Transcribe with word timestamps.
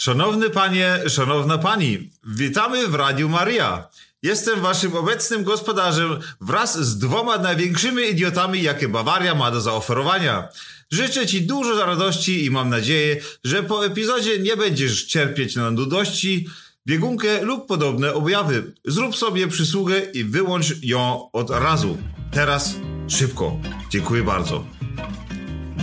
Szanowny 0.00 0.50
panie, 0.50 0.98
szanowna 1.08 1.58
pani, 1.58 2.10
witamy 2.24 2.88
w 2.88 2.94
Radiu 2.94 3.28
Maria. 3.28 3.88
Jestem 4.22 4.60
waszym 4.60 4.96
obecnym 4.96 5.44
gospodarzem 5.44 6.18
wraz 6.40 6.78
z 6.78 6.98
dwoma 6.98 7.38
największymi 7.38 8.02
idiotami, 8.10 8.62
jakie 8.62 8.88
Bawaria 8.88 9.34
ma 9.34 9.50
do 9.50 9.60
zaoferowania. 9.60 10.48
Życzę 10.90 11.26
ci 11.26 11.42
dużo 11.42 11.86
radości 11.86 12.44
i 12.44 12.50
mam 12.50 12.70
nadzieję, 12.70 13.16
że 13.44 13.62
po 13.62 13.86
epizodzie 13.86 14.38
nie 14.38 14.56
będziesz 14.56 15.04
cierpieć 15.04 15.56
na 15.56 15.70
nudości, 15.70 16.48
biegunkę 16.86 17.42
lub 17.42 17.66
podobne 17.66 18.14
objawy. 18.14 18.74
Zrób 18.84 19.16
sobie 19.16 19.48
przysługę 19.48 20.00
i 20.00 20.24
wyłącz 20.24 20.82
ją 20.82 21.30
od 21.32 21.50
razu. 21.50 21.98
Teraz 22.32 22.74
szybko. 23.08 23.58
Dziękuję 23.90 24.22
bardzo. 24.22 24.64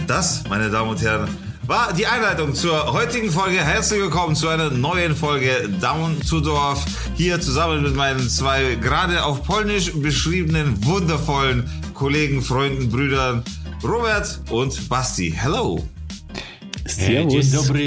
Das, 0.07 0.43
meine 0.49 0.69
Damen 0.69 0.89
und 0.89 1.01
Herren, 1.01 1.44
war 1.67 1.93
die 1.93 2.05
Einleitung 2.05 2.53
zur 2.53 2.93
heutigen 2.93 3.31
Folge. 3.31 3.57
Herzlich 3.57 3.99
willkommen 3.99 4.35
zu 4.35 4.47
einer 4.49 4.69
neuen 4.69 5.15
Folge 5.15 5.67
Down 5.81 6.21
to 6.21 6.39
Dorf. 6.39 6.85
Hier 7.15 7.41
zusammen 7.41 7.81
mit 7.81 7.95
meinen 7.95 8.29
zwei 8.29 8.75
gerade 8.75 9.23
auf 9.23 9.43
Polnisch 9.43 9.91
beschriebenen 9.93 10.85
wundervollen 10.85 11.69
Kollegen, 11.93 12.41
Freunden, 12.41 12.89
Brüdern 12.89 13.43
Robert 13.83 14.41
und 14.49 14.89
Basti. 14.89 15.31
Hello. 15.31 15.83
E, 16.99 17.27
Dzień 17.27 17.51
dobry, 17.51 17.83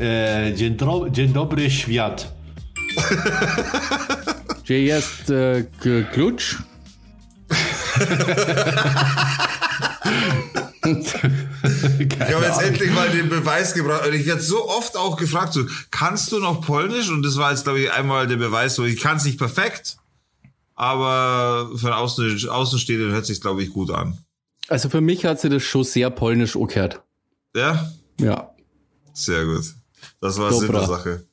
e, 0.00 0.54
dzień, 0.54 0.76
dro, 0.76 1.10
dzień 1.10 1.32
dobry 1.32 1.70
świat. 1.70 2.32
Gdzie 4.64 4.82
jest 4.82 5.30
e, 5.30 5.64
klucz? 6.12 6.58
Ich 11.82 12.34
habe 12.34 12.44
jetzt 12.44 12.62
endlich 12.62 12.92
mal 12.92 13.10
den 13.10 13.28
Beweis 13.28 13.74
gebracht. 13.74 14.06
Und 14.06 14.14
ich 14.14 14.26
werde 14.26 14.40
so 14.40 14.68
oft 14.68 14.96
auch 14.96 15.16
gefragt, 15.16 15.52
so, 15.52 15.64
kannst 15.90 16.32
du 16.32 16.38
noch 16.38 16.60
Polnisch? 16.60 17.10
Und 17.10 17.22
das 17.22 17.36
war 17.36 17.50
jetzt, 17.50 17.64
glaube 17.64 17.80
ich, 17.80 17.92
einmal 17.92 18.26
der 18.26 18.36
Beweis, 18.36 18.74
so, 18.74 18.84
ich 18.84 19.00
kann 19.00 19.16
es 19.16 19.24
nicht 19.24 19.38
perfekt, 19.38 19.96
aber 20.74 21.70
für 21.76 21.96
Außen, 21.96 22.48
Außenstehende 22.48 23.12
hört 23.12 23.26
sich 23.26 23.40
glaube 23.40 23.62
ich, 23.62 23.72
gut 23.72 23.90
an. 23.90 24.18
Also 24.68 24.88
für 24.88 25.00
mich 25.00 25.24
hat 25.24 25.40
sie 25.40 25.48
das 25.48 25.62
schon 25.62 25.84
sehr 25.84 26.10
polnisch 26.10 26.56
angehört. 26.56 27.02
Ja? 27.56 27.90
Ja. 28.20 28.50
Sehr 29.12 29.44
gut. 29.44 29.74
Das 30.20 30.38
war 30.38 30.50
Dobra. 30.50 30.60
Sinn 30.60 30.72
der 30.72 30.86
Sache. 30.86 31.26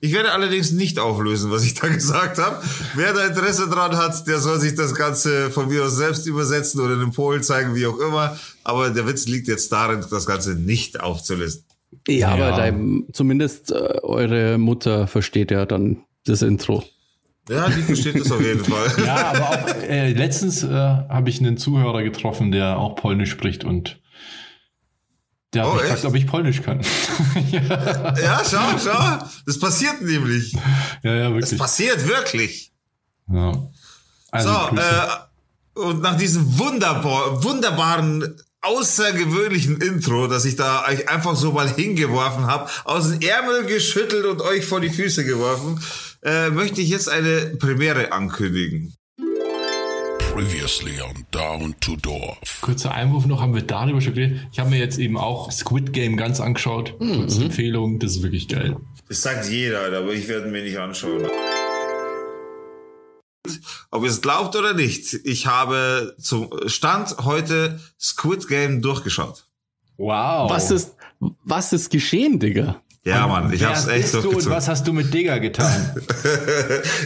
Ich 0.00 0.12
werde 0.12 0.32
allerdings 0.32 0.72
nicht 0.72 0.98
auflösen, 0.98 1.50
was 1.50 1.64
ich 1.64 1.74
da 1.74 1.86
gesagt 2.00 2.38
habe. 2.38 2.60
Wer 2.96 3.12
da 3.12 3.24
Interesse 3.26 3.68
dran 3.68 3.96
hat, 3.96 4.26
der 4.26 4.38
soll 4.40 4.58
sich 4.58 4.74
das 4.74 4.94
Ganze 4.94 5.50
von 5.50 5.68
mir 5.68 5.84
aus 5.84 5.96
selbst 5.96 6.26
übersetzen 6.26 6.80
oder 6.80 6.94
in 6.94 7.00
den 7.00 7.12
Polen 7.12 7.42
zeigen, 7.42 7.74
wie 7.74 7.86
auch 7.86 7.98
immer. 7.98 8.36
Aber 8.64 8.90
der 8.90 9.06
Witz 9.06 9.26
liegt 9.26 9.46
jetzt 9.48 9.70
darin, 9.70 10.04
das 10.10 10.26
Ganze 10.26 10.54
nicht 10.56 11.00
aufzulösen. 11.00 11.62
Ja, 12.08 12.36
Ja. 12.36 12.46
aber 12.48 12.56
dein, 12.56 13.04
zumindest 13.12 13.70
äh, 13.70 13.74
eure 14.02 14.58
Mutter 14.58 15.06
versteht 15.06 15.52
ja 15.52 15.64
dann 15.66 15.98
das 16.26 16.42
Intro. 16.42 16.82
Ja, 17.48 17.68
die 17.68 17.82
versteht 17.82 18.18
das 18.18 18.32
auf 18.32 18.40
jeden 18.40 18.64
Fall. 18.64 19.04
Ja, 19.04 19.32
aber 19.34 19.50
auch 19.50 19.82
äh, 19.88 20.12
letztens 20.12 20.64
äh, 20.64 20.68
habe 20.68 21.28
ich 21.30 21.38
einen 21.40 21.58
Zuhörer 21.58 22.02
getroffen, 22.02 22.50
der 22.50 22.78
auch 22.78 22.96
Polnisch 22.96 23.30
spricht 23.30 23.62
und 23.64 24.00
der 25.54 25.62
hat 25.62 25.70
Oh, 25.70 25.74
mich 25.74 25.82
gefragt, 25.82 26.04
ob 26.04 26.14
ich 26.14 26.26
Polnisch 26.26 26.62
kann. 26.62 26.80
ja, 27.50 28.14
Ja, 28.20 28.42
schau, 28.48 28.78
schau. 28.82 29.18
Das 29.46 29.58
passiert 29.58 30.02
nämlich. 30.02 30.52
ja, 31.02 31.14
ja, 31.14 31.30
Das 31.30 31.32
wirklich. 31.34 31.58
passiert 31.60 32.06
wirklich. 32.08 32.72
Ja. 33.32 33.52
Also, 34.30 34.50
So, 34.50 34.76
äh, 34.76 35.86
und 35.86 36.02
nach 36.02 36.16
diesem 36.16 36.58
wunderbar, 36.58 37.42
wunderbaren, 37.42 38.36
außergewöhnlichen 38.62 39.80
Intro, 39.80 40.26
das 40.26 40.44
ich 40.44 40.56
da 40.56 40.86
euch 40.88 41.08
einfach 41.08 41.36
so 41.36 41.52
mal 41.52 41.68
hingeworfen 41.68 42.46
habe, 42.46 42.70
aus 42.84 43.10
dem 43.10 43.20
Ärmel 43.20 43.66
geschüttelt 43.66 44.24
und 44.24 44.40
euch 44.40 44.64
vor 44.64 44.80
die 44.80 44.88
Füße 44.90 45.24
geworfen, 45.24 45.80
äh, 46.22 46.50
möchte 46.50 46.80
ich 46.80 46.88
jetzt 46.88 47.08
eine 47.08 47.56
Premiere 47.58 48.12
ankündigen. 48.12 48.94
Previously 50.34 51.00
on 51.00 51.24
Down 51.30 51.76
to 51.78 51.94
Dorf. 51.94 52.58
Kurzer 52.60 52.90
Einwurf 52.90 53.24
noch, 53.26 53.40
haben 53.40 53.54
wir 53.54 53.62
darüber 53.62 54.00
schon 54.00 54.14
geredet. 54.14 54.40
Ich 54.50 54.58
habe 54.58 54.68
mir 54.68 54.78
jetzt 54.80 54.98
eben 54.98 55.16
auch 55.16 55.52
Squid 55.52 55.92
Game 55.92 56.16
ganz 56.16 56.40
angeschaut. 56.40 56.98
Kurze 56.98 57.44
Empfehlung, 57.44 58.00
das 58.00 58.16
ist 58.16 58.22
wirklich 58.24 58.48
geil. 58.48 58.76
Das 59.08 59.22
sagt 59.22 59.48
jeder, 59.48 59.96
aber 59.96 60.12
ich 60.12 60.26
werde 60.26 60.48
mir 60.48 60.64
nicht 60.64 60.76
anschauen. 60.76 61.28
Ob 63.92 64.02
ihr 64.02 64.10
es 64.10 64.20
glaubt 64.22 64.56
oder 64.56 64.74
nicht, 64.74 65.14
ich 65.22 65.46
habe 65.46 66.16
zum 66.18 66.50
Stand 66.66 67.16
heute 67.18 67.78
Squid 68.00 68.48
Game 68.48 68.82
durchgeschaut. 68.82 69.46
Wow. 69.98 70.50
Was 70.50 70.72
ist, 70.72 70.96
was 71.44 71.72
ist 71.72 71.90
geschehen, 71.90 72.40
Digga? 72.40 72.82
Ja, 73.06 73.26
Mann, 73.26 73.52
ich 73.52 73.62
hab's 73.62 73.86
echt 73.86 74.02
bist 74.02 74.14
du 74.14 74.18
und 74.18 74.24
durchgezogen. 74.24 74.56
was 74.56 74.66
hast 74.66 74.86
du 74.86 74.94
mit 74.94 75.12
Digger 75.12 75.38
getan? 75.38 75.94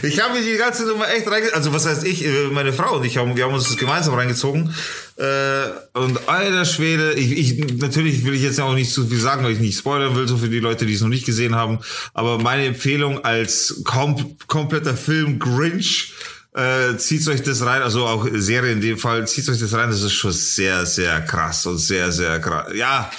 Ich 0.01 0.21
habe 0.21 0.33
mir 0.33 0.41
die 0.41 0.57
ganze 0.57 0.85
Nummer 0.85 1.09
echt 1.09 1.27
reingezogen. 1.27 1.57
Also 1.57 1.73
was 1.73 1.85
heißt 1.85 2.05
ich, 2.05 2.25
äh, 2.25 2.47
meine 2.51 2.71
Frau 2.71 2.95
und 2.95 3.05
ich 3.05 3.17
haben, 3.17 3.35
wir 3.35 3.43
haben 3.43 3.53
uns 3.53 3.65
das 3.67 3.75
gemeinsam 3.75 4.13
reingezogen. 4.13 4.73
Äh, 5.17 5.97
und 5.97 6.29
alter 6.29 6.63
Schwede, 6.63 7.13
ich, 7.13 7.37
ich, 7.37 7.77
natürlich 7.79 8.23
will 8.23 8.33
ich 8.33 8.43
jetzt 8.43 8.57
ja 8.57 8.63
auch 8.63 8.75
nicht 8.75 8.93
zu 8.93 9.07
viel 9.07 9.19
sagen, 9.19 9.43
weil 9.43 9.51
ich 9.51 9.59
nicht 9.59 9.77
spoilern 9.77 10.15
will, 10.15 10.27
so 10.27 10.37
für 10.37 10.47
die 10.47 10.59
Leute, 10.59 10.85
die 10.85 10.93
es 10.93 11.01
noch 11.01 11.09
nicht 11.09 11.25
gesehen 11.25 11.55
haben. 11.55 11.79
Aber 12.13 12.37
meine 12.37 12.65
Empfehlung 12.65 13.25
als 13.25 13.81
kom 13.83 14.37
kompletter 14.47 14.95
Film 14.95 15.37
Grinch, 15.37 16.13
äh, 16.53 16.97
zieht 16.97 17.27
euch 17.27 17.43
das 17.43 17.63
rein, 17.65 17.81
also 17.81 18.05
auch 18.05 18.25
Serie 18.33 18.71
in 18.71 18.81
dem 18.81 18.97
Fall, 18.97 19.27
zieht 19.27 19.47
euch 19.49 19.59
das 19.59 19.73
rein, 19.73 19.89
das 19.89 20.01
ist 20.01 20.13
schon 20.13 20.31
sehr, 20.31 20.85
sehr 20.85 21.21
krass 21.21 21.65
und 21.65 21.77
sehr, 21.77 22.11
sehr 22.11 22.39
krass. 22.39 22.73
Ja, 22.73 23.11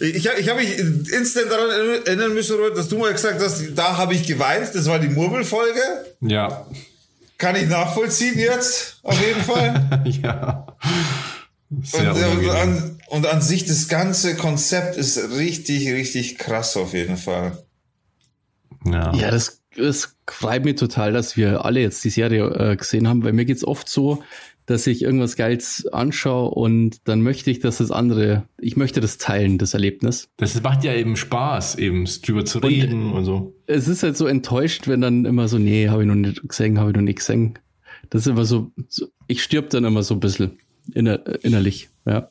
ich, 0.00 0.26
hab- 0.28 0.38
ich 0.38 0.48
habe 0.48 0.60
mich 0.60 0.78
instant 0.78 1.50
daran 1.50 1.70
erinnern 2.06 2.34
müssen, 2.34 2.56
Robert, 2.56 2.76
dass 2.78 2.88
du 2.88 2.98
mal 2.98 3.12
gesagt 3.12 3.40
hast, 3.40 3.62
da 3.74 3.96
habe 3.96 4.14
ich 4.14 4.26
geweint, 4.26 4.74
das 4.74 4.86
war 4.86 4.98
die 4.98 5.08
Murmelfolge. 5.08 5.80
ja. 6.20 6.66
Kann 7.38 7.56
ich 7.56 7.66
nachvollziehen 7.68 8.38
jetzt, 8.38 8.98
auf 9.02 9.20
jeden 9.20 9.40
Fall. 9.42 10.02
ja. 10.22 10.64
Und, 11.70 11.86
Sehr 11.88 12.04
äh, 12.14 12.36
und, 12.36 12.50
an, 12.50 13.00
und 13.08 13.26
an 13.26 13.42
sich, 13.42 13.64
das 13.64 13.88
ganze 13.88 14.36
Konzept 14.36 14.96
ist 14.96 15.18
richtig, 15.36 15.90
richtig 15.92 16.38
krass 16.38 16.76
auf 16.76 16.94
jeden 16.94 17.16
Fall. 17.16 17.58
Ja. 18.84 19.12
Ja, 19.14 19.30
das, 19.32 19.60
das 19.76 20.14
freut 20.28 20.64
mich 20.64 20.76
total, 20.76 21.12
dass 21.12 21.36
wir 21.36 21.64
alle 21.64 21.80
jetzt 21.80 22.04
die 22.04 22.10
Serie 22.10 22.44
äh, 22.44 22.76
gesehen 22.76 23.08
haben, 23.08 23.24
weil 23.24 23.32
mir 23.32 23.44
geht's 23.44 23.64
oft 23.64 23.88
so, 23.88 24.22
dass 24.72 24.86
ich 24.86 25.02
irgendwas 25.02 25.36
Geiles 25.36 25.86
anschaue 25.92 26.50
und 26.50 26.96
dann 27.04 27.20
möchte 27.22 27.50
ich, 27.50 27.60
dass 27.60 27.78
das 27.78 27.90
andere, 27.90 28.48
ich 28.58 28.76
möchte 28.76 29.00
das 29.00 29.18
teilen, 29.18 29.58
das 29.58 29.74
Erlebnis. 29.74 30.30
Das 30.38 30.60
macht 30.62 30.82
ja 30.82 30.94
eben 30.94 31.16
Spaß, 31.16 31.76
eben 31.76 32.06
drüber 32.24 32.44
zu 32.44 32.58
reden 32.58 33.12
und, 33.12 33.24
so. 33.24 33.54
Es 33.66 33.86
ist 33.86 34.02
halt 34.02 34.16
so 34.16 34.26
enttäuscht, 34.26 34.88
wenn 34.88 35.02
dann 35.02 35.26
immer 35.26 35.46
so, 35.48 35.58
nee, 35.58 35.88
habe 35.88 36.02
ich 36.02 36.08
noch 36.08 36.14
nicht 36.14 36.48
gesehen, 36.48 36.78
habe 36.78 36.90
ich 36.90 36.96
noch 36.96 37.02
nicht 37.02 37.18
gesehen. 37.18 37.58
Das 38.10 38.22
ist 38.22 38.28
immer 38.28 38.44
so, 38.44 38.72
so 38.88 39.06
ich 39.26 39.42
stirb 39.42 39.70
dann 39.70 39.84
immer 39.84 40.02
so 40.02 40.14
ein 40.14 40.20
bisschen 40.20 40.58
inner, 40.94 41.20
innerlich, 41.44 41.90
ja. 42.06 42.30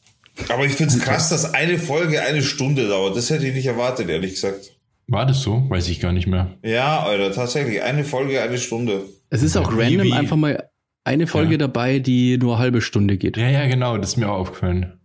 Aber 0.50 0.66
ich 0.66 0.74
finde 0.74 0.96
es 0.96 1.02
krass, 1.02 1.30
dass 1.30 1.54
eine 1.54 1.78
Folge 1.78 2.22
eine 2.24 2.42
Stunde 2.42 2.88
dauert. 2.88 3.16
Das 3.16 3.30
hätte 3.30 3.48
ich 3.48 3.54
nicht 3.54 3.68
erwartet, 3.68 4.10
ehrlich 4.10 4.32
gesagt. 4.34 4.72
War 5.08 5.26
das 5.26 5.42
so? 5.42 5.66
Weiß 5.70 5.90
ich 5.90 6.00
gar 6.00 6.14
nicht 6.14 6.26
mehr. 6.26 6.58
Ja, 6.64 7.04
Alter, 7.04 7.34
tatsächlich. 7.34 7.84
Eine 7.84 8.04
Folge, 8.04 8.42
eine 8.42 8.58
Stunde. 8.58 9.04
Es 9.30 9.44
ist 9.44 9.58
auch 9.58 9.72
random 9.78 10.14
einfach 10.14 10.38
mal 10.38 10.71
eine 11.04 11.28
Folge 11.28 11.54
Ja. 11.54 11.58
dabei, 11.58 12.00
die 12.00 12.38
nur 12.38 12.54
eine 12.56 12.62
halbe 12.64 12.82
Stunde 12.82 13.18
geht. 13.18 13.38
Ja, 13.38 13.50
ja, 13.50 13.68
genau, 13.68 13.98
das 13.98 14.12
ist 14.12 14.18
mir 14.18 14.30
auch 14.30 14.40
aufgefallen. 14.40 15.00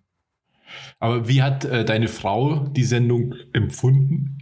Aber 0.98 1.28
wie 1.28 1.42
hat 1.42 1.64
äh, 1.64 1.84
deine 1.84 2.08
Frau 2.08 2.68
die 2.68 2.84
Sendung 2.84 3.34
empfunden? 3.52 4.38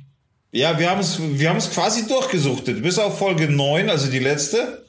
Ja, 0.53 0.79
wir 0.79 0.89
haben 0.91 1.01
es 1.01 1.21
wir 1.21 1.51
haben's 1.51 1.71
quasi 1.71 2.07
durchgesuchtet. 2.07 2.83
Bis 2.83 2.99
auf 2.99 3.19
Folge 3.19 3.51
9, 3.51 3.91
also 3.91 4.11
die 4.11 4.21
letzte, 4.21 4.84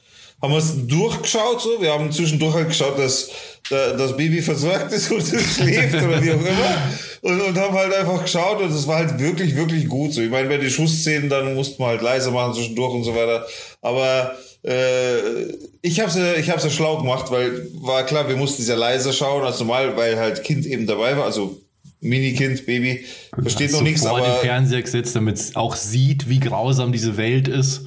haben 0.46 0.52
wir 0.52 0.58
es 0.58 0.86
durchgeschaut. 0.86 1.60
So. 1.60 1.80
Wir 1.80 1.92
haben 1.92 2.10
zwischendurch 2.12 2.54
halt 2.54 2.68
geschaut, 2.68 2.98
dass 2.98 3.28
äh, 3.70 3.96
das 3.96 4.16
Baby 4.16 4.40
versorgt 4.40 4.92
ist 4.92 5.10
und 5.10 5.18
es 5.18 5.28
schläft 5.56 5.94
oder 5.94 6.22
wie 6.22 6.30
auch 6.30 6.40
immer. 6.40 6.92
Und, 7.22 7.40
und 7.40 7.58
haben 7.58 7.74
halt 7.74 7.92
einfach 7.92 8.22
geschaut 8.22 8.60
und 8.60 8.70
es 8.70 8.86
war 8.86 8.98
halt 8.98 9.18
wirklich, 9.18 9.56
wirklich 9.56 9.88
gut. 9.88 10.12
So. 10.14 10.20
Ich 10.20 10.30
meine, 10.30 10.48
bei 10.48 10.58
den 10.58 10.70
Schussszenen, 10.70 11.28
dann 11.28 11.54
mussten 11.54 11.82
wir 11.82 11.88
halt 11.88 12.02
leise 12.02 12.30
machen 12.30 12.54
zwischendurch 12.54 12.94
und 12.94 13.04
so 13.04 13.14
weiter. 13.14 13.44
Aber 13.82 14.36
äh, 14.62 15.46
ich 15.82 15.98
habe 16.00 16.10
es 16.10 16.38
ich 16.38 16.50
hab's 16.50 16.64
ja 16.64 16.70
schlau 16.70 16.98
gemacht, 16.98 17.30
weil 17.30 17.68
war 17.74 18.04
klar, 18.04 18.28
wir 18.28 18.36
mussten 18.36 18.62
sehr 18.62 18.76
leise 18.76 19.12
schauen 19.12 19.44
als 19.44 19.58
normal, 19.58 19.96
weil 19.96 20.16
halt 20.16 20.44
Kind 20.44 20.64
eben 20.64 20.86
dabei 20.86 21.16
war. 21.16 21.24
Also 21.24 21.60
Minikind, 22.00 22.66
Baby, 22.66 23.04
versteht 23.40 23.72
noch 23.72 23.82
nichts, 23.82 24.02
vor 24.02 24.18
aber... 24.18 24.26
den 24.26 24.36
Fernseher 24.42 24.82
gesetzt, 24.82 25.16
damit 25.16 25.36
es 25.36 25.56
auch 25.56 25.74
sieht, 25.74 26.28
wie 26.28 26.38
grausam 26.38 26.92
diese 26.92 27.16
Welt 27.16 27.48
ist. 27.48 27.82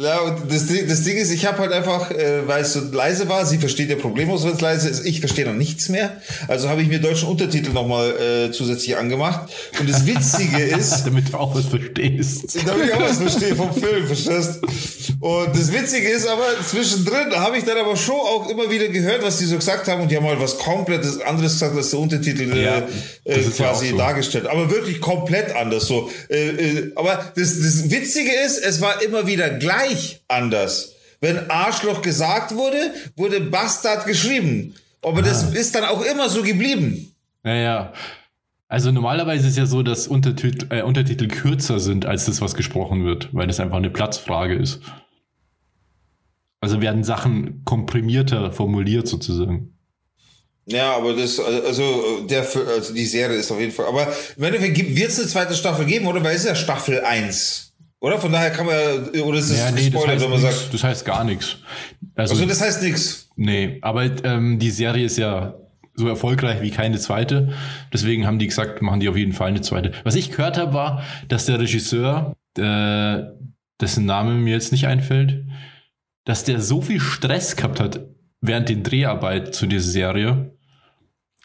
Ja, 0.00 0.20
und 0.20 0.52
das, 0.52 0.66
Ding- 0.66 0.86
das 0.88 1.02
Ding 1.02 1.16
ist, 1.16 1.32
ich 1.32 1.44
habe 1.44 1.58
halt 1.58 1.72
einfach, 1.72 2.12
äh, 2.12 2.46
weil 2.46 2.62
es 2.62 2.72
so 2.72 2.80
leise 2.92 3.28
war, 3.28 3.44
sie 3.44 3.58
versteht 3.58 3.90
ja 3.90 3.96
problemlos, 3.96 4.44
wenn 4.44 4.52
es 4.52 4.60
leise 4.60 4.88
ist, 4.88 5.04
ich 5.04 5.18
verstehe 5.18 5.44
dann 5.44 5.58
nichts 5.58 5.88
mehr. 5.88 6.16
Also 6.46 6.68
habe 6.68 6.82
ich 6.82 6.88
mir 6.88 7.00
deutschen 7.00 7.28
Untertitel 7.28 7.72
nochmal 7.72 8.10
äh, 8.48 8.52
zusätzlich 8.52 8.96
angemacht. 8.96 9.50
Und 9.80 9.90
das 9.90 10.06
Witzige 10.06 10.62
ist, 10.78 11.04
Damit 11.04 11.32
du 11.32 11.36
auch 11.36 11.52
was 11.52 11.64
verstehst. 11.66 12.58
damit 12.66 12.86
ich 12.86 12.94
auch 12.94 13.00
was 13.00 13.16
verstehe 13.18 13.56
vom 13.56 13.74
Film, 13.74 14.06
verstehst? 14.06 14.60
Und 15.18 15.48
das 15.52 15.72
Witzige 15.72 16.08
ist 16.08 16.28
aber, 16.28 16.44
zwischendrin 16.64 17.34
habe 17.34 17.58
ich 17.58 17.64
dann 17.64 17.78
aber 17.78 17.96
schon 17.96 18.14
auch 18.14 18.48
immer 18.48 18.70
wieder 18.70 18.86
gehört, 18.88 19.24
was 19.24 19.38
die 19.38 19.46
so 19.46 19.56
gesagt 19.56 19.88
haben 19.88 20.02
und 20.02 20.10
die 20.12 20.16
haben 20.16 20.26
halt 20.26 20.38
was 20.40 20.58
komplett 20.58 21.04
anderes 21.26 21.54
gesagt, 21.54 21.74
als 21.76 21.90
der 21.90 21.98
Untertitel 21.98 22.52
äh, 22.52 22.62
Ja, 22.64 22.86
äh, 23.24 23.40
quasi 23.56 23.88
so. 23.88 23.96
dargestellt. 23.96 24.46
Aber 24.46 24.70
wirklich 24.70 25.00
komplett 25.00 25.56
anders 25.56 25.86
so. 25.88 26.08
Äh, 26.30 26.50
äh, 26.50 26.92
aber 26.94 27.32
das, 27.34 27.58
das 27.58 27.90
Witzige 27.90 28.30
ist, 28.46 28.58
es 28.58 28.80
war 28.80 29.02
immer 29.02 29.26
wieder 29.26 29.50
gleich 29.50 29.87
anders. 30.28 30.94
Wenn 31.20 31.50
Arschloch 31.50 32.02
gesagt 32.02 32.54
wurde, 32.54 32.92
wurde 33.16 33.40
Bastard 33.40 34.06
geschrieben. 34.06 34.74
Aber 35.02 35.22
das 35.22 35.44
Ah. 35.46 35.54
ist 35.54 35.74
dann 35.74 35.84
auch 35.84 36.02
immer 36.02 36.28
so 36.28 36.42
geblieben. 36.42 37.12
Naja. 37.42 37.92
Also 38.68 38.92
normalerweise 38.92 39.48
ist 39.48 39.56
ja 39.56 39.64
so, 39.66 39.82
dass 39.82 40.08
Untertitel, 40.08 40.66
äh, 40.74 40.82
Untertitel 40.82 41.26
kürzer 41.28 41.80
sind 41.80 42.04
als 42.04 42.26
das, 42.26 42.40
was 42.40 42.54
gesprochen 42.54 43.04
wird, 43.04 43.28
weil 43.32 43.46
das 43.46 43.60
einfach 43.60 43.78
eine 43.78 43.90
Platzfrage 43.90 44.54
ist. 44.54 44.80
Also 46.60 46.80
werden 46.80 47.04
Sachen 47.04 47.62
komprimierter 47.64 48.52
formuliert 48.52 49.06
sozusagen. 49.08 49.74
Ja, 50.66 50.94
aber 50.96 51.14
das, 51.14 51.40
also, 51.40 52.26
der, 52.28 52.46
also 52.76 52.92
die 52.92 53.06
Serie 53.06 53.38
ist 53.38 53.50
auf 53.50 53.58
jeden 53.58 53.72
Fall. 53.72 53.86
Aber 53.86 54.12
im 54.36 54.42
Endeffekt 54.44 54.76
wird 54.96 55.08
es 55.10 55.18
eine 55.18 55.28
zweite 55.28 55.54
Staffel 55.54 55.86
geben, 55.86 56.06
oder? 56.06 56.22
Weil 56.22 56.34
es 56.34 56.42
ist 56.42 56.48
ja 56.48 56.54
Staffel 56.54 57.00
1. 57.00 57.67
Oder? 58.00 58.18
Von 58.18 58.30
daher 58.32 58.50
kann 58.50 58.66
man, 58.66 58.74
oder 59.22 59.38
ist 59.38 59.50
es 59.50 59.58
Ja, 59.58 59.70
nee, 59.70 59.76
das 59.90 60.00
Spoiler, 60.00 60.12
heißt, 60.14 60.24
wenn 60.24 60.30
man 60.30 60.40
nix, 60.42 60.60
sagt. 60.60 60.74
das 60.74 60.84
heißt 60.84 61.04
gar 61.04 61.24
nichts. 61.24 61.56
Also, 62.14 62.34
Also, 62.34 62.46
das 62.46 62.60
heißt 62.60 62.82
nichts. 62.82 63.28
nee, 63.36 63.78
aber 63.82 64.04
ähm, 64.24 64.58
die 64.58 64.70
Serie 64.70 65.04
ist 65.04 65.18
ja 65.18 65.54
so 65.94 66.06
erfolgreich 66.08 66.62
wie 66.62 66.70
keine 66.70 66.98
zweite. 67.00 67.52
Deswegen 67.92 68.24
haben 68.26 68.38
die 68.38 68.46
gesagt, 68.46 68.82
machen 68.82 69.00
die 69.00 69.08
auf 69.08 69.16
jeden 69.16 69.32
Fall 69.32 69.48
eine 69.48 69.62
zweite. 69.62 69.90
Was 70.04 70.14
ich 70.14 70.30
gehört 70.30 70.56
habe, 70.58 70.72
war, 70.72 71.02
dass 71.26 71.46
der 71.46 71.58
Regisseur, 71.58 72.36
äh, 72.56 73.22
dessen 73.80 74.06
Name 74.06 74.34
mir 74.34 74.54
jetzt 74.54 74.70
nicht 74.70 74.86
einfällt, 74.86 75.44
dass 76.24 76.44
der 76.44 76.60
so 76.60 76.80
viel 76.82 77.00
Stress 77.00 77.56
gehabt 77.56 77.80
hat 77.80 78.00
während 78.40 78.68
den 78.68 78.84
Dreharbeiten 78.84 79.52
zu 79.52 79.66
dieser 79.66 79.90
Serie, 79.90 80.52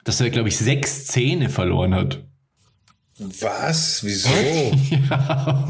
dass 0.04 0.22
er, 0.22 0.30
glaube 0.30 0.50
ich, 0.50 0.58
sechs 0.58 1.08
Zähne 1.08 1.50
verloren 1.50 1.96
hat. 1.96 2.24
Was? 3.18 4.04
Wieso? 4.04 4.30
ja. 5.10 5.68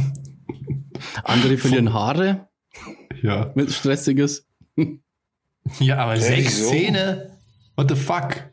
Andere 1.24 1.58
verlieren 1.58 1.94
Haare 1.94 2.48
ja. 3.22 3.52
mit 3.56 3.72
Stressiges. 3.72 4.46
Ja, 5.80 5.98
aber 5.98 6.18
sechs 6.18 6.58
wieso? 6.60 6.70
Zähne? 6.70 7.38
What 7.76 7.90
the 7.90 7.96
fuck? 7.96 8.44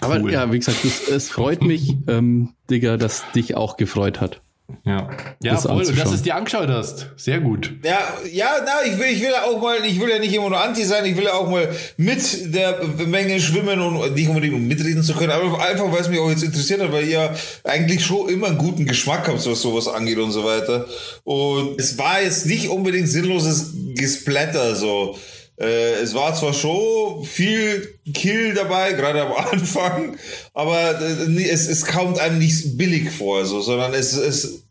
Aber 0.00 0.20
Cool. 0.20 0.32
ja, 0.32 0.52
wie 0.52 0.58
gesagt, 0.58 0.84
es, 0.84 1.08
es 1.08 1.30
freut 1.30 1.62
mich, 1.62 1.96
ähm, 2.08 2.54
Digga, 2.70 2.96
dass 2.96 3.30
dich 3.32 3.56
auch 3.56 3.76
gefreut 3.76 4.20
hat. 4.20 4.42
Ja, 4.84 5.10
ja 5.42 5.52
Das 5.52 5.62
voll. 5.62 5.84
Dass 5.84 6.08
du 6.08 6.14
es 6.14 6.22
dir 6.22 6.34
angeschaut 6.34 6.68
hast. 6.68 7.10
Sehr 7.16 7.40
gut. 7.40 7.72
Ja, 7.84 7.98
ja, 8.32 8.48
na, 8.64 8.84
ich 8.84 8.98
will, 8.98 9.06
ich 9.06 9.20
will 9.20 9.30
ja 9.30 9.44
auch 9.44 9.60
mal, 9.60 9.84
ich 9.84 10.00
will 10.00 10.08
ja 10.08 10.18
nicht 10.18 10.34
immer 10.34 10.48
nur 10.48 10.60
Anti 10.60 10.84
sein, 10.84 11.04
ich 11.04 11.16
will 11.16 11.24
ja 11.24 11.34
auch 11.34 11.48
mal 11.48 11.68
mit 11.96 12.54
der 12.54 12.80
Menge 13.06 13.40
schwimmen 13.40 13.80
und 13.80 14.14
nicht 14.14 14.28
unbedingt 14.28 14.54
um 14.54 14.66
mitreden 14.66 15.02
zu 15.02 15.14
können, 15.14 15.30
aber 15.30 15.60
einfach, 15.64 15.90
weil 15.92 16.00
es 16.00 16.08
mich 16.08 16.18
auch 16.18 16.30
jetzt 16.30 16.42
interessiert 16.42 16.80
hat, 16.80 16.92
weil 16.92 17.06
ihr 17.06 17.34
eigentlich 17.64 18.04
schon 18.04 18.28
immer 18.28 18.48
einen 18.48 18.58
guten 18.58 18.86
Geschmack 18.86 19.28
habt, 19.28 19.46
was 19.46 19.60
sowas 19.60 19.88
angeht 19.88 20.18
und 20.18 20.32
so 20.32 20.44
weiter. 20.44 20.86
Und 21.24 21.80
es 21.80 21.96
war 21.98 22.22
jetzt 22.22 22.46
nicht 22.46 22.68
unbedingt 22.68 23.08
sinnloses 23.08 23.72
Gesplatter, 23.94 24.74
so. 24.74 25.16
Äh, 25.58 26.00
es 26.02 26.14
war 26.14 26.34
zwar 26.34 26.52
schon 26.52 27.24
viel 27.24 27.98
Kill 28.12 28.54
dabei, 28.54 28.92
gerade 28.92 29.22
am 29.22 29.32
Anfang, 29.52 30.16
aber 30.52 31.00
äh, 31.00 31.42
es, 31.48 31.68
es 31.68 31.86
kommt 31.86 32.18
einem 32.18 32.38
nicht 32.38 32.76
billig 32.76 33.10
vor, 33.10 33.44
so, 33.46 33.60
sondern 33.60 33.94
es, 33.94 34.12
es 34.14 34.64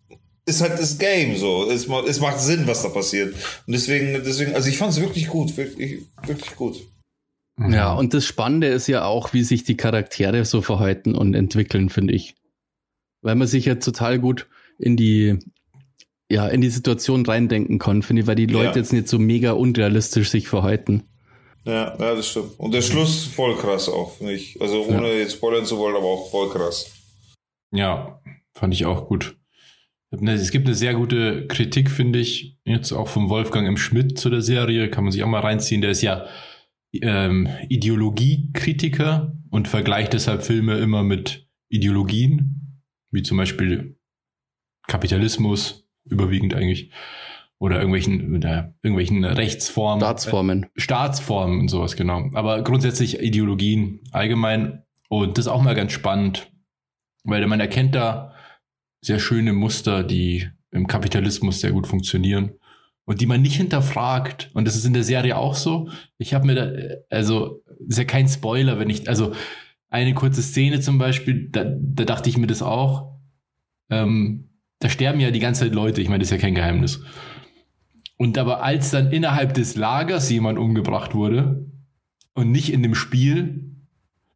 ist 0.45 0.61
halt 0.61 0.79
das 0.79 0.97
Game 0.97 1.35
so. 1.37 1.69
Es, 1.69 1.87
es 1.87 2.19
macht 2.19 2.39
Sinn, 2.39 2.67
was 2.67 2.83
da 2.83 2.89
passiert. 2.89 3.33
Und 3.65 3.73
deswegen, 3.73 4.23
deswegen, 4.23 4.53
also 4.53 4.69
ich 4.69 4.77
fand 4.77 4.93
es 4.93 5.01
wirklich 5.01 5.27
gut, 5.27 5.57
wirklich, 5.57 6.03
wirklich 6.25 6.55
gut. 6.55 6.81
Ja, 7.57 7.93
und 7.93 8.13
das 8.13 8.25
Spannende 8.25 8.67
ist 8.67 8.87
ja 8.87 9.05
auch, 9.05 9.33
wie 9.33 9.43
sich 9.43 9.63
die 9.63 9.77
Charaktere 9.77 10.43
so 10.43 10.61
verhalten 10.61 11.15
und 11.15 11.33
entwickeln, 11.33 11.89
finde 11.89 12.13
ich. 12.13 12.35
Weil 13.21 13.35
man 13.35 13.47
sich 13.47 13.65
ja 13.65 13.75
total 13.75 14.19
gut 14.19 14.47
in 14.77 14.97
die, 14.97 15.39
ja, 16.31 16.47
in 16.47 16.61
die 16.61 16.69
Situation 16.69 17.25
reindenken 17.25 17.77
kann, 17.79 18.01
finde 18.01 18.21
ich, 18.23 18.27
weil 18.27 18.35
die 18.35 18.45
Leute 18.47 18.65
Ja. 18.71 18.75
jetzt 18.75 18.93
nicht 18.93 19.07
so 19.07 19.19
mega 19.19 19.51
unrealistisch 19.51 20.29
sich 20.29 20.47
verhalten. 20.47 21.03
Ja, 21.65 21.97
ja, 21.99 22.15
das 22.15 22.27
stimmt. 22.29 22.59
Und 22.59 22.73
der 22.73 22.81
Schluss 22.81 23.25
voll 23.25 23.55
krass 23.57 23.89
auch, 23.89 24.17
finde 24.17 24.33
ich. 24.33 24.59
Also 24.61 24.85
ohne 24.85 25.13
jetzt 25.13 25.33
spoilern 25.33 25.65
zu 25.65 25.77
wollen, 25.77 25.95
aber 25.95 26.05
auch 26.05 26.29
voll 26.29 26.49
krass. 26.49 26.91
Ja, 27.71 28.21
fand 28.53 28.73
ich 28.73 28.85
auch 28.85 29.07
gut. 29.07 29.35
Es 30.11 30.51
gibt 30.51 30.67
eine 30.67 30.75
sehr 30.75 30.93
gute 30.93 31.47
Kritik, 31.47 31.89
finde 31.91 32.19
ich, 32.19 32.57
jetzt 32.63 32.91
auch 32.93 33.07
vom 33.07 33.29
Wolfgang 33.29 33.67
M. 33.67 33.75
Schmidt 33.77 34.17
zu 34.17 34.29
der 34.29 34.41
Serie, 34.41 34.89
kann 34.89 35.03
man 35.03 35.11
sich 35.11 35.23
auch 35.23 35.27
mal 35.27 35.41
reinziehen. 35.41 35.81
Der 35.81 35.91
ist 35.91 36.01
ja 36.03 36.27
ähm, 36.93 37.49
Ideologiekritiker 37.67 39.33
und 39.49 39.67
vergleicht 39.67 40.13
deshalb 40.13 40.43
Filme 40.43 40.77
immer 40.77 41.03
mit 41.03 41.47
Ideologien, 41.69 42.81
wie 43.11 43.23
zum 43.23 43.37
Beispiel 43.37 43.97
Kapitalismus, 44.87 45.84
überwiegend 46.05 46.53
eigentlich, 46.53 46.91
oder 47.57 47.77
irgendwelchen, 47.77 48.35
oder 48.35 48.73
irgendwelchen 48.81 49.23
Rechtsformen. 49.23 50.01
Staatsformen. 50.01 50.65
Staatsformen 50.75 51.59
und 51.61 51.69
sowas, 51.69 51.95
genau. 51.95 52.29
Aber 52.33 52.61
grundsätzlich 52.63 53.19
Ideologien 53.19 54.01
allgemein. 54.11 54.83
Und 55.09 55.37
das 55.37 55.45
ist 55.45 55.51
auch 55.51 55.61
mal 55.61 55.75
ganz 55.75 55.91
spannend, 55.91 56.51
weil 57.23 57.45
man 57.47 57.59
erkennt 57.59 57.95
da 57.95 58.33
sehr 59.01 59.19
schöne 59.19 59.53
Muster, 59.53 60.03
die 60.03 60.49
im 60.71 60.87
Kapitalismus 60.87 61.61
sehr 61.61 61.71
gut 61.71 61.87
funktionieren 61.87 62.51
und 63.05 63.21
die 63.21 63.25
man 63.27 63.41
nicht 63.41 63.55
hinterfragt. 63.55 64.51
Und 64.53 64.65
das 64.67 64.75
ist 64.75 64.85
in 64.85 64.93
der 64.93 65.03
Serie 65.03 65.37
auch 65.37 65.55
so. 65.55 65.89
Ich 66.17 66.33
habe 66.33 66.45
mir 66.45 66.55
da, 66.55 67.15
also, 67.15 67.63
ist 67.87 67.97
ja 67.97 68.03
kein 68.03 68.27
Spoiler, 68.27 68.79
wenn 68.79 68.89
ich, 68.89 69.07
also, 69.07 69.33
eine 69.89 70.13
kurze 70.13 70.41
Szene 70.41 70.81
zum 70.81 70.97
Beispiel, 70.97 71.49
da, 71.51 71.63
da 71.63 72.03
dachte 72.03 72.29
ich 72.29 72.37
mir 72.37 72.47
das 72.47 72.61
auch. 72.61 73.15
Ähm, 73.89 74.49
da 74.79 74.89
sterben 74.89 75.19
ja 75.19 75.31
die 75.31 75.39
ganze 75.39 75.65
Zeit 75.65 75.73
Leute, 75.73 76.01
ich 76.01 76.09
meine, 76.09 76.19
das 76.19 76.27
ist 76.27 76.37
ja 76.37 76.41
kein 76.41 76.55
Geheimnis. 76.55 77.01
Und 78.17 78.37
aber 78.37 78.63
als 78.63 78.91
dann 78.91 79.11
innerhalb 79.11 79.53
des 79.53 79.75
Lagers 79.75 80.29
jemand 80.29 80.57
umgebracht 80.57 81.13
wurde 81.13 81.65
und 82.33 82.51
nicht 82.51 82.71
in 82.71 82.83
dem 82.83 82.95
Spiel, 82.95 83.71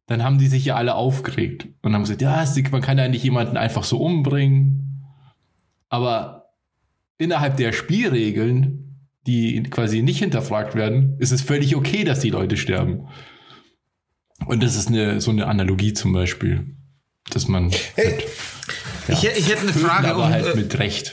dann 0.06 0.24
haben 0.24 0.38
die 0.38 0.48
sich 0.48 0.64
ja 0.64 0.74
alle 0.74 0.96
aufgeregt 0.96 1.68
und 1.82 1.94
haben 1.94 2.02
gesagt, 2.02 2.20
ja, 2.20 2.44
man 2.72 2.82
kann 2.82 2.98
ja 2.98 3.08
nicht 3.08 3.22
jemanden 3.22 3.56
einfach 3.56 3.84
so 3.84 3.98
umbringen. 3.98 5.06
Aber 5.88 6.52
innerhalb 7.16 7.56
der 7.56 7.72
Spielregeln, 7.72 9.06
die 9.26 9.62
quasi 9.64 10.02
nicht 10.02 10.18
hinterfragt 10.18 10.74
werden, 10.74 11.16
ist 11.18 11.30
es 11.30 11.42
völlig 11.42 11.76
okay, 11.76 12.04
dass 12.04 12.20
die 12.20 12.30
Leute 12.30 12.56
sterben. 12.56 13.06
Und 14.46 14.62
das 14.62 14.74
ist 14.74 14.88
eine, 14.88 15.20
so 15.20 15.30
eine 15.30 15.46
Analogie 15.46 15.92
zum 15.92 16.12
Beispiel, 16.12 16.74
dass 17.30 17.46
man 17.46 17.70
Hey, 17.94 18.16
ich, 18.18 18.24
hätte- 19.06 19.38
ich 19.38 19.48
hätte 19.48 19.62
eine 19.62 19.72
Frage. 19.72 20.08
aber 20.08 20.24
um, 20.26 20.32
halt 20.32 20.46
äh, 20.46 20.56
mit 20.56 20.78
Recht. 20.78 21.12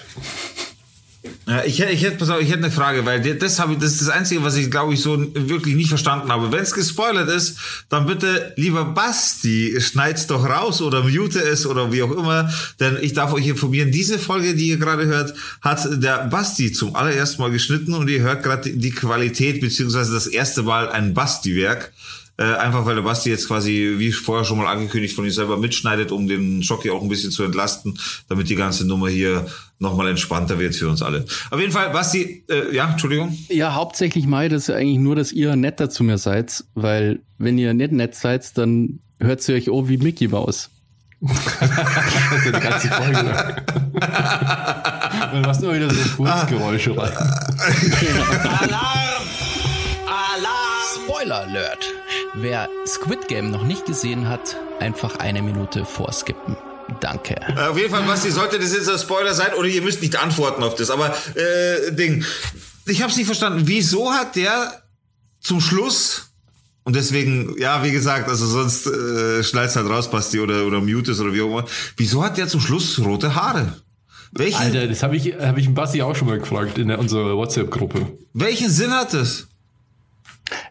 Ja, 1.49 1.63
ich 1.63 1.79
hätte, 1.79 1.93
ich 1.93 2.03
hätte, 2.03 2.17
pass 2.17 2.29
auf, 2.29 2.41
ich 2.41 2.49
hätte 2.49 2.59
eine 2.65 2.71
Frage, 2.71 3.05
weil 3.05 3.21
das- 3.37 3.59
habe 3.59 3.73
ich, 3.73 3.79
das 3.79 3.91
ist 3.93 4.01
das 4.01 4.09
Einzige, 4.09 4.43
was 4.43 4.57
ich 4.57 4.69
glaube 4.69 4.93
ich 4.93 5.01
so 5.01 5.17
wirklich 5.33 5.75
nicht 5.75 5.87
verstanden 5.87 6.29
habe. 6.29 6.51
Wenn 6.51 6.61
es 6.61 6.73
gespoilert 6.73 7.29
ist, 7.29 7.57
dann 7.87 8.05
bitte, 8.05 8.51
lieber 8.57 8.83
Basti, 8.83 9.79
schneid's 9.79 10.27
doch 10.27 10.43
raus 10.43 10.81
oder 10.81 11.03
mute 11.03 11.39
es 11.39 11.65
oder 11.65 11.91
wie 11.93 12.03
auch 12.03 12.11
immer, 12.11 12.51
denn 12.81 12.97
ich 13.01 13.13
darf 13.13 13.31
euch 13.31 13.47
informieren, 13.47 13.91
diese 13.91 14.19
Folge, 14.19 14.55
die 14.55 14.67
ihr 14.67 14.77
gerade 14.77 15.05
hört, 15.05 15.33
hat 15.61 15.87
der 16.03 16.25
Basti 16.25 16.73
zum 16.73 16.95
allerersten 16.97 17.41
Mal 17.41 17.51
geschnitten 17.51 17.93
und 17.93 18.09
ihr 18.09 18.19
hört 18.21 18.43
gerade 18.43 18.69
die, 18.69 18.77
die 18.77 18.91
Qualität 18.91 19.61
beziehungsweise 19.61 20.13
das 20.13 20.27
erste 20.27 20.63
Mal 20.63 20.89
ein 20.89 21.13
Basti-Werk. 21.13 21.93
Äh, 22.39 22.43
einfach 22.43 22.85
weil 22.85 22.93
der 22.93 23.01
Basti 23.01 23.31
jetzt 23.31 23.47
quasi, 23.47 23.95
wie 23.97 24.11
vorher 24.11 24.45
schon 24.45 24.59
mal 24.59 24.67
angekündigt, 24.67 25.15
von 25.15 25.25
sich 25.25 25.33
selber 25.33 25.57
mitschneidet, 25.57 26.11
um 26.11 26.27
den 26.27 26.61
Schocki 26.61 26.91
auch 26.91 27.01
ein 27.01 27.09
bisschen 27.09 27.31
zu 27.31 27.43
entlasten, 27.43 27.97
damit 28.29 28.49
die 28.49 28.55
ganze 28.55 28.85
Nummer 28.85 29.09
hier 29.09 29.47
nochmal 29.79 30.09
entspannter 30.09 30.59
wird 30.59 30.75
für 30.75 30.87
uns 30.87 31.01
alle. 31.01 31.25
Auf 31.49 31.59
jeden 31.59 31.71
Fall, 31.71 31.89
Basti, 31.89 32.43
äh, 32.47 32.75
ja, 32.75 32.91
Entschuldigung. 32.91 33.35
Ja, 33.49 33.73
hauptsächlich 33.73 34.25
ich 34.25 34.49
das 34.49 34.67
ja 34.67 34.75
eigentlich 34.75 34.99
nur, 34.99 35.15
dass 35.15 35.31
ihr 35.31 35.55
netter 35.55 35.89
zu 35.89 36.03
mir 36.03 36.19
seid, 36.19 36.63
weil 36.75 37.21
wenn 37.39 37.57
ihr 37.57 37.73
nicht 37.73 37.91
nett 37.91 38.13
seid, 38.13 38.55
dann 38.57 38.99
hört 39.19 39.41
sie 39.41 39.53
euch 39.53 39.71
oh 39.71 39.87
wie 39.87 39.97
Mickey 39.97 40.27
Mouse. 40.27 40.69
Das 41.19 41.31
ist 41.31 42.45
ja 42.45 42.51
die 42.51 42.59
ganze 42.59 42.87
Folge. 42.89 43.15
Dann 43.99 45.41
machst 45.41 45.61
du 45.61 45.65
immer 45.65 45.75
wieder 45.75 45.89
so 45.89 45.95
Fußgeräusche 45.95 46.95
rein. 46.95 47.11
Spoiler 51.17 51.47
Alert! 51.47 51.93
Wer 52.35 52.69
Squid 52.85 53.27
Game 53.27 53.49
noch 53.49 53.63
nicht 53.63 53.87
gesehen 53.87 54.29
hat, 54.29 54.55
einfach 54.79 55.15
eine 55.15 55.41
Minute 55.41 55.83
vorskippen. 55.83 56.55
Danke. 56.99 57.35
Äh, 57.55 57.69
auf 57.69 57.77
jeden 57.77 57.89
Fall, 57.89 58.03
Basti, 58.03 58.29
sollte 58.29 58.59
das 58.59 58.71
jetzt 58.71 58.87
ein 58.87 58.99
Spoiler 58.99 59.33
sein 59.33 59.53
oder 59.57 59.67
ihr 59.67 59.81
müsst 59.81 60.03
nicht 60.03 60.15
antworten 60.15 60.61
auf 60.61 60.75
das, 60.75 60.91
aber 60.91 61.15
äh, 61.33 61.91
Ding. 61.91 62.23
ich 62.85 63.01
habe 63.01 63.09
es 63.11 63.17
nicht 63.17 63.25
verstanden. 63.25 63.63
Wieso 63.65 64.11
hat 64.13 64.35
der 64.35 64.83
zum 65.39 65.59
Schluss 65.59 66.29
und 66.83 66.95
deswegen, 66.95 67.55
ja, 67.57 67.83
wie 67.83 67.91
gesagt, 67.91 68.29
also 68.29 68.45
sonst 68.45 68.85
äh, 68.85 69.43
schneid's 69.43 69.75
halt 69.75 69.89
raus, 69.89 70.11
Basti, 70.11 70.39
oder, 70.39 70.67
oder 70.67 70.81
mutest 70.81 71.19
oder 71.19 71.33
wie 71.33 71.41
auch 71.41 71.47
immer. 71.47 71.65
Wieso 71.95 72.23
hat 72.23 72.37
der 72.37 72.47
zum 72.47 72.61
Schluss 72.61 72.99
rote 72.99 73.33
Haare? 73.33 73.73
Welchen, 74.33 74.61
Alter, 74.61 74.87
das 74.87 75.01
habe 75.01 75.15
ich, 75.15 75.33
hab 75.33 75.57
ich 75.57 75.73
Basti 75.73 76.03
auch 76.03 76.15
schon 76.15 76.27
mal 76.27 76.37
gefragt 76.37 76.77
in 76.77 76.89
der, 76.89 76.99
unserer 76.99 77.35
WhatsApp-Gruppe. 77.35 78.05
welchen 78.33 78.69
Sinn 78.69 78.91
hat 78.91 79.15
das? 79.15 79.46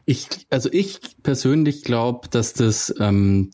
Ich, 0.06 0.28
also 0.50 0.68
ich 0.72 1.00
persönlich 1.22 1.82
glaube, 1.82 2.28
dass 2.28 2.52
das, 2.54 2.94
ähm, 3.00 3.50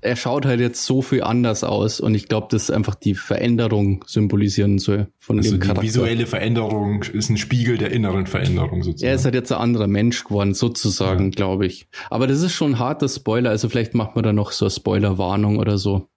er 0.00 0.16
schaut 0.16 0.44
halt 0.46 0.60
jetzt 0.60 0.84
so 0.84 1.00
viel 1.02 1.22
anders 1.22 1.62
aus 1.64 2.00
und 2.00 2.14
ich 2.14 2.26
glaube, 2.28 2.48
das 2.50 2.70
einfach 2.70 2.94
die 2.94 3.14
Veränderung 3.14 4.04
symbolisieren 4.06 4.78
soll 4.78 5.08
von 5.18 5.38
Also 5.38 5.50
dem 5.50 5.60
die 5.60 5.66
Charakter. 5.66 5.82
visuelle 5.82 6.26
Veränderung 6.26 7.02
ist 7.02 7.28
ein 7.30 7.36
Spiegel 7.36 7.78
der 7.78 7.90
inneren 7.90 8.26
Veränderung 8.26 8.82
sozusagen. 8.82 9.08
Er 9.08 9.14
ist 9.14 9.24
halt 9.24 9.34
jetzt 9.34 9.52
ein 9.52 9.58
anderer 9.58 9.86
Mensch 9.88 10.24
geworden, 10.24 10.54
sozusagen, 10.54 11.30
glaube 11.30 11.66
ich. 11.66 11.86
Aber 12.10 12.26
das 12.26 12.40
ist 12.42 12.52
schon 12.52 12.72
ein 12.72 12.78
harter 12.78 13.08
Spoiler, 13.08 13.50
also 13.50 13.68
vielleicht 13.68 13.94
macht 13.94 14.14
man 14.14 14.24
da 14.24 14.32
noch 14.32 14.52
so 14.52 14.64
eine 14.66 14.70
Spoilerwarnung 14.70 15.58
oder 15.58 15.78
so. 15.78 16.08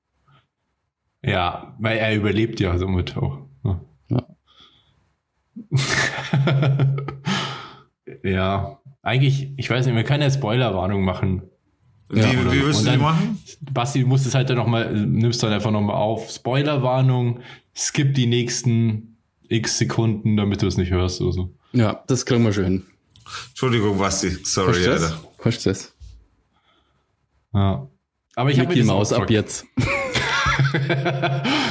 Ja, 1.24 1.76
weil 1.80 1.98
er 1.98 2.16
überlebt 2.16 2.60
ja 2.60 2.78
somit 2.78 3.18
auch. 3.18 3.40
Ja. 3.64 3.82
ja, 8.24 8.80
eigentlich, 9.06 9.52
ich 9.56 9.70
weiß 9.70 9.86
nicht, 9.86 9.96
wir 9.96 10.04
können 10.04 10.24
ja 10.24 10.32
Spoilerwarnung 10.32 11.06
machen. 11.06 11.44
Wie, 12.10 12.20
Ja, 12.20 12.32
wie 12.52 12.66
willst 12.66 12.86
du 12.86 12.92
die 12.92 12.98
machen? 12.98 13.40
Basti, 13.72 14.02
du 14.02 14.08
musst 14.08 14.26
es 14.26 14.34
halt 14.34 14.50
dann 14.50 14.58
noch 14.58 14.68
mal, 14.68 14.92
nimmst 14.94 15.42
dann 15.44 15.54
einfach 15.54 15.72
nochmal 15.72 15.96
auf. 15.96 16.30
Spoilerwarnung, 16.32 17.40
skip 17.76 18.16
die 18.16 18.26
nächsten 18.26 19.18
x 19.48 19.78
Sekunden, 19.78 20.36
damit 20.38 20.64
du 20.64 20.68
es 20.68 20.76
nicht 20.78 20.90
hörst 20.92 21.22
oder 21.22 21.32
so. 21.32 21.54
Ja, 21.72 22.04
das 22.08 22.26
kriegen 22.26 22.44
wir 22.44 22.52
schon 22.52 22.64
hin. 22.64 22.84
Entschuldigung, 23.50 24.00
Basti. 24.00 24.32
Sorry, 24.44 24.84
Kannst? 24.84 25.04
Alter. 25.04 25.20
Kannst 25.38 25.66
das? 25.68 25.94
Ja. 27.54 27.88
Aber 28.36 28.50
ich 28.50 28.60
habe 28.60 28.70
Mickey 28.70 28.84
Maus 28.84 29.14
ab 29.14 29.30
jetzt. 29.30 29.66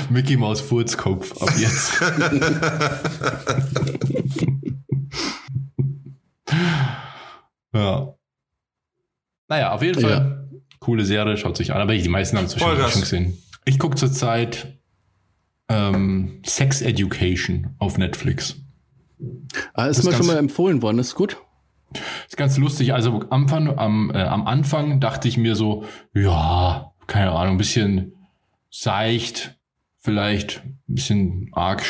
Mickey 0.08 0.36
Maus 0.36 0.60
Furzkopf 0.60 1.36
ab 1.42 1.50
jetzt. 1.58 2.00
ja. 7.74 8.14
Naja, 9.48 9.72
auf 9.72 9.82
jeden 9.82 10.00
Fall. 10.00 10.10
Ja. 10.10 10.58
Coole 10.78 11.04
Serie, 11.04 11.36
schaut 11.36 11.56
sich 11.56 11.72
an. 11.72 11.80
Aber 11.80 11.94
die 11.94 12.08
meisten 12.08 12.36
haben 12.38 12.44
es 12.46 12.58
schon 12.58 12.76
gesehen. 12.76 13.38
Ich 13.64 13.78
gucke 13.78 13.96
zurzeit 13.96 14.78
ähm, 15.68 16.40
Sex 16.44 16.82
Education 16.82 17.74
auf 17.78 17.98
Netflix. 17.98 18.56
Ah, 19.72 19.86
ist 19.86 19.98
Das 19.98 20.04
mir 20.06 20.10
schon 20.12 20.20
ganz- 20.20 20.26
mal 20.26 20.36
empfohlen 20.38 20.82
worden, 20.82 20.98
ist 20.98 21.14
gut. 21.14 21.36
Ist 22.26 22.36
ganz 22.36 22.56
lustig. 22.58 22.92
Also 22.92 23.20
am 23.20 23.26
Anfang, 23.30 23.78
am, 23.78 24.10
äh, 24.10 24.22
am 24.22 24.46
Anfang 24.46 25.00
dachte 25.00 25.28
ich 25.28 25.36
mir 25.36 25.54
so, 25.56 25.84
ja, 26.12 26.92
keine 27.06 27.32
Ahnung, 27.32 27.54
ein 27.54 27.58
bisschen 27.58 28.12
seicht, 28.70 29.56
vielleicht 30.00 30.64
ein 30.64 30.78
bisschen 30.94 31.50
arg 31.52 31.84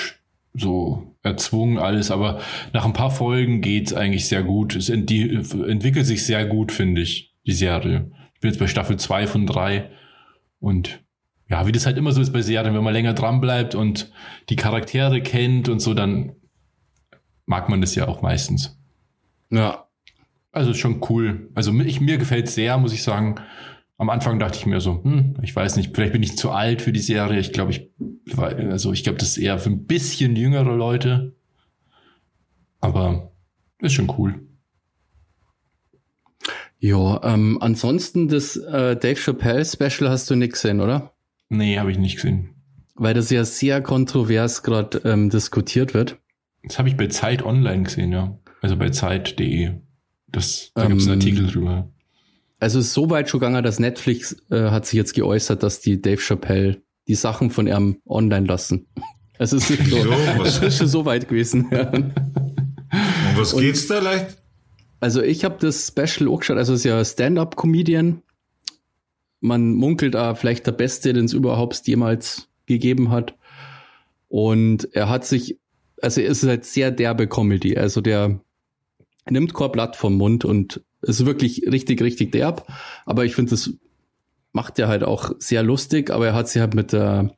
so 0.54 1.14
erzwungen 1.22 1.78
alles, 1.78 2.10
aber 2.10 2.40
nach 2.72 2.84
ein 2.84 2.92
paar 2.92 3.10
Folgen 3.10 3.60
geht's 3.60 3.92
eigentlich 3.92 4.28
sehr 4.28 4.42
gut. 4.42 4.76
Es 4.76 4.88
ent 4.88 5.10
die, 5.10 5.28
entwickelt 5.30 6.06
sich 6.06 6.24
sehr 6.24 6.46
gut, 6.46 6.70
finde 6.72 7.02
ich, 7.02 7.34
die 7.46 7.52
Serie. 7.52 8.10
Ich 8.34 8.40
bin 8.40 8.50
jetzt 8.50 8.60
bei 8.60 8.68
Staffel 8.68 8.96
2 8.96 9.26
von 9.26 9.46
3 9.46 9.90
und 10.60 11.00
ja, 11.48 11.66
wie 11.66 11.72
das 11.72 11.86
halt 11.86 11.98
immer 11.98 12.12
so 12.12 12.20
ist 12.20 12.32
bei 12.32 12.40
Serien, 12.40 12.74
wenn 12.74 12.84
man 12.84 12.94
länger 12.94 13.12
dran 13.12 13.40
bleibt 13.40 13.74
und 13.74 14.10
die 14.48 14.56
Charaktere 14.56 15.20
kennt 15.20 15.68
und 15.68 15.80
so, 15.80 15.92
dann 15.92 16.32
mag 17.46 17.68
man 17.68 17.80
das 17.80 17.94
ja 17.94 18.08
auch 18.08 18.22
meistens. 18.22 18.78
Ja. 19.50 19.86
Also 20.52 20.70
ist 20.70 20.78
schon 20.78 21.00
cool. 21.10 21.50
Also 21.54 21.72
ich, 21.80 22.00
mir 22.00 22.16
gefällt 22.16 22.48
sehr, 22.48 22.78
muss 22.78 22.92
ich 22.92 23.02
sagen. 23.02 23.34
Am 24.04 24.10
Anfang 24.10 24.38
dachte 24.38 24.58
ich 24.58 24.66
mir 24.66 24.82
so, 24.82 25.02
hm, 25.02 25.38
ich 25.40 25.56
weiß 25.56 25.76
nicht, 25.76 25.94
vielleicht 25.96 26.12
bin 26.12 26.22
ich 26.22 26.36
zu 26.36 26.50
alt 26.50 26.82
für 26.82 26.92
die 26.92 27.00
Serie. 27.00 27.40
Ich 27.40 27.52
glaube, 27.54 27.70
ich, 27.70 27.90
weil- 28.34 28.70
also 28.70 28.92
ich 28.92 29.02
glaube, 29.02 29.16
das 29.18 29.28
ist 29.30 29.38
eher 29.38 29.58
für 29.58 29.70
ein 29.70 29.86
bisschen 29.86 30.36
jüngere 30.36 30.74
Leute. 30.76 31.34
Aber 32.82 33.32
ist 33.78 33.94
schon 33.94 34.12
cool. 34.18 34.46
Ja, 36.78 37.18
ähm, 37.24 37.56
ansonsten 37.62 38.28
das 38.28 38.56
äh, 38.56 38.94
Dave 38.94 39.16
Chappelle 39.16 39.64
Special 39.64 40.10
hast 40.10 40.28
du 40.28 40.34
nicht 40.34 40.52
gesehen, 40.52 40.82
oder? 40.82 41.14
Nee, 41.48 41.78
habe 41.78 41.90
ich 41.90 41.96
nicht 41.96 42.16
gesehen. 42.16 42.50
Weil 42.94 43.14
das 43.14 43.30
ja 43.30 43.42
sehr 43.46 43.80
kontrovers 43.80 44.62
gerade 44.62 44.98
ähm, 45.06 45.30
diskutiert 45.30 45.94
wird. 45.94 46.18
Das 46.62 46.78
habe 46.78 46.90
ich 46.90 46.96
bei 46.98 47.06
Zeit 47.06 47.42
Online 47.42 47.84
gesehen, 47.84 48.12
ja. 48.12 48.38
Also 48.60 48.76
bei 48.76 48.90
Zeit.de. 48.90 49.72
Das, 50.28 50.72
da 50.74 50.88
gibt 50.88 51.00
es 51.00 51.06
einen 51.08 51.14
Ähm, 51.14 51.26
Artikel 51.26 51.46
drüber. 51.46 51.90
Also 52.64 52.78
es 52.78 52.86
ist 52.86 52.94
so 52.94 53.10
weit 53.10 53.28
schon 53.28 53.40
gegangen, 53.40 53.62
dass 53.62 53.78
Netflix 53.78 54.36
äh, 54.50 54.70
hat 54.70 54.86
sich 54.86 54.96
jetzt 54.96 55.12
geäußert, 55.12 55.62
dass 55.62 55.80
die 55.80 56.00
Dave 56.00 56.16
Chappelle 56.16 56.80
die 57.06 57.14
Sachen 57.14 57.50
von 57.50 57.66
ihm 57.66 57.98
online 58.06 58.46
lassen. 58.46 58.86
Es 59.36 59.52
ist, 59.52 59.66
so, 59.68 59.74
Wieso? 59.76 60.10
Was- 60.38 60.62
ist 60.62 60.78
schon 60.78 60.86
so 60.86 61.04
weit 61.04 61.28
gewesen. 61.28 61.66
Um 61.66 62.12
was 63.36 63.54
geht's 63.54 63.88
da 63.88 63.98
leicht? 63.98 64.38
Also 65.00 65.20
ich 65.22 65.44
habe 65.44 65.56
das 65.60 65.88
Special 65.88 66.28
auch 66.30 66.38
geschaut, 66.38 66.56
also 66.56 66.72
es 66.72 66.80
ist 66.80 66.84
ja 66.84 67.04
Stand-up-Comedian. 67.04 68.22
Man 69.40 69.74
munkelt 69.74 70.14
da 70.14 70.34
vielleicht 70.36 70.66
der 70.66 70.72
Beste, 70.72 71.12
den 71.12 71.24
es 71.26 71.32
überhaupt 71.32 71.86
jemals 71.86 72.48
gegeben 72.66 73.10
hat. 73.10 73.34
Und 74.28 74.88
er 74.94 75.08
hat 75.10 75.26
sich, 75.26 75.58
also 76.00 76.20
es 76.22 76.42
ist 76.44 76.48
halt 76.48 76.64
sehr 76.64 76.92
derbe 76.92 77.26
Comedy. 77.26 77.76
Also 77.76 78.00
der 78.00 78.40
nimmt 79.28 79.52
kein 79.52 79.72
Blatt 79.72 79.96
vom 79.96 80.14
Mund 80.16 80.44
und 80.44 80.80
ist 81.08 81.26
wirklich 81.26 81.62
richtig, 81.70 82.00
richtig 82.02 82.32
derb. 82.32 82.66
Aber 83.06 83.24
ich 83.24 83.34
finde, 83.34 83.50
das 83.50 83.70
macht 84.52 84.78
er 84.78 84.88
halt 84.88 85.02
auch 85.04 85.32
sehr 85.38 85.62
lustig, 85.62 86.10
aber 86.10 86.26
er 86.28 86.34
hat 86.34 86.48
sich 86.48 86.60
halt 86.60 86.74
mit 86.74 86.92
der, 86.92 87.34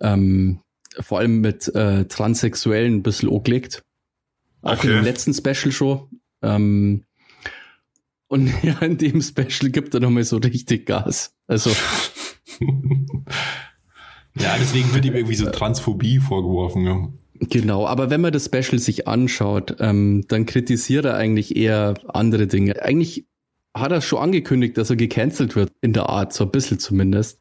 ähm, 0.00 0.60
vor 1.00 1.18
allem 1.18 1.40
mit 1.40 1.68
äh, 1.74 2.04
Transsexuellen 2.06 2.94
ein 2.96 3.02
bisschen 3.02 3.28
angelegt. 3.30 3.82
Auch 4.62 4.72
Okay. 4.78 4.88
in 4.88 4.94
dem 4.96 5.04
letzten 5.04 5.34
Special 5.34 5.72
schon. 5.72 6.08
Ähm, 6.42 7.04
und 8.28 8.50
ja, 8.62 8.78
in 8.80 8.98
dem 8.98 9.20
Special 9.22 9.70
gibt 9.70 9.94
er 9.94 10.00
nochmal 10.00 10.24
so 10.24 10.36
richtig 10.38 10.86
Gas. 10.86 11.34
Also, 11.46 11.70
Ja, 14.36 14.56
deswegen 14.58 14.92
wird 14.92 15.04
ihm 15.04 15.14
irgendwie 15.14 15.36
so 15.36 15.48
Transphobie 15.48 16.18
vorgeworfen. 16.18 16.84
Ja. 16.84 17.08
Genau. 17.50 17.86
Aber 17.86 18.10
wenn 18.10 18.20
man 18.20 18.32
das 18.32 18.46
Special 18.46 18.78
sich 18.78 19.08
anschaut, 19.08 19.76
ähm, 19.80 20.24
dann 20.28 20.46
kritisiert 20.46 21.04
er 21.04 21.16
eigentlich 21.16 21.56
eher 21.56 21.94
andere 22.08 22.46
Dinge. 22.46 22.82
Eigentlich 22.82 23.26
hat 23.74 23.92
er 23.92 24.00
schon 24.00 24.20
angekündigt, 24.20 24.78
dass 24.78 24.90
er 24.90 24.96
gecancelt 24.96 25.56
wird, 25.56 25.72
in 25.80 25.92
der 25.92 26.08
Art, 26.08 26.32
so 26.32 26.44
ein 26.44 26.50
bisschen 26.50 26.78
zumindest. 26.78 27.40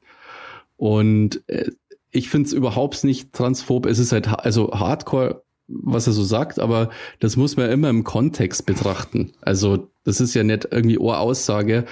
Und 0.77 1.43
äh, 1.48 1.72
ich 2.12 2.29
finde 2.29 2.48
es 2.48 2.53
überhaupt 2.53 3.03
nicht 3.03 3.33
transphob. 3.33 3.86
Es 3.86 4.00
ist 4.00 4.12
halt 4.12 4.29
ha- 4.29 4.36
also 4.36 4.72
hardcore, 4.72 5.43
was 5.67 6.07
er 6.07 6.13
so 6.13 6.24
sagt, 6.24 6.60
aber 6.60 6.89
das 7.19 7.38
muss 7.38 7.55
man 7.55 7.69
immer 7.69 7.89
im 7.89 8.03
Kontext 8.03 8.65
betrachten. 8.65 9.31
Also 9.41 9.89
das 10.03 10.19
ist 10.19 10.33
ja 10.33 10.43
nicht 10.43 10.67
irgendwie 10.72 10.98
Ohraussage, 10.98 11.86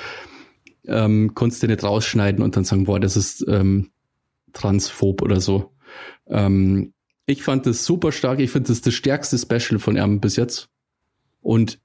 ähm, 0.87 1.33
kannst 1.35 1.63
du 1.63 1.67
nicht 1.67 1.83
rausschneiden 1.83 2.43
und 2.43 2.55
dann 2.55 2.63
sagen, 2.63 2.85
boah, 2.85 2.99
das 2.99 3.15
ist 3.15 3.45
ähm, 3.47 3.91
transphob 4.53 5.21
oder 5.21 5.39
so. 5.39 5.71
Ähm, 6.27 6.93
ich 7.25 7.43
fand 7.43 7.65
das 7.65 7.85
super 7.85 8.11
stark. 8.11 8.39
Ich 8.39 8.51
finde 8.51 8.69
das 8.69 8.81
das 8.81 8.93
stärkste 8.93 9.37
Special 9.37 9.79
von 9.79 9.97
ihm 9.97 10.19
bis 10.19 10.35
jetzt. 10.35 10.69
Und 11.41 11.79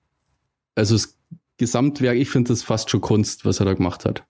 also 0.74 0.94
das 0.94 1.18
Gesamtwerk, 1.58 2.16
ich 2.16 2.28
finde 2.28 2.48
das 2.48 2.62
fast 2.62 2.90
schon 2.90 3.00
Kunst, 3.00 3.44
was 3.44 3.60
er 3.60 3.66
da 3.66 3.74
gemacht 3.74 4.04
hat. 4.04 4.24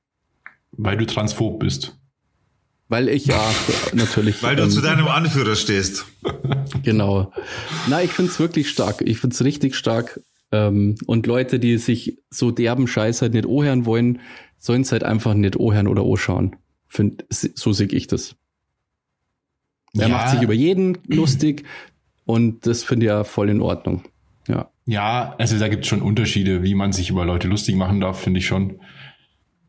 Weil 0.72 0.96
du 0.96 1.06
transphob 1.06 1.58
bist. 1.58 1.98
Weil 2.88 3.08
ich 3.08 3.26
ja 3.26 3.40
natürlich. 3.94 4.42
Weil 4.42 4.56
du 4.56 4.64
ähm, 4.64 4.70
zu 4.70 4.80
deinem 4.80 5.08
Anführer 5.08 5.56
stehst. 5.56 6.06
Genau. 6.82 7.32
Na, 7.88 8.02
ich 8.02 8.12
find's 8.12 8.38
wirklich 8.38 8.70
stark. 8.70 9.02
Ich 9.02 9.18
find's 9.18 9.42
richtig 9.42 9.75
stark. 9.75 10.20
Ähm, 10.52 10.94
und 11.06 11.26
Leute, 11.26 11.58
die 11.58 11.78
sich 11.78 12.18
so 12.30 12.52
derben 12.52 12.86
Scheiß 12.86 13.22
halt 13.22 13.34
nicht 13.34 13.46
ohren 13.46 13.86
wollen, 13.86 14.20
sollen's 14.58 14.92
halt 14.92 15.02
einfach 15.02 15.34
nicht 15.34 15.56
ohren 15.56 15.88
oder 15.88 16.04
ohschauen. 16.04 16.56
Find, 16.86 17.25
so 17.30 17.72
sehe 17.72 17.88
ich 17.88 18.06
das. 18.06 18.36
Er 19.98 20.08
Ja. 20.08 20.14
macht 20.14 20.30
sich 20.30 20.42
über 20.42 20.54
jeden 20.54 20.98
lustig 21.08 21.64
und 22.24 22.66
das 22.66 22.84
finde 22.84 23.06
ich 23.06 23.10
ja 23.10 23.24
voll 23.24 23.50
in 23.50 23.60
Ordnung. 23.60 24.04
Ja. 24.48 24.70
Ja, 24.86 25.34
also 25.38 25.58
da 25.58 25.68
gibt 25.68 25.82
es 25.84 25.88
schon 25.88 26.02
Unterschiede, 26.02 26.62
wie 26.62 26.74
man 26.74 26.92
sich 26.92 27.10
über 27.10 27.24
Leute 27.24 27.48
lustig 27.48 27.74
machen 27.74 28.00
darf, 28.00 28.20
finde 28.20 28.38
ich 28.38 28.46
schon. 28.46 28.80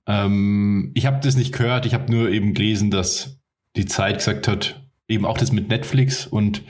Ähm, 0.05 0.91
ich 0.93 1.05
habe 1.05 1.19
das 1.21 1.35
nicht 1.35 1.53
gehört, 1.53 1.85
ich 1.85 1.93
habe 1.93 2.11
nur 2.11 2.29
eben 2.29 2.53
gelesen, 2.53 2.91
dass 2.91 3.39
die 3.75 3.85
Zeit 3.85 4.17
gesagt 4.17 4.47
hat, 4.47 4.81
eben 5.07 5.25
auch 5.25 5.37
das 5.37 5.51
mit 5.51 5.69
Netflix 5.69 6.27
und 6.27 6.63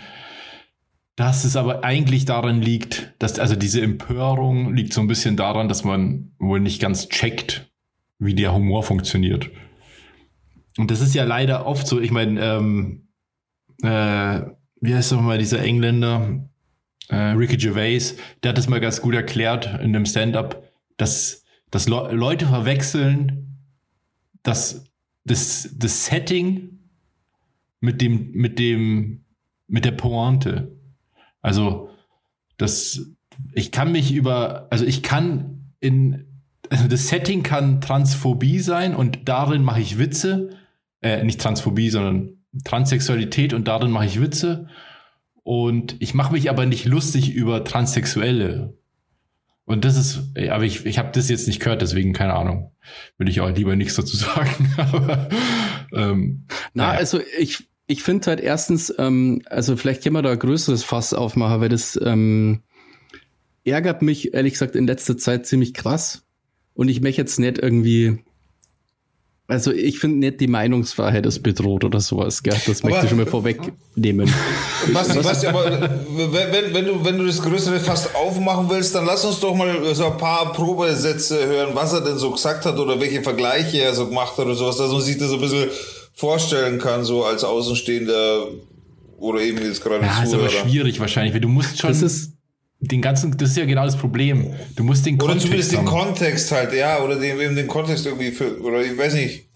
dass 1.15 1.45
es 1.45 1.55
aber 1.55 1.83
eigentlich 1.83 2.25
daran 2.25 2.61
liegt, 2.61 3.13
dass 3.19 3.39
also 3.39 3.55
diese 3.55 3.81
Empörung 3.81 4.75
liegt 4.75 4.93
so 4.93 5.01
ein 5.01 5.07
bisschen 5.07 5.35
daran, 5.35 5.67
dass 5.67 5.83
man 5.83 6.31
wohl 6.37 6.59
nicht 6.59 6.79
ganz 6.79 7.09
checkt, 7.09 7.69
wie 8.19 8.35
der 8.35 8.53
Humor 8.53 8.83
funktioniert. 8.83 9.49
Und 10.77 10.91
das 10.91 11.01
ist 11.01 11.15
ja 11.15 11.23
leider 11.23 11.65
oft 11.65 11.87
so, 11.87 11.99
ich 11.99 12.11
meine, 12.11 12.39
ähm, 12.39 13.06
äh, 13.83 14.41
wie 14.81 14.95
heißt 14.95 15.11
doch 15.11 15.21
mal 15.21 15.37
dieser 15.37 15.63
Engländer? 15.63 16.47
äh, 17.09 17.15
Ricky 17.15 17.57
Gervais, 17.57 18.15
der 18.43 18.49
hat 18.49 18.57
das 18.57 18.67
mal 18.67 18.79
ganz 18.79 19.01
gut 19.01 19.15
erklärt 19.15 19.65
in 19.65 19.95
einem 19.95 20.05
Stand-up, 20.05 20.63
dass, 20.97 21.43
dass 21.71 21.87
Le 21.87 22.11
Leute 22.11 22.47
verwechseln, 22.47 23.59
dass 24.43 24.85
das, 25.25 25.69
das 25.75 26.05
Setting 26.05 26.79
mit 27.79 28.01
dem, 28.01 28.31
mit 28.31 28.59
dem, 28.59 29.25
mit 29.67 29.85
der 29.85 29.91
Pointe. 29.91 30.75
Also, 31.41 31.89
das, 32.57 33.11
ich 33.53 33.71
kann 33.71 33.91
mich 33.91 34.13
über, 34.13 34.67
also 34.71 34.85
ich 34.85 35.03
kann 35.03 35.73
in, 35.79 36.25
also 36.69 36.87
das 36.87 37.07
Setting 37.07 37.43
kann 37.43 37.81
Transphobie 37.81 38.59
sein 38.59 38.95
und 38.95 39.29
darin 39.29 39.63
mache 39.63 39.79
ich 39.79 39.99
Witze, 39.99 40.49
äh, 41.01 41.23
nicht 41.23 41.39
Transphobie, 41.39 41.89
sondern 41.89 42.36
Transsexualität 42.63 43.53
und 43.53 43.67
darin 43.67 43.91
mache 43.91 44.05
ich 44.05 44.21
Witze. 44.21 44.67
Und 45.43 45.95
ich 45.99 46.13
mache 46.13 46.33
mich 46.33 46.49
aber 46.49 46.65
nicht 46.65 46.85
lustig 46.85 47.33
über 47.33 47.63
Transsexuelle. 47.63 48.77
Und 49.65 49.83
das 49.83 49.97
ist, 49.97 50.21
aber 50.49 50.63
ich, 50.63 50.85
ich 50.85 50.97
habe 50.97 51.11
das 51.13 51.29
jetzt 51.29 51.47
nicht 51.47 51.59
gehört, 51.59 51.81
deswegen 51.81 52.13
keine 52.13 52.33
Ahnung. 52.33 52.71
Würde 53.17 53.31
ich 53.31 53.41
auch 53.41 53.53
lieber 53.53 53.75
nichts 53.75 53.95
dazu 53.95 54.15
sagen. 54.17 54.73
aber, 54.77 55.29
ähm, 55.93 56.45
Na, 56.73 56.87
naja. 56.87 56.99
also 56.99 57.19
ich, 57.37 57.67
ich 57.85 58.03
finde 58.03 58.27
halt 58.27 58.39
erstens, 58.39 58.93
ähm, 58.97 59.41
also 59.45 59.75
vielleicht 59.75 60.03
können 60.03 60.15
wir 60.15 60.21
da 60.21 60.31
ein 60.31 60.39
größeres 60.39 60.83
Fass 60.83 61.13
aufmachen, 61.13 61.61
weil 61.61 61.69
das 61.69 61.99
ähm, 62.01 62.63
ärgert 63.65 64.01
mich, 64.01 64.33
ehrlich 64.33 64.53
gesagt, 64.53 64.75
in 64.75 64.87
letzter 64.87 65.17
Zeit 65.17 65.45
ziemlich 65.45 65.73
krass. 65.73 66.25
Und 66.73 66.89
ich 66.89 67.01
möchte 67.01 67.21
jetzt 67.21 67.39
nicht 67.39 67.57
irgendwie, 67.57 68.19
also 69.49 69.71
ich 69.71 69.99
finde 69.99 70.17
nicht 70.19 70.41
die 70.41 70.47
Meinungsfreiheit 70.47 71.25
ist 71.25 71.41
bedroht 71.41 71.85
oder 71.85 72.01
sowas, 72.01 72.43
gell? 72.43 72.55
Das 72.65 72.83
möchte 72.83 73.03
ich 73.03 73.09
schon 73.09 73.17
mal 73.17 73.25
vorwegnehmen. 73.25 74.31
Basti, 74.93 75.19
Basti, 75.19 75.47
aber 75.47 75.71
wenn, 75.71 76.73
wenn, 76.73 76.85
du, 76.85 77.05
wenn 77.05 77.17
du 77.17 77.25
das 77.25 77.41
größere 77.41 77.79
Fass 77.79 78.13
aufmachen 78.13 78.69
willst, 78.69 78.93
dann 78.93 79.05
lass 79.05 79.23
uns 79.23 79.39
doch 79.39 79.55
mal 79.55 79.95
so 79.95 80.07
ein 80.07 80.17
paar 80.17 80.51
Probesätze 80.51 81.45
hören, 81.45 81.69
was 81.73 81.93
er 81.93 82.01
denn 82.01 82.17
so 82.17 82.31
gesagt 82.31 82.65
hat 82.65 82.77
oder 82.77 82.99
welche 82.99 83.23
Vergleiche 83.23 83.79
er 83.79 83.93
so 83.93 84.07
gemacht 84.07 84.37
hat 84.37 84.45
oder 84.45 84.55
sowas, 84.55 84.77
dass 84.77 84.91
man 84.91 85.01
sich 85.01 85.17
das 85.17 85.29
so 85.29 85.35
ein 85.35 85.41
bisschen 85.41 85.69
vorstellen 86.13 86.77
kann, 86.79 87.05
so 87.05 87.23
als 87.23 87.45
Außenstehender 87.45 88.47
oder 89.17 89.39
eben 89.39 89.63
jetzt 89.63 89.81
gerade 89.81 90.05
ja, 90.05 90.23
ist 90.23 90.33
aber 90.33 90.49
Zuhörer. 90.49 90.67
schwierig 90.67 90.99
wahrscheinlich, 90.99 91.33
weil 91.33 91.41
du 91.41 91.47
musst 91.47 91.79
schon 91.79 91.89
Das 91.89 92.01
ist, 92.01 92.33
den 92.79 93.01
ganzen, 93.01 93.35
das 93.37 93.51
ist 93.51 93.57
ja 93.57 93.65
genau 93.65 93.85
das 93.85 93.97
Problem. 93.97 94.53
Du 94.75 94.83
musst 94.83 95.05
den 95.05 95.15
Oder 95.15 95.25
Kontext 95.25 95.45
zumindest 95.45 95.71
den 95.71 95.79
haben. 95.79 95.85
Kontext 95.85 96.51
halt, 96.51 96.73
ja, 96.73 97.01
oder 97.03 97.15
den, 97.19 97.39
eben 97.39 97.55
den 97.55 97.67
Kontext 97.67 98.05
irgendwie 98.05 98.31
für, 98.31 98.61
oder 98.61 98.81
ich 98.81 98.97
weiß 98.97 99.13
nicht. 99.15 99.47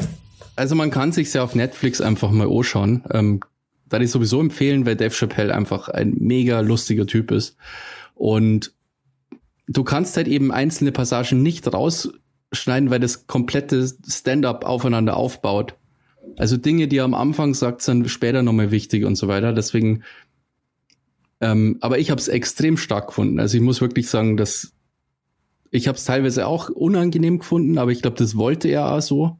also 0.55 0.75
man 0.75 0.91
kann 0.91 1.11
sich's 1.11 1.33
ja 1.33 1.43
auf 1.43 1.55
Netflix 1.55 2.01
einfach 2.01 2.31
mal 2.31 2.49
anschauen. 2.49 3.03
Ähm, 3.11 3.41
da 3.89 3.99
ich 3.99 4.09
sowieso 4.09 4.39
empfehlen, 4.39 4.85
weil 4.85 4.95
Dave 4.95 5.13
Chappelle 5.13 5.53
einfach 5.53 5.89
ein 5.89 6.15
mega 6.17 6.61
lustiger 6.61 7.05
Typ 7.05 7.29
ist. 7.31 7.57
Und 8.15 8.73
du 9.67 9.83
kannst 9.83 10.17
halt 10.17 10.27
eben 10.27 10.51
einzelne 10.51 10.91
Passagen 10.91 11.43
nicht 11.43 11.71
rausschneiden, 11.71 12.89
weil 12.89 12.99
das 12.99 13.27
komplette 13.27 13.91
Stand-up 14.07 14.65
aufeinander 14.65 15.17
aufbaut. 15.17 15.75
Also 16.37 16.55
Dinge, 16.57 16.87
die 16.87 16.97
er 16.97 17.03
am 17.03 17.13
Anfang 17.13 17.53
sagt, 17.53 17.81
sind 17.81 18.09
später 18.09 18.43
nochmal 18.43 18.71
wichtig 18.71 19.03
und 19.05 19.15
so 19.15 19.27
weiter. 19.27 19.51
Deswegen, 19.53 20.03
ähm, 21.41 21.77
aber 21.81 21.99
ich 21.99 22.11
habe 22.11 22.21
es 22.21 22.27
extrem 22.27 22.77
stark 22.77 23.07
gefunden. 23.07 23.39
Also 23.39 23.57
ich 23.57 23.63
muss 23.63 23.81
wirklich 23.81 24.09
sagen, 24.09 24.37
dass 24.37 24.73
ich 25.71 25.87
habe 25.87 25.97
es 25.97 26.05
teilweise 26.05 26.47
auch 26.47 26.69
unangenehm 26.69 27.39
gefunden, 27.39 27.77
aber 27.77 27.91
ich 27.91 28.01
glaube, 28.01 28.17
das 28.17 28.35
wollte 28.35 28.67
er 28.67 28.91
auch 28.91 29.01
so, 29.01 29.39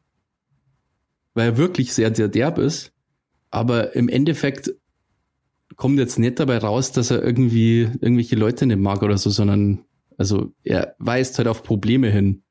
weil 1.33 1.49
er 1.49 1.57
wirklich 1.57 1.93
sehr, 1.93 2.13
sehr 2.15 2.27
derb 2.27 2.57
ist. 2.57 2.93
Aber 3.51 3.95
im 3.95 4.09
Endeffekt 4.09 4.73
kommt 5.75 5.99
jetzt 5.99 6.19
nicht 6.19 6.39
dabei 6.39 6.57
raus, 6.57 6.91
dass 6.91 7.11
er 7.11 7.21
irgendwie 7.21 7.81
irgendwelche 7.81 8.35
Leute 8.35 8.65
nicht 8.65 8.79
mag 8.79 9.03
oder 9.03 9.17
so, 9.17 9.29
sondern 9.29 9.85
also 10.17 10.53
er 10.63 10.95
weist 10.99 11.37
halt 11.37 11.47
auf 11.47 11.63
Probleme 11.63 12.09
hin. 12.09 12.43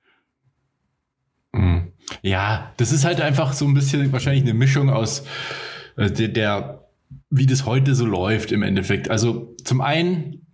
Mhm. 1.52 1.92
Ja, 2.22 2.72
das 2.76 2.92
ist 2.92 3.04
halt 3.04 3.20
einfach 3.20 3.52
so 3.52 3.64
ein 3.64 3.74
bisschen 3.74 4.12
wahrscheinlich 4.12 4.44
eine 4.44 4.54
Mischung 4.54 4.90
aus 4.90 5.24
äh, 5.96 6.10
der, 6.10 6.28
der, 6.28 6.89
wie 7.30 7.46
das 7.46 7.66
heute 7.66 7.94
so 7.94 8.04
läuft 8.06 8.52
im 8.52 8.62
Endeffekt. 8.62 9.10
Also 9.10 9.54
zum 9.64 9.80
einen 9.80 10.46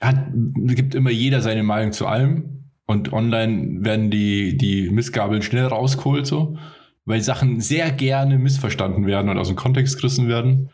hat, 0.00 0.26
gibt 0.32 0.94
immer 0.94 1.10
jeder 1.10 1.40
seine 1.40 1.62
Meinung 1.62 1.92
zu 1.92 2.06
allem 2.06 2.70
und 2.86 3.12
online 3.12 3.84
werden 3.84 4.10
die, 4.10 4.56
die 4.56 4.90
Missgabeln 4.90 5.42
schnell 5.42 5.66
rausgeholt 5.66 6.26
so, 6.26 6.56
weil 7.04 7.20
Sachen 7.22 7.60
sehr 7.60 7.90
gerne 7.90 8.38
missverstanden 8.38 9.06
werden 9.06 9.28
und 9.30 9.38
aus 9.38 9.48
dem 9.48 9.56
Kontext 9.56 9.96
gerissen 9.96 10.28
werden. 10.28 10.70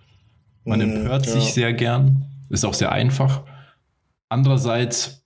Man 0.64 0.80
Mhm, 0.80 0.96
empört 0.96 1.26
ja. 1.26 1.32
sich 1.32 1.52
sehr 1.52 1.72
gern, 1.72 2.26
ist 2.49 2.64
auch 2.64 2.75
sehr 2.75 2.92
einfach. 2.92 3.44
Andererseits 4.28 5.25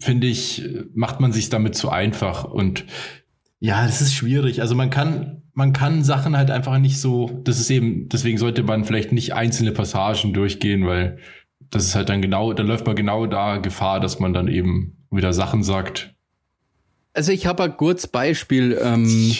finde 0.00 0.26
ich, 0.26 0.64
macht 0.94 1.20
man 1.20 1.32
sich 1.32 1.48
damit 1.48 1.74
zu 1.74 1.90
einfach 1.90 2.44
und 2.44 2.84
ja, 3.60 3.84
das 3.86 4.00
ist 4.00 4.14
schwierig. 4.14 4.60
Also 4.60 4.74
man 4.74 4.90
kann, 4.90 5.42
man 5.54 5.72
kann 5.72 6.04
Sachen 6.04 6.36
halt 6.36 6.50
einfach 6.50 6.78
nicht 6.78 7.00
so, 7.00 7.40
das 7.44 7.58
ist 7.58 7.70
eben, 7.70 8.08
deswegen 8.08 8.38
sollte 8.38 8.62
man 8.62 8.84
vielleicht 8.84 9.12
nicht 9.12 9.34
einzelne 9.34 9.72
Passagen 9.72 10.32
durchgehen, 10.32 10.86
weil 10.86 11.18
das 11.70 11.84
ist 11.84 11.94
halt 11.94 12.08
dann 12.08 12.22
genau, 12.22 12.52
dann 12.52 12.66
läuft 12.66 12.86
man 12.86 12.96
genau 12.96 13.26
da 13.26 13.58
Gefahr, 13.58 14.00
dass 14.00 14.20
man 14.20 14.32
dann 14.32 14.48
eben 14.48 14.96
wieder 15.10 15.32
Sachen 15.32 15.62
sagt. 15.62 16.14
Also 17.12 17.32
ich 17.32 17.46
habe 17.46 17.64
ein 17.64 17.76
gutes 17.76 18.06
Beispiel. 18.06 18.78
Ähm, 18.80 19.34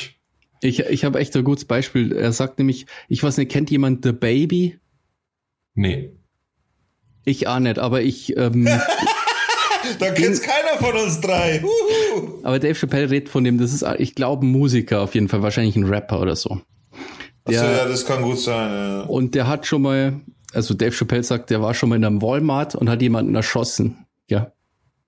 ich 0.60 0.80
ich 0.80 1.04
habe 1.04 1.20
echt 1.20 1.36
ein 1.36 1.44
gutes 1.44 1.64
Beispiel. 1.64 2.12
Er 2.12 2.32
sagt 2.32 2.58
nämlich, 2.58 2.86
ich 3.08 3.22
weiß 3.22 3.36
nicht, 3.36 3.50
kennt 3.50 3.70
jemand 3.70 4.04
The 4.04 4.12
Baby? 4.12 4.78
Nee. 5.74 6.12
Ich 7.24 7.46
auch 7.46 7.60
nicht, 7.60 7.78
aber 7.78 8.02
ich, 8.02 8.36
ähm, 8.36 8.66
Da 9.98 10.10
kennt's 10.10 10.40
keiner 10.42 10.78
von 10.78 10.96
uns 10.96 11.20
drei. 11.20 11.62
Aber 12.42 12.58
Dave 12.58 12.74
Chappelle 12.74 13.10
redet 13.10 13.28
von 13.28 13.44
dem, 13.44 13.58
das 13.58 13.72
ist, 13.72 13.84
ich 13.98 14.14
glaube, 14.14 14.46
ein 14.46 14.50
Musiker 14.50 15.00
auf 15.00 15.14
jeden 15.14 15.28
Fall, 15.28 15.42
wahrscheinlich 15.42 15.76
ein 15.76 15.84
Rapper 15.84 16.20
oder 16.20 16.36
so. 16.36 16.60
Achso, 17.44 17.60
Der- 17.62 17.76
ja, 17.78 17.84
das 17.86 18.04
kann 18.06 18.22
gut 18.22 18.38
sein. 18.38 18.70
Ja. 18.70 19.00
Und 19.02 19.34
der 19.34 19.46
hat 19.46 19.66
schon 19.66 19.82
mal, 19.82 20.20
also 20.52 20.74
Dave 20.74 20.92
Chappelle 20.94 21.22
sagt, 21.22 21.50
der 21.50 21.62
war 21.62 21.74
schon 21.74 21.88
mal 21.88 21.96
in 21.96 22.04
einem 22.04 22.20
Walmart 22.22 22.74
und 22.74 22.88
hat 22.90 23.00
jemanden 23.02 23.34
erschossen. 23.34 24.04
Ja. 24.28 24.52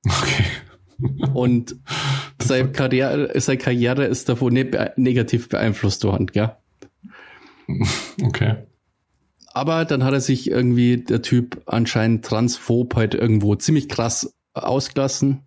Okay. 0.06 0.44
Und 1.34 1.76
seine 2.42 2.72
Karriere, 2.72 3.38
seine 3.40 3.58
Karriere 3.58 4.04
ist 4.06 4.28
davon 4.28 4.54
bee- 4.54 4.90
negativ 4.96 5.48
beeinflusst 5.48 6.04
worden, 6.04 6.26
ja. 6.34 6.58
Okay. 8.22 8.56
Aber 9.52 9.84
dann 9.84 10.04
hat 10.04 10.12
er 10.12 10.20
sich 10.20 10.50
irgendwie, 10.50 10.98
der 10.98 11.22
Typ 11.22 11.62
anscheinend 11.66 12.24
transphob 12.24 12.94
halt 12.96 13.14
irgendwo 13.14 13.54
ziemlich 13.56 13.88
krass 13.88 14.32
ausgelassen. 14.64 15.40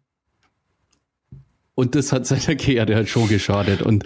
Und 1.75 1.95
das 1.95 2.11
hat 2.11 2.25
seiner 2.27 2.55
Karriere 2.57 2.95
halt 2.95 3.09
schon 3.09 3.27
geschadet. 3.27 3.81
Und 3.81 4.03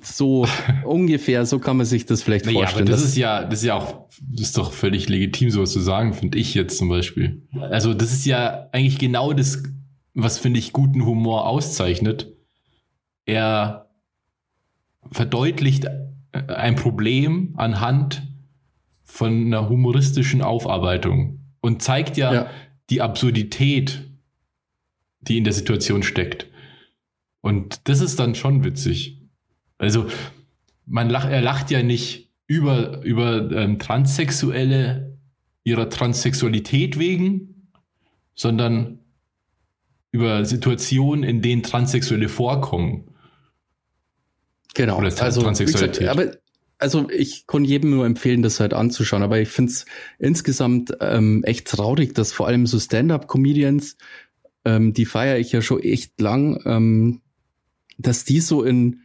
so 0.00 0.46
ungefähr, 0.84 1.46
so 1.46 1.58
kann 1.58 1.76
man 1.76 1.86
sich 1.86 2.06
das 2.06 2.22
vielleicht 2.22 2.44
Naja, 2.46 2.58
vorstellen. 2.60 2.86
das 2.86 3.02
ist 3.02 3.16
ja, 3.16 3.44
das 3.44 3.60
ist 3.60 3.66
ja 3.66 3.74
auch, 3.74 4.08
das 4.20 4.48
ist 4.48 4.58
doch 4.58 4.72
völlig 4.72 5.08
legitim, 5.08 5.50
sowas 5.50 5.72
zu 5.72 5.80
sagen, 5.80 6.12
finde 6.14 6.38
ich 6.38 6.54
jetzt 6.54 6.78
zum 6.78 6.88
Beispiel. 6.88 7.42
Also, 7.60 7.94
das 7.94 8.12
ist 8.12 8.26
ja 8.26 8.68
eigentlich 8.72 8.98
genau 8.98 9.32
das, 9.32 9.62
was 10.14 10.38
finde 10.38 10.58
ich 10.60 10.72
guten 10.72 11.04
Humor 11.04 11.46
auszeichnet. 11.48 12.32
Er 13.26 13.88
verdeutlicht 15.10 15.84
äh, 15.84 16.38
ein 16.48 16.76
Problem 16.76 17.54
anhand 17.56 18.22
von 19.04 19.46
einer 19.46 19.68
humoristischen 19.68 20.42
Aufarbeitung 20.42 21.40
und 21.60 21.82
zeigt 21.82 22.16
ja, 22.16 22.32
Ja. 22.32 22.50
die 22.90 23.00
Absurdität, 23.00 24.03
die 25.28 25.38
in 25.38 25.44
der 25.44 25.52
Situation 25.52 26.02
steckt. 26.02 26.46
Und 27.40 27.88
das 27.88 28.00
ist 28.00 28.18
dann 28.18 28.34
schon 28.34 28.64
witzig. 28.64 29.20
Also, 29.78 30.06
man 30.86 31.10
lacht, 31.10 31.30
er 31.30 31.42
lacht 31.42 31.70
ja 31.70 31.82
nicht 31.82 32.30
über, 32.46 33.02
über 33.02 33.50
ähm, 33.52 33.78
Transsexuelle 33.78 35.18
ihrer 35.64 35.88
Transsexualität 35.88 36.98
wegen, 36.98 37.70
sondern 38.34 38.98
über 40.12 40.44
Situationen, 40.44 41.24
in 41.24 41.42
denen 41.42 41.62
Transsexuelle 41.62 42.28
vorkommen. 42.28 43.08
Genau. 44.74 44.98
Oder 44.98 45.12
also, 45.20 45.42
Transsexualität. 45.42 46.00
gesagt, 46.00 46.18
aber 46.18 46.36
also 46.78 47.08
ich 47.08 47.46
kann 47.46 47.64
jedem 47.64 47.90
nur 47.90 48.04
empfehlen, 48.04 48.42
das 48.42 48.60
halt 48.60 48.74
anzuschauen. 48.74 49.22
Aber 49.22 49.38
ich 49.38 49.48
finde 49.48 49.72
es 49.72 49.86
insgesamt 50.18 50.92
ähm, 51.00 51.42
echt 51.44 51.66
traurig, 51.66 52.14
dass 52.14 52.32
vor 52.32 52.46
allem 52.46 52.66
so 52.66 52.78
Stand-up-Comedians, 52.78 53.96
ähm, 54.64 54.92
die 54.92 55.04
feiere 55.04 55.38
ich 55.38 55.52
ja 55.52 55.62
schon 55.62 55.80
echt 55.80 56.20
lang, 56.20 56.60
ähm, 56.64 57.20
dass 57.98 58.24
die 58.24 58.40
so 58.40 58.62
in 58.62 59.00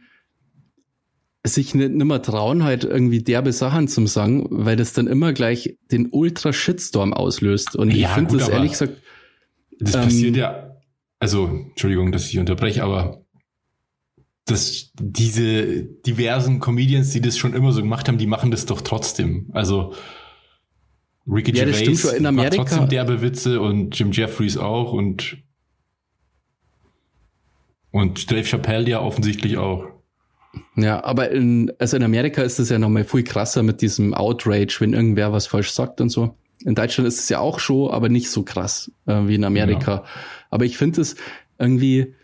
sich 1.46 1.74
nicht 1.74 1.92
nimmer 1.92 2.20
trauen, 2.20 2.64
halt 2.64 2.84
irgendwie 2.84 3.22
derbe 3.22 3.52
Sachen 3.52 3.88
zum 3.88 4.06
sagen, 4.06 4.46
weil 4.50 4.76
das 4.76 4.92
dann 4.92 5.06
immer 5.06 5.32
gleich 5.32 5.78
den 5.90 6.08
Ultra-Shitstorm 6.10 7.14
auslöst. 7.14 7.76
Und 7.76 7.90
ich 7.90 7.96
Ja, 8.00 8.08
finde 8.08 8.30
gut, 8.32 8.40
das 8.40 8.48
ehrlich 8.50 8.72
gesagt, 8.72 9.00
Das 9.78 9.94
Ähm, 9.94 10.02
passiert 10.02 10.36
ja, 10.36 10.76
also, 11.18 11.46
Entschuldigung, 11.46 12.12
dass 12.12 12.28
ich 12.28 12.38
unterbreche, 12.38 12.84
aber 12.84 13.24
dass 14.44 14.90
diese 15.00 15.84
diversen 15.84 16.60
Comedians, 16.60 17.10
die 17.10 17.20
das 17.22 17.38
schon 17.38 17.54
immer 17.54 17.72
so 17.72 17.80
gemacht 17.80 18.08
haben, 18.08 18.18
die 18.18 18.26
machen 18.26 18.50
das 18.50 18.66
doch 18.66 18.80
trotzdem. 18.82 19.48
Also, 19.52 19.94
Ricky 21.26 21.56
Ja, 21.56 21.64
das 21.64 21.78
Gervais. 21.80 22.04
In 22.16 22.22
macht 22.24 22.26
Amerika- 22.34 22.64
trotzdem 22.64 22.88
derbe 22.90 23.22
Witze 23.22 23.60
und 23.60 23.98
Jim 23.98 24.12
Jeffries 24.12 24.56
auch 24.58 24.92
und 24.92 25.38
und 27.90 28.30
Dave 28.30 28.44
Chappelle 28.44 28.88
ja 28.88 29.00
offensichtlich 29.00 29.58
auch. 29.58 29.88
Ja, 30.76 31.04
aber 31.04 31.30
in, 31.30 31.72
also 31.78 31.96
in 31.96 32.02
Amerika 32.02 32.42
ist 32.42 32.58
es 32.58 32.70
ja 32.70 32.78
nochmal 32.78 33.04
viel 33.04 33.22
krasser 33.22 33.62
mit 33.62 33.82
diesem 33.82 34.14
Outrage, 34.14 34.76
wenn 34.80 34.94
irgendwer 34.94 35.32
was 35.32 35.46
falsch 35.46 35.70
sagt 35.70 36.00
und 36.00 36.08
so. 36.08 36.36
In 36.64 36.74
Deutschland 36.74 37.08
ist 37.08 37.20
es 37.20 37.28
ja 37.28 37.38
auch 37.38 37.60
schon, 37.60 37.90
aber 37.90 38.08
nicht 38.08 38.30
so 38.30 38.42
krass 38.42 38.90
äh, 39.06 39.26
wie 39.26 39.36
in 39.36 39.44
Amerika. 39.44 40.04
Aber 40.50 40.64
ich 40.64 40.76
finde 40.76 41.00
es 41.00 41.16
irgendwie 41.58 42.14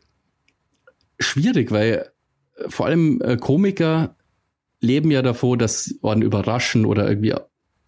schwierig, 1.18 1.70
weil 1.70 2.11
äh, 2.57 2.68
vor 2.68 2.87
allem 2.87 3.20
äh, 3.22 3.37
Komiker 3.37 4.16
leben 4.81 5.11
ja 5.11 5.22
davor, 5.22 5.57
dass 5.57 5.85
sie 5.85 5.98
einen 6.02 6.22
überraschen 6.22 6.85
oder 6.85 7.09
irgendwie 7.09 7.35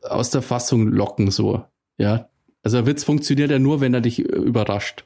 aus 0.02 0.30
der 0.30 0.42
Fassung 0.42 0.88
locken, 0.88 1.30
so. 1.30 1.64
Ja. 1.98 2.28
Also 2.62 2.86
Witz 2.86 3.04
funktioniert 3.04 3.50
ja 3.50 3.58
nur, 3.58 3.80
wenn 3.80 3.94
er 3.94 4.00
dich 4.00 4.20
äh, 4.20 4.36
überrascht. 4.36 5.04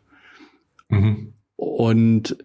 Mhm. 0.88 1.34
Und 1.56 2.36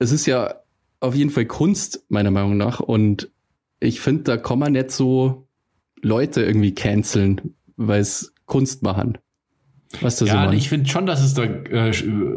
es 0.00 0.10
ist 0.10 0.26
ja 0.26 0.56
auf 0.98 1.14
jeden 1.14 1.30
Fall 1.30 1.46
Kunst, 1.46 2.04
meiner 2.08 2.30
Meinung 2.30 2.56
nach. 2.56 2.80
Und 2.80 3.30
ich 3.78 4.00
finde, 4.00 4.24
da 4.24 4.36
kann 4.36 4.58
man 4.58 4.72
nicht 4.72 4.90
so 4.90 5.46
Leute 6.02 6.42
irgendwie 6.42 6.74
canceln, 6.74 7.54
weil 7.76 8.00
es 8.00 8.34
Kunst 8.46 8.82
machen. 8.82 9.18
Du, 10.00 10.08
so 10.08 10.26
Ja, 10.26 10.46
man? 10.46 10.52
ich 10.54 10.68
finde 10.68 10.88
schon, 10.88 11.06
dass 11.06 11.22
es 11.22 11.34
da 11.34 11.44
äh, 11.44 11.92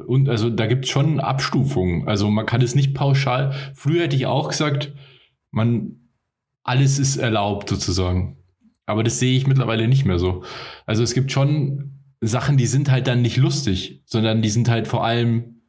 und 0.08 0.30
also 0.30 0.50
da 0.50 0.68
gibt 0.68 0.86
es 0.86 0.92
schon 0.92 1.20
Abstufungen. 1.20 2.08
Also 2.08 2.30
man 2.30 2.46
kann 2.46 2.62
es 2.62 2.76
nicht 2.76 2.94
pauschal. 2.94 3.54
Früher 3.76 4.04
hätte 4.04 4.16
ich 4.16 4.26
auch 4.26 4.50
gesagt, 4.50 4.94
man 5.52 5.98
alles 6.64 7.00
ist 7.00 7.18
erlaubt 7.18 7.70
sozusagen. 7.70 8.38
Aber 8.86 9.04
das 9.04 9.20
sehe 9.20 9.38
ich 9.38 9.48
mittlerweile 9.48 9.88
nicht 9.88 10.06
mehr 10.06 10.20
so. 10.20 10.44
Also 10.86 11.04
es 11.04 11.14
gibt 11.14 11.32
schon 11.32 12.00
Sachen, 12.22 12.58
die 12.58 12.66
sind 12.66 12.90
halt 12.90 13.08
dann 13.08 13.22
nicht 13.22 13.38
lustig, 13.38 14.02
sondern 14.06 14.42
die 14.42 14.50
sind 14.50 14.70
halt 14.70 14.88
vor 14.88 15.06
allem 15.06 15.62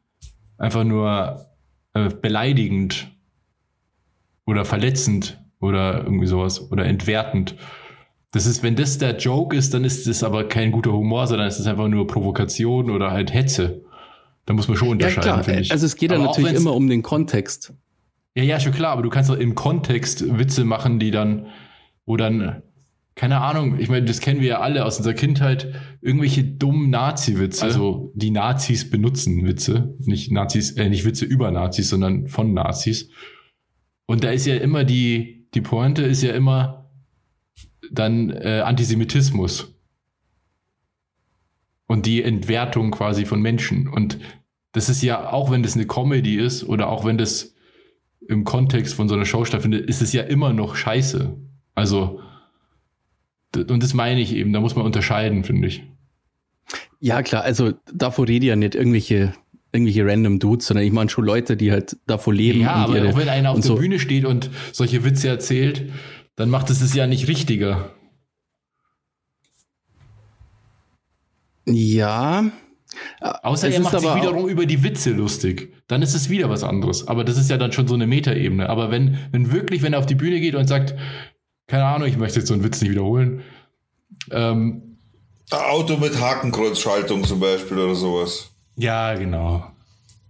einfach 0.57 0.83
nur 0.83 1.45
äh, 1.95 2.09
beleidigend 2.09 3.11
oder 4.45 4.65
verletzend 4.65 5.41
oder 5.59 6.03
irgendwie 6.03 6.27
sowas 6.27 6.71
oder 6.71 6.85
entwertend. 6.85 7.55
Das 8.31 8.45
ist, 8.45 8.63
wenn 8.63 8.75
das 8.75 8.97
der 8.97 9.17
Joke 9.17 9.55
ist, 9.55 9.73
dann 9.73 9.85
ist 9.85 10.05
das 10.05 10.21
aber 10.21 10.47
kein 10.47 10.71
guter 10.71 10.91
Humor, 10.91 11.25
sondern 11.25 11.47
es 11.47 11.57
ist 11.57 11.67
einfach 11.67 11.87
nur 11.87 12.05
Provokation 12.05 12.91
oder 12.91 13.11
halt 13.11 13.33
Hetze. 13.33 13.81
Da 14.45 14.53
muss 14.53 14.67
man 14.67 14.77
schon 14.77 14.89
ja, 14.89 14.91
unterscheiden, 14.91 15.23
klar. 15.23 15.43
finde 15.43 15.61
ich. 15.61 15.71
Also 15.71 15.85
es 15.85 15.95
geht 15.95 16.11
ja 16.11 16.17
auch 16.17 16.23
natürlich 16.23 16.53
immer 16.53 16.75
um 16.75 16.87
den 16.87 17.01
Kontext. 17.01 17.73
Ja, 18.35 18.43
ja, 18.43 18.59
schon 18.59 18.73
klar, 18.73 18.91
aber 18.91 19.01
du 19.01 19.09
kannst 19.09 19.29
doch 19.29 19.37
im 19.37 19.55
Kontext 19.55 20.37
Witze 20.37 20.65
machen, 20.65 20.99
die 20.99 21.11
dann, 21.11 21.47
wo 22.05 22.17
dann, 22.17 22.61
keine 23.15 23.39
Ahnung, 23.39 23.79
ich 23.79 23.87
meine, 23.87 24.05
das 24.05 24.19
kennen 24.19 24.41
wir 24.41 24.47
ja 24.47 24.59
alle 24.59 24.83
aus 24.83 24.97
unserer 24.97 25.13
Kindheit, 25.13 25.73
irgendwelche 26.01 26.43
dummen 26.43 26.89
Nazi-Witze, 26.89 27.63
also 27.63 28.11
die 28.13 28.29
Nazis 28.29 28.89
benutzen 28.89 29.45
Witze, 29.47 29.95
nicht 29.99 30.31
Nazis, 30.31 30.71
äh, 30.73 30.89
nicht 30.89 31.05
Witze 31.05 31.23
über 31.23 31.49
Nazis, 31.49 31.89
sondern 31.89 32.27
von 32.27 32.53
Nazis. 32.53 33.09
Und 34.05 34.25
da 34.25 34.31
ist 34.31 34.45
ja 34.45 34.55
immer 34.55 34.83
die, 34.83 35.47
die 35.53 35.61
Pointe 35.61 36.03
ist 36.03 36.23
ja 36.23 36.33
immer 36.33 36.91
dann 37.89 38.31
äh, 38.31 38.61
Antisemitismus. 38.65 39.71
Und 41.87 42.05
die 42.07 42.23
Entwertung 42.23 42.91
quasi 42.91 43.25
von 43.25 43.41
Menschen. 43.41 43.87
Und 43.87 44.17
das 44.71 44.89
ist 44.89 45.03
ja, 45.03 45.31
auch 45.31 45.51
wenn 45.51 45.63
das 45.63 45.75
eine 45.75 45.85
Comedy 45.85 46.35
ist 46.35 46.63
oder 46.63 46.89
auch 46.89 47.05
wenn 47.05 47.17
das 47.17 47.53
im 48.27 48.43
Kontext 48.43 48.95
von 48.95 49.07
so 49.07 49.15
einer 49.15 49.25
Show 49.25 49.45
stattfindet, 49.45 49.87
ist 49.87 50.01
es 50.01 50.11
ja 50.11 50.23
immer 50.23 50.51
noch 50.51 50.75
scheiße. 50.75 51.37
Also, 51.75 52.19
und 53.57 53.83
das 53.83 53.93
meine 53.93 54.21
ich 54.21 54.33
eben, 54.33 54.53
da 54.53 54.59
muss 54.59 54.75
man 54.75 54.85
unterscheiden, 54.85 55.43
finde 55.43 55.67
ich. 55.67 55.83
Ja, 56.99 57.21
klar, 57.23 57.43
also 57.43 57.73
davor 57.93 58.27
rede 58.27 58.45
ich 58.45 58.49
ja 58.49 58.55
nicht 58.55 58.75
irgendwelche, 58.75 59.33
irgendwelche 59.71 60.05
random 60.05 60.39
Dudes, 60.39 60.65
sondern 60.67 60.85
ich 60.85 60.91
meine 60.91 61.09
schon 61.09 61.25
Leute, 61.25 61.57
die 61.57 61.71
halt 61.71 61.97
davor 62.07 62.33
leben. 62.33 62.61
Ja, 62.61 62.73
aber 62.73 62.97
ihre- 62.97 63.09
auch 63.09 63.17
wenn 63.17 63.29
einer 63.29 63.51
auf 63.51 63.57
der 63.57 63.63
so. 63.65 63.75
Bühne 63.75 63.99
steht 63.99 64.25
und 64.25 64.49
solche 64.71 65.03
Witze 65.03 65.27
erzählt, 65.27 65.91
dann 66.35 66.49
macht 66.49 66.69
es 66.69 66.81
es 66.81 66.93
ja 66.93 67.05
nicht 67.07 67.27
richtiger. 67.27 67.91
Ja. 71.65 72.51
Außer 73.19 73.69
er 73.69 73.81
macht 73.81 73.99
sich 73.99 74.15
wiederum 74.15 74.47
über 74.47 74.65
die 74.65 74.83
Witze 74.83 75.11
lustig. 75.11 75.73
Dann 75.87 76.01
ist 76.01 76.13
es 76.13 76.29
wieder 76.29 76.49
was 76.49 76.63
anderes. 76.63 77.07
Aber 77.07 77.23
das 77.23 77.37
ist 77.37 77.49
ja 77.49 77.57
dann 77.57 77.71
schon 77.71 77.87
so 77.87 77.95
eine 77.95 78.07
Metaebene. 78.07 78.69
Aber 78.69 78.91
wenn, 78.91 79.17
wenn 79.31 79.51
wirklich, 79.51 79.81
wenn 79.81 79.93
er 79.93 79.99
auf 79.99 80.05
die 80.05 80.15
Bühne 80.15 80.39
geht 80.39 80.55
und 80.55 80.67
sagt, 80.67 80.95
keine 81.67 81.85
Ahnung, 81.85 82.07
ich 82.07 82.17
möchte 82.17 82.39
jetzt 82.39 82.47
so 82.47 82.53
einen 82.53 82.63
Witz 82.63 82.81
nicht 82.81 82.91
wiederholen, 82.91 83.41
ähm, 84.31 84.97
Auto 85.51 85.97
mit 85.97 86.19
Hakenkreuzschaltung 86.19 87.23
zum 87.23 87.39
Beispiel 87.39 87.77
oder 87.77 87.95
sowas. 87.95 88.51
ja, 88.75 89.13
genau. 89.15 89.63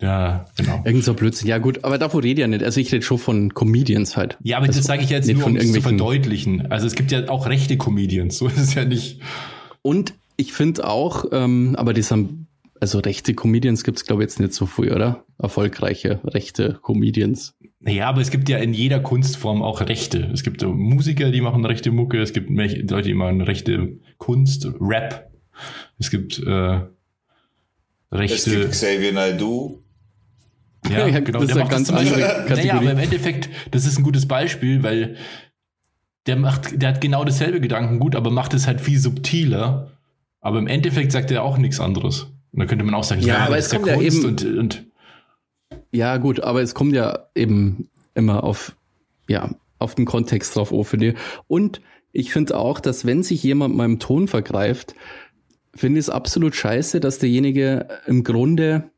Ja, 0.01 0.45
genau. 0.57 0.81
Irgend 0.83 1.05
so 1.05 1.13
Blödsinn. 1.13 1.47
Ja, 1.47 1.57
gut, 1.57 1.83
aber 1.85 1.97
davor 1.97 2.21
rede 2.21 2.33
ich 2.33 2.39
ja 2.39 2.47
nicht. 2.47 2.63
Also 2.63 2.81
ich 2.81 2.91
rede 2.91 3.03
schon 3.03 3.17
von 3.17 3.53
Comedians 3.53 4.17
halt. 4.17 4.37
Ja, 4.43 4.57
aber 4.57 4.67
also 4.67 4.79
das 4.79 4.87
sage 4.87 5.03
ich 5.03 5.09
jetzt 5.09 5.25
nicht 5.25 5.37
nur, 5.37 5.43
von 5.43 5.53
um 5.53 5.57
es 5.57 5.71
zu 5.71 5.81
verdeutlichen. 5.81 6.69
Also 6.69 6.85
es 6.85 6.95
gibt 6.95 7.11
ja 7.11 7.29
auch 7.29 7.47
rechte 7.47 7.77
Comedians. 7.77 8.37
So 8.37 8.47
ist 8.47 8.57
es 8.57 8.73
ja 8.73 8.83
nicht. 8.83 9.21
Und 9.81 10.13
ich 10.35 10.51
finde 10.51 10.87
auch, 10.87 11.25
ähm, 11.31 11.75
aber 11.77 11.93
die 11.93 12.03
haben, 12.03 12.44
also 12.81 12.99
rechte 12.99 13.33
Comedians 13.33 13.83
gibt 13.83 13.97
es, 13.97 14.05
glaube 14.05 14.21
ich, 14.23 14.29
jetzt 14.29 14.39
nicht 14.39 14.53
so 14.53 14.65
viel, 14.65 14.91
oder? 14.93 15.25
Erfolgreiche 15.39 16.19
rechte 16.25 16.77
Comedians. 16.81 17.55
Naja, 17.79 18.07
aber 18.07 18.21
es 18.21 18.31
gibt 18.31 18.49
ja 18.49 18.57
in 18.57 18.73
jeder 18.73 18.99
Kunstform 18.99 19.61
auch 19.61 19.81
Rechte. 19.81 20.29
Es 20.33 20.43
gibt 20.43 20.61
so 20.61 20.73
Musiker, 20.73 21.31
die 21.31 21.41
machen 21.41 21.65
rechte 21.65 21.91
Mucke. 21.91 22.19
Es 22.21 22.33
gibt 22.33 22.49
Leute, 22.49 23.01
die 23.07 23.13
machen 23.13 23.41
rechte 23.41 23.99
Kunst, 24.17 24.67
Rap. 24.79 25.31
Es 25.99 26.09
gibt 26.09 26.39
äh, 26.39 26.75
Es 26.77 26.81
rechte. 28.11 28.49
gibt 28.51 28.71
Xavier 28.71 29.13
Naidoo. 29.13 29.81
Ja, 30.89 31.07
Ja, 31.07 31.19
genau. 31.19 31.39
das 31.39 31.49
ist 31.49 31.55
der 31.55 31.55
eine 31.55 31.63
macht 31.63 31.71
ganz 31.71 31.87
das 31.87 31.87
zum 31.87 31.95
Beispiel- 31.95 32.23
andere 32.23 32.47
Kategorie. 32.47 32.67
Naja, 32.67 32.79
aber 32.79 32.91
im 32.91 32.97
Endeffekt, 32.99 33.49
das 33.71 33.85
ist 33.85 33.97
ein 33.97 34.03
gutes 34.03 34.27
Beispiel, 34.27 34.83
weil 34.83 35.17
der 36.27 36.35
macht, 36.37 36.81
der 36.81 36.89
hat 36.89 37.01
genau 37.01 37.23
dasselbe 37.23 37.61
Gedankengut, 37.61 38.15
aber 38.15 38.31
macht 38.31 38.53
es 38.53 38.65
halt 38.67 38.81
viel 38.81 38.97
subtiler. 38.99 39.91
Aber 40.41 40.59
im 40.59 40.67
Endeffekt 40.67 41.11
sagt 41.11 41.29
er 41.31 41.43
auch 41.43 41.57
nichts 41.57 41.79
anderes. 41.79 42.31
Und 42.55 42.61
da 42.61 42.67
könnte 42.67 42.85
man 42.85 42.95
auch 42.95 43.03
sagen, 43.03 43.19
Ja, 43.19 43.33
ja, 43.33 43.45
aber 43.47 43.57
es 43.57 43.69
kommt 43.69 43.85
ja 43.85 43.95
Kunst 43.95 44.17
eben- 44.17 44.25
und, 44.25 44.45
und 44.45 44.85
Ja, 45.91 46.15
gut, 46.15 46.39
aber 46.39 46.61
es 46.61 46.73
kommt 46.73 46.93
ja 46.93 47.27
eben 47.35 47.89
immer 48.13 48.45
auf, 48.45 48.77
ja, 49.27 49.53
auf 49.77 49.93
den 49.95 50.05
Kontext 50.05 50.55
drauf 50.55 50.71
an, 50.71 50.85
finde 50.85 51.07
ich. 51.07 51.15
Und 51.47 51.81
ich 52.13 52.31
finde 52.31 52.57
auch, 52.57 52.79
dass 52.79 53.05
wenn 53.05 53.23
sich 53.23 53.43
jemand 53.43 53.77
im 53.77 53.99
Ton 53.99 54.29
vergreift, 54.29 54.95
finde 55.75 55.99
ich 55.99 56.05
es 56.05 56.09
absolut 56.09 56.55
scheiße, 56.55 57.01
dass 57.01 57.19
derjenige 57.19 57.89
im 58.05 58.23
Grunde 58.23 58.89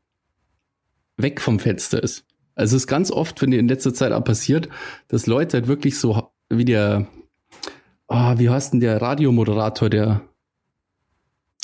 weg 1.16 1.40
vom 1.40 1.58
Fenster 1.58 2.00
ist. 2.00 2.26
Also 2.54 2.76
es 2.76 2.82
ist 2.82 2.86
ganz 2.86 3.10
oft, 3.10 3.40
finde 3.40 3.56
ich, 3.56 3.60
in 3.60 3.66
letzter 3.66 3.92
Zeit 3.92 4.12
auch 4.12 4.22
passiert, 4.22 4.68
dass 5.08 5.26
Leute 5.26 5.56
halt 5.56 5.66
wirklich 5.66 5.98
so 5.98 6.30
wie 6.48 6.64
der, 6.64 7.08
ah, 8.06 8.38
wie 8.38 8.50
heißt 8.50 8.72
denn 8.72 8.78
der 8.80 9.02
Radiomoderator, 9.02 9.90
der, 9.90 10.20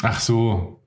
ach 0.02 0.18
so. 0.18 0.80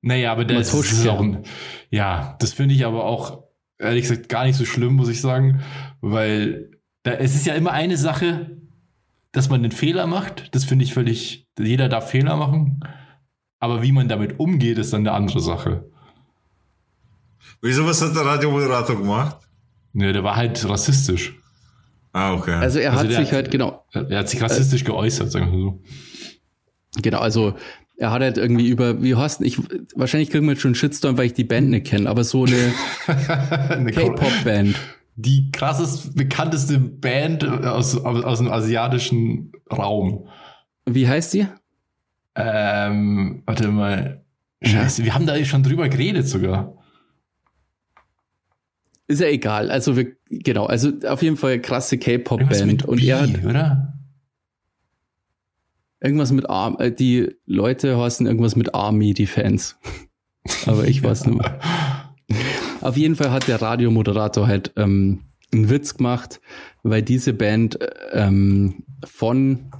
Naja, 0.00 0.32
aber 0.32 0.44
das 0.44 0.72
Matuschka. 0.72 0.94
ist 0.96 1.08
auch 1.08 1.20
ein, 1.22 1.42
ja, 1.90 2.36
das 2.40 2.52
finde 2.52 2.74
ich 2.74 2.84
aber 2.86 3.04
auch, 3.04 3.44
ehrlich 3.78 4.02
gesagt, 4.02 4.28
gar 4.28 4.44
nicht 4.44 4.56
so 4.56 4.64
schlimm, 4.64 4.94
muss 4.94 5.08
ich 5.08 5.20
sagen, 5.20 5.60
weil 6.00 6.70
da, 7.02 7.12
es 7.12 7.34
ist 7.34 7.46
ja 7.46 7.54
immer 7.54 7.72
eine 7.72 7.96
Sache, 7.96 8.58
dass 9.32 9.48
man 9.48 9.60
einen 9.62 9.72
Fehler 9.72 10.06
macht. 10.06 10.54
Das 10.54 10.64
finde 10.64 10.84
ich 10.84 10.94
völlig, 10.94 11.46
jeder 11.58 11.88
darf 11.88 12.10
Fehler 12.10 12.36
machen. 12.36 12.80
Aber 13.60 13.82
wie 13.82 13.92
man 13.92 14.08
damit 14.08 14.38
umgeht, 14.38 14.78
ist 14.78 14.92
dann 14.92 15.00
eine 15.00 15.12
andere 15.12 15.40
Sache. 15.40 15.90
Wieso, 17.60 17.86
was 17.86 18.00
hat 18.02 18.14
der 18.14 18.24
Radiomoderator 18.24 18.96
gemacht? 18.96 19.36
Ja, 19.94 20.12
der 20.12 20.22
war 20.22 20.36
halt 20.36 20.66
rassistisch. 20.68 21.34
Ah, 22.12 22.32
okay. 22.34 22.52
also 22.54 22.78
er 22.78 22.92
Also 22.92 23.04
hat 23.04 23.10
der- 23.10 23.20
sich 23.24 23.32
halt, 23.32 23.50
genau, 23.50 23.84
Er 23.92 24.18
hat 24.20 24.28
sich 24.28 24.40
rassistisch 24.40 24.84
geäußert, 24.84 25.30
sagen 25.30 25.52
wir 25.52 25.58
so. 25.58 25.82
Genau, 27.02 27.18
also 27.18 27.54
er 27.98 28.12
hat 28.12 28.22
halt 28.22 28.38
irgendwie 28.38 28.68
über, 28.68 29.02
wie 29.02 29.16
heißt 29.16 29.42
ich, 29.42 29.58
wahrscheinlich 29.96 30.30
kriegen 30.30 30.46
wir 30.46 30.52
jetzt 30.52 30.62
schon 30.62 30.70
einen 30.70 30.74
Shitstorm, 30.76 31.18
weil 31.18 31.26
ich 31.26 31.34
die 31.34 31.44
Band 31.44 31.70
nicht 31.70 31.86
kenne, 31.86 32.08
aber 32.08 32.22
so 32.22 32.44
eine 32.44 32.72
Eine 33.68 33.90
K-Pop-Band. 33.90 34.76
Die 35.16 35.50
krassest, 35.50 36.14
bekannteste 36.14 36.78
Band 36.78 37.44
aus, 37.44 37.96
aus, 37.96 38.22
aus 38.22 38.38
dem 38.38 38.52
asiatischen 38.52 39.52
Raum. 39.70 40.28
Wie 40.86 41.08
heißt 41.08 41.34
die? 41.34 41.48
Ähm, 42.36 43.42
warte 43.46 43.68
mal. 43.68 44.22
Scheiße, 44.62 45.04
wir 45.04 45.14
haben 45.14 45.26
da 45.26 45.44
schon 45.44 45.64
drüber 45.64 45.88
geredet 45.88 46.28
sogar. 46.28 46.76
Ist 49.08 49.20
ja 49.20 49.26
egal. 49.26 49.72
Also 49.72 49.96
wir, 49.96 50.12
genau, 50.30 50.66
also 50.66 50.92
auf 51.04 51.22
jeden 51.22 51.36
Fall 51.36 51.60
krasse 51.60 51.98
K-Pop-Band. 51.98 52.84
Und 52.84 53.00
B, 53.00 53.08
er 53.08 53.22
hat 53.22 53.44
oder? 53.44 53.97
Irgendwas 56.00 56.32
mit 56.32 56.48
Arm, 56.48 56.76
äh, 56.78 56.92
die 56.92 57.36
Leute 57.46 57.98
heißen 57.98 58.26
irgendwas 58.26 58.56
mit 58.56 58.74
Army, 58.74 59.14
die 59.14 59.26
Fans. 59.26 59.76
Aber 60.66 60.86
ich 60.86 61.02
weiß 61.02 61.26
nicht 61.26 61.38
mehr. 61.38 61.60
Auf 62.80 62.96
jeden 62.96 63.16
Fall 63.16 63.30
hat 63.30 63.48
der 63.48 63.60
Radiomoderator 63.60 64.46
halt 64.46 64.72
ähm, 64.76 65.24
einen 65.52 65.70
Witz 65.70 65.96
gemacht, 65.96 66.40
weil 66.82 67.02
diese 67.02 67.32
Band 67.32 67.80
äh, 67.80 67.90
ähm, 68.12 68.84
von 69.04 69.70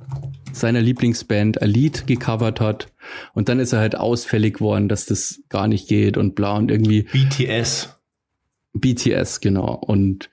seiner 0.52 0.80
Lieblingsband 0.80 1.60
Elite 1.62 2.04
gecovert 2.04 2.60
hat. 2.60 2.92
Und 3.34 3.48
dann 3.48 3.60
ist 3.60 3.72
er 3.72 3.80
halt 3.80 3.96
ausfällig 3.96 4.60
worden, 4.60 4.88
dass 4.88 5.06
das 5.06 5.40
gar 5.48 5.68
nicht 5.68 5.88
geht 5.88 6.16
und 6.16 6.34
bla 6.34 6.56
und 6.56 6.70
irgendwie 6.70 7.02
BTS. 7.02 7.94
BTS, 8.72 9.40
genau. 9.40 9.74
Und 9.74 10.30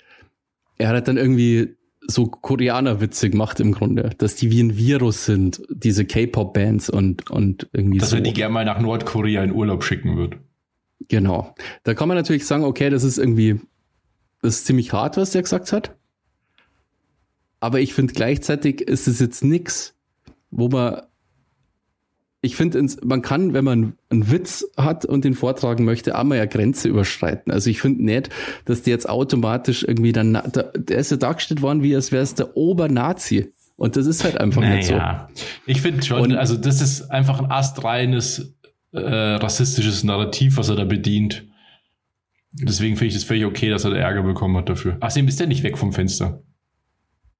er 0.78 0.89
hat 0.89 1.08
dann 1.08 1.17
irgendwie 1.17 1.76
so 2.07 2.27
Koreaner-Witze 2.27 3.29
gemacht 3.29 3.59
im 3.59 3.71
Grunde, 3.71 4.11
dass 4.17 4.35
die 4.35 4.51
wie 4.51 4.61
ein 4.61 4.77
Virus 4.77 5.25
sind, 5.25 5.61
diese 5.69 6.05
K-Pop-Bands 6.05 6.89
und, 6.89 7.29
und 7.31 7.69
irgendwie 7.73 7.99
Dass 7.99 8.11
so. 8.11 8.17
er 8.17 8.21
die 8.21 8.33
gerne 8.33 8.53
mal 8.53 8.65
nach 8.65 8.79
Nordkorea 8.79 9.43
in 9.43 9.51
Urlaub 9.51 9.83
schicken 9.83 10.17
wird. 10.17 10.37
Genau. 11.07 11.53
Da 11.83 11.93
kann 11.93 12.07
man 12.07 12.17
natürlich 12.17 12.45
sagen, 12.45 12.63
okay, 12.63 12.89
das 12.89 13.03
ist 13.03 13.17
irgendwie, 13.17 13.59
das 14.41 14.57
ist 14.57 14.65
ziemlich 14.65 14.93
hart, 14.93 15.17
was 15.17 15.31
der 15.31 15.41
gesagt 15.41 15.71
hat. 15.71 15.95
Aber 17.59 17.79
ich 17.79 17.93
finde 17.93 18.13
gleichzeitig 18.13 18.81
ist 18.81 19.07
es 19.07 19.19
jetzt 19.19 19.43
nix, 19.43 19.95
wo 20.51 20.69
man, 20.69 21.01
ich 22.45 22.55
finde, 22.55 22.86
man 23.03 23.21
kann, 23.21 23.53
wenn 23.53 23.65
man 23.65 23.93
einen 24.10 24.29
Witz 24.31 24.65
hat 24.77 25.03
und 25.03 25.25
den 25.25 25.34
vortragen 25.34 25.84
möchte, 25.84 26.15
einmal 26.15 26.38
ja 26.38 26.45
Grenze 26.45 26.88
überschreiten. 26.88 27.51
Also 27.51 27.69
ich 27.69 27.81
finde 27.81 28.05
nicht, 28.05 28.29
dass 28.65 28.84
der 28.84 28.91
jetzt 28.93 29.10
automatisch 29.10 29.84
irgendwie 29.84 30.12
dann, 30.12 30.34
da, 30.34 30.43
der 30.77 30.97
ist 30.99 31.12
ja 31.12 31.17
dargestellt 31.17 31.62
worden, 31.62 31.81
wie 31.84 31.95
als 31.95 32.12
wäre 32.12 32.23
es 32.23 32.36
der 32.36 32.55
Obernazi. 32.55 33.51
Und 33.77 33.97
das 33.97 34.05
ist 34.05 34.23
halt 34.23 34.39
einfach 34.39 34.62
nicht 34.62 34.86
so. 34.88 34.93
Naja, 34.93 35.27
ich 35.65 35.81
finde 35.81 36.03
schon, 36.05 36.21
Und- 36.21 36.36
also 36.38 36.55
das 36.55 36.81
ist 36.81 37.10
einfach 37.12 37.39
ein 37.39 37.51
astreines 37.51 38.53
äh, 38.93 38.99
rassistisches 38.99 40.03
Narrativ, 40.05 40.55
was 40.58 40.69
er 40.69 40.75
da 40.75 40.86
bedient. 40.86 41.45
Deswegen 42.53 42.95
finde 42.95 43.10
ich 43.10 43.15
es 43.15 43.25
völlig 43.25 43.43
okay, 43.45 43.69
dass 43.69 43.84
er 43.84 43.89
da 43.91 43.97
Ärger 43.97 44.23
bekommen 44.23 44.55
hat 44.55 44.69
dafür. 44.69 44.95
Außerdem 45.01 45.27
ist 45.27 45.39
der 45.39 45.47
nicht 45.47 45.63
weg 45.63 45.77
vom 45.77 45.91
Fenster. 45.91 46.41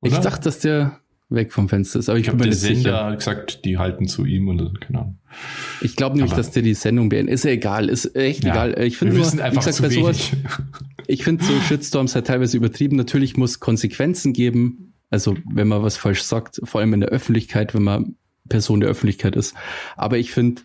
Ich 0.02 0.12
Oder? 0.12 0.22
dachte, 0.22 0.44
dass 0.44 0.60
der 0.60 1.00
weg 1.30 1.52
vom 1.52 1.70
Fenster 1.70 2.00
ist, 2.00 2.08
aber 2.10 2.20
ich, 2.20 2.28
ich 2.28 2.32
bin 2.32 2.40
habe 2.42 2.50
mir 2.50 2.56
der 2.56 2.70
nicht 2.70 2.84
Sender 2.84 3.00
sicher. 3.10 3.16
gesagt, 3.16 3.66
die 3.66 3.78
halten 3.78 4.08
zu 4.08 4.26
ihm 4.26 4.48
und 4.48 4.80
keine 4.82 5.00
Ahnung. 5.00 5.20
Ich 5.82 5.96
glaube 5.96 6.22
Aber- 6.22 6.36
dass 6.36 6.52
der 6.52 6.62
die 6.62 6.74
Sendung 6.76 7.10
beendet. 7.10 7.34
Ist 7.34 7.44
ja 7.46 7.52
egal, 7.52 7.90
ist 7.90 8.16
echt 8.16 8.44
Ja, 8.44 8.52
egal. 8.52 8.82
Ich 8.84 8.98
finde 8.98 9.16
nur, 9.16 9.26
einfach 9.26 9.66
gesagt, 9.66 9.76
zu 9.78 9.82
bei 9.84 9.90
sowas, 9.90 10.32
ich 11.08 11.24
finde 11.24 11.44
so 11.44 11.54
Shitstorms 11.62 12.14
halt 12.16 12.28
teilweise 12.28 12.56
übertrieben. 12.58 12.96
Natürlich 12.96 13.36
muss 13.38 13.60
Konsequenzen 13.60 14.34
geben. 14.34 14.94
Also 15.10 15.36
wenn 15.52 15.68
man 15.68 15.82
was 15.84 15.98
falsch 15.98 16.22
sagt, 16.24 16.62
vor 16.64 16.80
allem 16.82 16.94
in 16.94 17.00
der 17.02 17.10
Öffentlichkeit, 17.10 17.74
wenn 17.74 17.84
man 17.84 18.16
Person 18.48 18.80
der 18.80 18.90
Öffentlichkeit 18.90 19.36
ist. 19.36 19.56
Aber 19.98 20.18
ich 20.20 20.32
finde, 20.32 20.62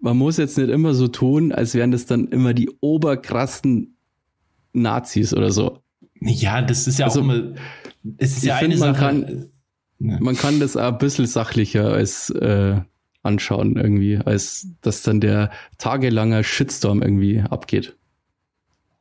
man 0.00 0.16
muss 0.16 0.36
jetzt 0.38 0.58
nicht 0.58 0.70
immer 0.70 0.94
so 0.94 1.06
tun, 1.08 1.52
als 1.52 1.74
wären 1.74 1.92
das 1.92 2.06
dann 2.06 2.26
immer 2.28 2.52
die 2.54 2.68
oberkrassen 2.80 3.96
Nazis 4.72 5.32
oder 5.34 5.50
so. 5.52 5.78
Ja, 6.20 6.62
das 6.62 6.86
ist 6.86 6.98
ja 6.98 7.06
Also, 7.06 7.20
auch 7.20 7.24
immer. 7.24 7.54
Es 8.18 8.32
ist 8.32 8.38
ich 8.38 8.44
ja 8.44 8.56
eine 8.56 8.76
man 8.76 8.94
Sache. 8.94 9.00
kann- 9.00 9.46
Ne. 10.02 10.18
Man 10.20 10.36
kann 10.36 10.58
das 10.58 10.76
ein 10.76 10.98
bisschen 10.98 11.26
sachlicher 11.26 11.92
als 11.92 12.28
äh, 12.30 12.80
anschauen 13.22 13.76
irgendwie, 13.76 14.18
als 14.18 14.66
dass 14.80 15.02
dann 15.02 15.20
der 15.20 15.50
tagelanger 15.78 16.42
Shitstorm 16.42 17.02
irgendwie 17.02 17.40
abgeht. 17.40 17.96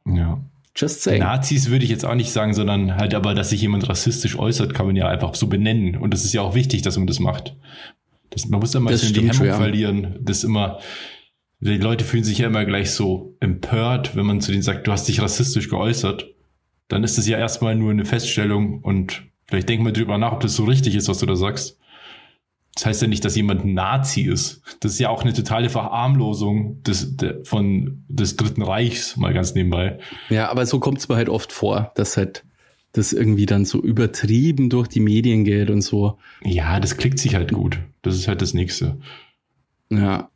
ja. 0.06 0.40
Just 0.74 1.02
saying. 1.04 1.20
Nazis 1.20 1.70
würde 1.70 1.84
ich 1.84 1.92
jetzt 1.92 2.06
auch 2.06 2.16
nicht 2.16 2.32
sagen, 2.32 2.54
sondern 2.54 2.96
halt 2.96 3.14
aber, 3.14 3.36
dass 3.36 3.50
sich 3.50 3.62
jemand 3.62 3.90
rassistisch 3.90 4.40
äußert, 4.40 4.74
kann 4.74 4.86
man 4.86 4.96
ja 4.96 5.06
einfach 5.10 5.36
so 5.36 5.48
benennen. 5.48 5.98
Und 5.98 6.14
das 6.14 6.24
ist 6.24 6.32
ja 6.32 6.44
auch 6.44 6.56
wichtig, 6.56 6.82
dass 6.82 6.98
man 6.98 7.08
das 7.08 7.20
macht. 7.20 7.58
Das, 8.30 8.48
man 8.48 8.62
muss 8.62 8.72
da 8.72 8.80
mal 8.80 8.90
Das 8.90 9.02
so 9.02 9.14
die 9.14 9.28
Hemmung 9.28 9.48
ja. 9.48 9.58
verlieren. 9.58 10.16
Das 10.22 10.46
immer, 10.46 10.80
die 11.60 11.78
Leute 11.78 12.06
fühlen 12.06 12.24
sich 12.24 12.38
ja 12.38 12.48
immer 12.48 12.64
gleich 12.64 12.92
so 12.92 13.36
empört, 13.42 14.16
wenn 14.16 14.26
man 14.26 14.40
zu 14.40 14.52
denen 14.52 14.64
sagt, 14.64 14.88
du 14.88 14.94
hast 14.94 15.10
dich 15.10 15.22
rassistisch 15.22 15.68
geäußert. 15.68 16.28
Dann 16.88 17.04
ist 17.04 17.18
das 17.18 17.28
ja 17.28 17.38
erstmal 17.38 17.76
nur 17.76 17.92
eine 17.92 18.06
Feststellung 18.06 18.80
und 18.80 19.24
vielleicht 19.52 19.70
denk 19.70 19.84
mal 19.84 19.92
drüber 19.92 20.18
nach, 20.18 20.32
ob 20.32 20.40
das 20.40 20.56
so 20.56 20.64
richtig 20.64 20.96
ist, 20.96 21.10
was 21.10 21.20
du 21.20 21.26
da 21.26 21.36
sagst. 21.36 21.78
Das 22.74 22.86
heißt 22.86 23.02
ja 23.02 23.08
nicht, 23.10 23.26
dass 23.26 23.36
jemand 23.36 23.66
Nazi 23.66 24.22
ist. 24.22 24.62
Das 24.80 24.94
ist 24.94 25.00
ja 25.00 25.10
auch 25.10 25.24
eine 25.24 25.34
totale 25.34 25.70
Verarmlosung 25.70 26.82
des, 26.84 27.18
der, 27.18 27.44
von, 27.44 28.06
des 28.08 28.38
Dritten 28.38 28.62
Reichs, 28.62 29.18
mal 29.18 29.34
ganz 29.34 29.54
nebenbei. 29.54 30.00
Ja, 30.30 30.50
aber 30.50 30.66
so 30.66 30.80
kommt 30.80 31.00
es 31.00 31.10
mir 31.10 31.18
halt 31.18 31.28
oft 31.28 31.52
vor, 31.52 31.92
dass 31.96 32.16
halt 32.16 32.46
das 32.94 33.12
irgendwie 33.12 33.46
dann 33.46 33.66
so 33.66 33.82
übertrieben 33.82 34.70
durch 34.70 34.88
die 34.88 35.02
Medien 35.02 35.44
geht 35.44 35.70
und 35.70 35.82
so. 35.82 36.18
Ja, 36.44 36.80
das 36.80 36.96
klickt 36.96 37.20
sich 37.20 37.36
halt 37.36 37.52
gut. 37.52 37.80
Das 38.04 38.16
ist 38.16 38.30
halt 38.30 38.42
das 38.42 38.54
Nächste. 38.54 38.98
Ja. 39.90 40.30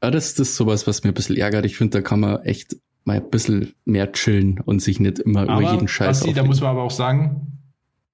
Aber 0.00 0.12
das, 0.12 0.34
das 0.34 0.50
ist 0.50 0.56
sowas, 0.56 0.86
was 0.86 1.02
mir 1.02 1.10
ein 1.10 1.14
bisschen 1.14 1.36
ärgert. 1.36 1.66
Ich 1.66 1.76
finde, 1.76 1.98
da 1.98 2.02
kann 2.02 2.20
man 2.20 2.42
echt 2.42 2.76
mal 3.04 3.16
ein 3.16 3.30
bisschen 3.30 3.74
mehr 3.84 4.12
chillen 4.12 4.60
und 4.60 4.80
sich 4.80 5.00
nicht 5.00 5.18
immer 5.18 5.44
über 5.44 5.72
jeden 5.72 5.88
Scheiß 5.88 6.20
Basti, 6.20 6.32
da 6.32 6.44
muss 6.44 6.60
man 6.60 6.70
aber 6.70 6.82
auch 6.82 6.90
sagen, 6.90 7.61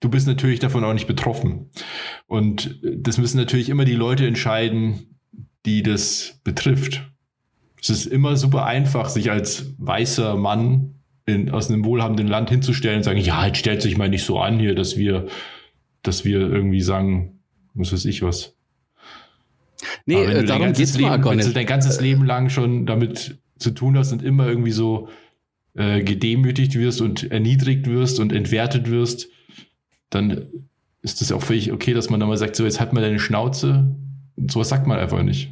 du 0.00 0.08
bist 0.08 0.26
natürlich 0.26 0.60
davon 0.60 0.84
auch 0.84 0.92
nicht 0.92 1.06
betroffen. 1.06 1.70
Und 2.26 2.80
das 2.82 3.18
müssen 3.18 3.36
natürlich 3.36 3.68
immer 3.68 3.84
die 3.84 3.94
Leute 3.94 4.26
entscheiden, 4.26 5.18
die 5.66 5.82
das 5.82 6.40
betrifft. 6.44 7.02
Es 7.80 7.90
ist 7.90 8.06
immer 8.06 8.36
super 8.36 8.66
einfach, 8.66 9.08
sich 9.08 9.30
als 9.30 9.74
weißer 9.78 10.36
Mann 10.36 10.94
in, 11.26 11.50
aus 11.50 11.70
einem 11.70 11.84
wohlhabenden 11.84 12.26
Land 12.26 12.50
hinzustellen 12.50 12.98
und 12.98 13.02
sagen, 13.04 13.20
ja, 13.20 13.46
jetzt 13.46 13.58
stellt 13.58 13.82
sich 13.82 13.96
mal 13.96 14.08
nicht 14.08 14.24
so 14.24 14.38
an 14.40 14.58
hier, 14.58 14.74
dass 14.74 14.96
wir, 14.96 15.26
dass 16.02 16.24
wir 16.24 16.40
irgendwie 16.40 16.80
sagen, 16.80 17.40
was 17.74 17.92
weiß 17.92 18.04
ich 18.06 18.22
was. 18.22 18.54
Nee, 20.06 20.24
äh, 20.24 20.44
darum 20.44 20.64
ganzes 20.64 20.78
geht's 20.78 20.96
Leben, 20.96 21.08
gar 21.08 21.32
wenn 21.32 21.38
du 21.38 21.44
nicht. 21.44 21.56
dein 21.56 21.66
ganzes 21.66 22.00
Leben 22.00 22.24
lang 22.24 22.50
schon 22.50 22.86
damit 22.86 23.38
zu 23.58 23.70
tun 23.70 23.96
hast 23.96 24.12
und 24.12 24.22
immer 24.22 24.48
irgendwie 24.48 24.72
so 24.72 25.08
äh, 25.74 26.02
gedemütigt 26.02 26.74
wirst 26.74 27.00
und 27.00 27.30
erniedrigt 27.30 27.86
wirst 27.86 28.18
und 28.18 28.32
entwertet 28.32 28.90
wirst, 28.90 29.28
dann 30.10 30.46
ist 31.02 31.20
das 31.20 31.32
auch 31.32 31.42
völlig 31.42 31.72
okay, 31.72 31.94
dass 31.94 32.10
man 32.10 32.20
dann 32.20 32.28
mal 32.28 32.36
sagt, 32.36 32.56
so 32.56 32.64
jetzt 32.64 32.80
halt 32.80 32.92
mal 32.92 33.00
deine 33.00 33.18
Schnauze. 33.20 33.94
Und 34.36 34.50
sowas 34.50 34.68
sagt 34.68 34.86
man 34.86 34.98
einfach 34.98 35.22
nicht. 35.22 35.50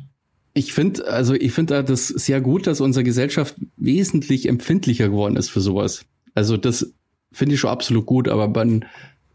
Ich 0.55 0.73
finde, 0.73 1.07
also 1.09 1.35
ich 1.35 1.53
finde 1.53 1.83
das 1.85 2.09
sehr 2.09 2.41
gut, 2.41 2.67
dass 2.67 2.81
unsere 2.81 3.05
Gesellschaft 3.05 3.57
wesentlich 3.77 4.49
empfindlicher 4.49 5.09
geworden 5.09 5.37
ist 5.37 5.51
für 5.51 5.61
sowas. 5.61 6.05
Also 6.35 6.57
das 6.57 6.93
finde 7.33 7.55
ich 7.55 7.61
schon 7.61 7.71
absolut 7.71 8.07
gut, 8.07 8.29
aber 8.29 8.49
man, 8.49 8.85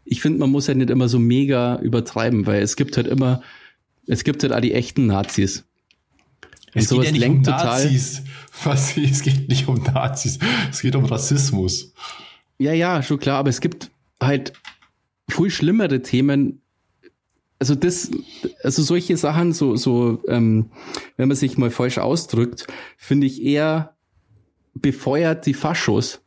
ich 0.04 0.20
finde, 0.20 0.40
man 0.40 0.50
muss 0.50 0.66
ja 0.66 0.74
nicht 0.74 0.90
immer 0.90 1.08
so 1.08 1.18
mega 1.18 1.78
übertreiben, 1.80 2.46
weil 2.46 2.62
es 2.62 2.74
gibt 2.76 2.96
halt 2.96 3.06
immer, 3.06 3.42
es 4.06 4.24
gibt 4.24 4.42
halt 4.42 4.52
auch 4.52 4.60
die 4.60 4.72
echten 4.74 5.06
Nazis. 5.06 5.64
Und 6.74 6.80
Es 6.80 6.82
geht 6.82 6.88
sowas 6.88 7.06
ja 7.06 7.12
nicht 7.12 7.20
lenkt 7.20 7.38
um 7.48 7.54
total- 7.54 7.84
Nazis. 7.84 8.22
Was, 8.64 8.96
es 8.96 9.22
geht 9.22 9.48
nicht 9.48 9.68
um 9.68 9.80
Nazis. 9.82 10.38
Es 10.70 10.80
geht 10.82 10.96
um 10.96 11.04
Rassismus. 11.04 11.92
Ja, 12.58 12.72
ja, 12.72 13.02
schon 13.02 13.18
klar, 13.18 13.38
aber 13.38 13.50
es 13.50 13.60
gibt 13.60 13.90
halt 14.20 14.52
viel 15.34 15.50
schlimmere 15.50 16.02
Themen. 16.02 16.60
Also 17.58 17.74
das, 17.74 18.10
also 18.64 18.82
solche 18.82 19.16
Sachen, 19.16 19.52
so, 19.52 19.76
so, 19.76 20.20
ähm, 20.28 20.70
wenn 21.16 21.28
man 21.28 21.36
sich 21.36 21.56
mal 21.58 21.70
falsch 21.70 21.98
ausdrückt, 21.98 22.66
finde 22.96 23.26
ich 23.26 23.42
eher 23.42 23.94
befeuert 24.74 25.46
die 25.46 25.54
Faschos. 25.54 26.20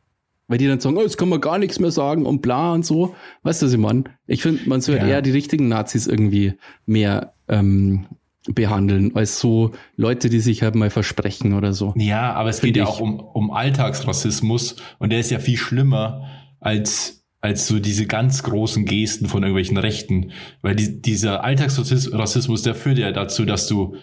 Weil 0.48 0.60
die 0.60 0.68
dann 0.68 0.80
sagen, 0.80 0.96
oh, 0.98 1.02
jetzt 1.02 1.18
kann 1.18 1.28
man 1.30 1.42
gar 1.42 1.58
nichts 1.58 1.80
mehr 1.80 1.90
sagen 1.90 2.26
und 2.28 2.42
bla 2.44 2.74
und 2.74 2.86
so. 2.86 3.16
Weißt 3.42 3.62
du, 3.62 3.66
was 3.66 3.74
ich 3.74 3.80
meine? 3.80 4.04
Ich 4.28 4.44
finde, 4.44 4.70
man 4.70 4.80
sollte 4.80 5.02
Ja. 5.02 5.08
eher 5.14 5.22
die 5.24 5.32
richtigen 5.32 5.68
Nazis 5.68 6.06
irgendwie 6.06 6.54
mehr 6.86 7.34
ähm, 7.48 8.06
behandeln, 8.48 9.16
als 9.16 9.40
so 9.40 9.72
Leute, 9.98 10.30
die 10.30 10.40
sich 10.40 10.62
halt 10.62 10.76
mal 10.76 10.92
versprechen 10.92 11.54
oder 11.54 11.74
so. 11.74 11.96
Ja, 11.98 12.34
aber 12.34 12.50
es 12.50 12.60
Find 12.60 12.76
geht 12.76 12.78
ja 12.78 12.84
ich. 12.84 12.90
auch 12.90 13.00
um, 13.02 13.20
um 13.20 13.50
Alltagsrassismus 13.50 14.76
und 15.00 15.10
der 15.10 15.20
ist 15.20 15.32
ja 15.32 15.40
viel 15.40 15.58
schlimmer 15.58 16.28
als, 16.60 17.25
als 17.46 17.68
so 17.68 17.80
diese 17.80 18.08
ganz 18.08 18.42
großen 18.42 18.86
Gesten 18.86 19.28
von 19.28 19.44
irgendwelchen 19.44 19.78
Rechten. 19.78 20.32
Weil 20.64 20.76
die, 20.76 21.00
dieser 21.00 21.44
Alltagsrassismus, 21.44 22.64
der 22.64 22.74
führt 22.74 22.98
ja 22.98 23.12
dazu, 23.12 23.46
dass 23.46 23.68
du 23.68 23.98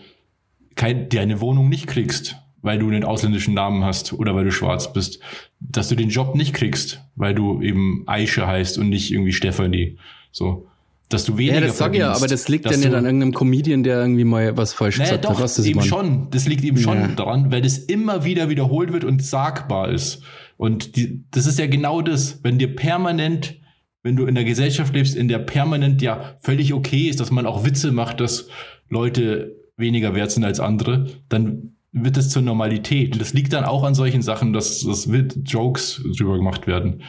kein, 0.77 1.09
deine 1.09 1.41
Wohnung 1.41 1.69
nicht 1.69 1.89
kriegst, 1.89 2.37
weil 2.63 2.79
du 2.79 2.87
einen 2.87 3.03
ausländischen 3.03 3.53
Namen 3.53 3.83
hast 3.83 4.13
oder 4.13 4.37
weil 4.37 4.45
du 4.45 4.53
schwarz 4.53 4.93
bist. 4.93 5.19
Dass 5.59 5.89
du 5.89 5.97
den 5.97 6.09
Job 6.09 6.37
nicht 6.37 6.55
kriegst, 6.55 7.03
weil 7.17 7.35
du 7.35 7.61
eben 7.61 8.05
Aische 8.07 8.47
heißt 8.47 8.79
und 8.79 8.89
nicht 8.89 9.11
irgendwie 9.11 9.33
Stefanie. 9.33 9.99
So. 10.31 10.69
Dass 11.09 11.25
du 11.25 11.37
weniger 11.37 11.57
Ja, 11.57 11.67
das 11.67 11.79
sag 11.79 11.95
ich 11.95 11.99
ja, 11.99 12.13
aber 12.13 12.29
das 12.29 12.47
liegt 12.47 12.65
ja 12.65 12.77
nicht 12.77 12.95
an 12.95 13.05
irgendeinem 13.05 13.35
Comedian, 13.35 13.83
der 13.83 14.01
irgendwie 14.03 14.25
mal 14.25 14.57
was 14.57 14.73
falsch 14.73 14.99
naja, 14.99 15.17
gesagt 15.17 15.25
doch, 15.25 15.41
hat. 15.41 15.59
Ich 15.59 15.67
eben 15.67 15.83
schon. 15.83 16.29
Das 16.31 16.47
liegt 16.47 16.63
eben 16.63 16.79
schon 16.79 16.97
Ja. 16.97 17.09
daran, 17.09 17.51
weil 17.51 17.61
das 17.61 17.77
immer 17.77 18.25
wieder 18.25 18.49
wiederholt 18.49 18.93
wird 18.93 19.03
und 19.03 19.21
sagbar 19.21 19.91
ist. 19.91 20.23
Und 20.63 20.95
die, 20.95 21.25
das 21.33 21.47
ist 21.47 21.59
ja 21.59 21.67
genau 21.67 22.03
das, 22.03 22.39
wenn 22.45 22.57
dir 22.57 22.77
permanent, 22.77 23.61
wenn 24.05 24.15
du 24.15 24.27
in 24.27 24.37
der 24.37 24.45
Gesellschaft 24.45 24.95
lebst, 24.95 25.17
in 25.17 25.27
der 25.27 25.41
permanent 25.41 26.01
ja 26.03 26.37
völlig 26.41 26.73
okay 26.73 27.09
ist, 27.09 27.19
dass 27.19 27.33
man 27.33 27.47
auch 27.47 27.65
Witze 27.65 27.91
macht, 27.91 28.21
dass 28.21 28.47
Leute 28.89 29.57
weniger 29.77 30.15
wert 30.15 30.31
sind 30.31 30.45
als 30.45 30.61
andere, 30.61 31.07
dann 31.29 31.75
wird 31.91 32.17
es 32.17 32.31
zur 32.31 32.43
Normalität. 32.43 33.15
Und 33.15 33.21
das 33.21 33.33
liegt 33.33 33.53
dann 33.53 33.65
auch 33.65 33.83
an 33.83 33.97
solchen 33.97 34.23
Sachen, 34.23 34.53
dass, 34.53 34.83
dass 34.83 35.11
wird 35.11 35.37
Jokes 35.47 36.01
drüber 36.17 36.37
gemacht 36.37 36.69
werden. 36.69 37.03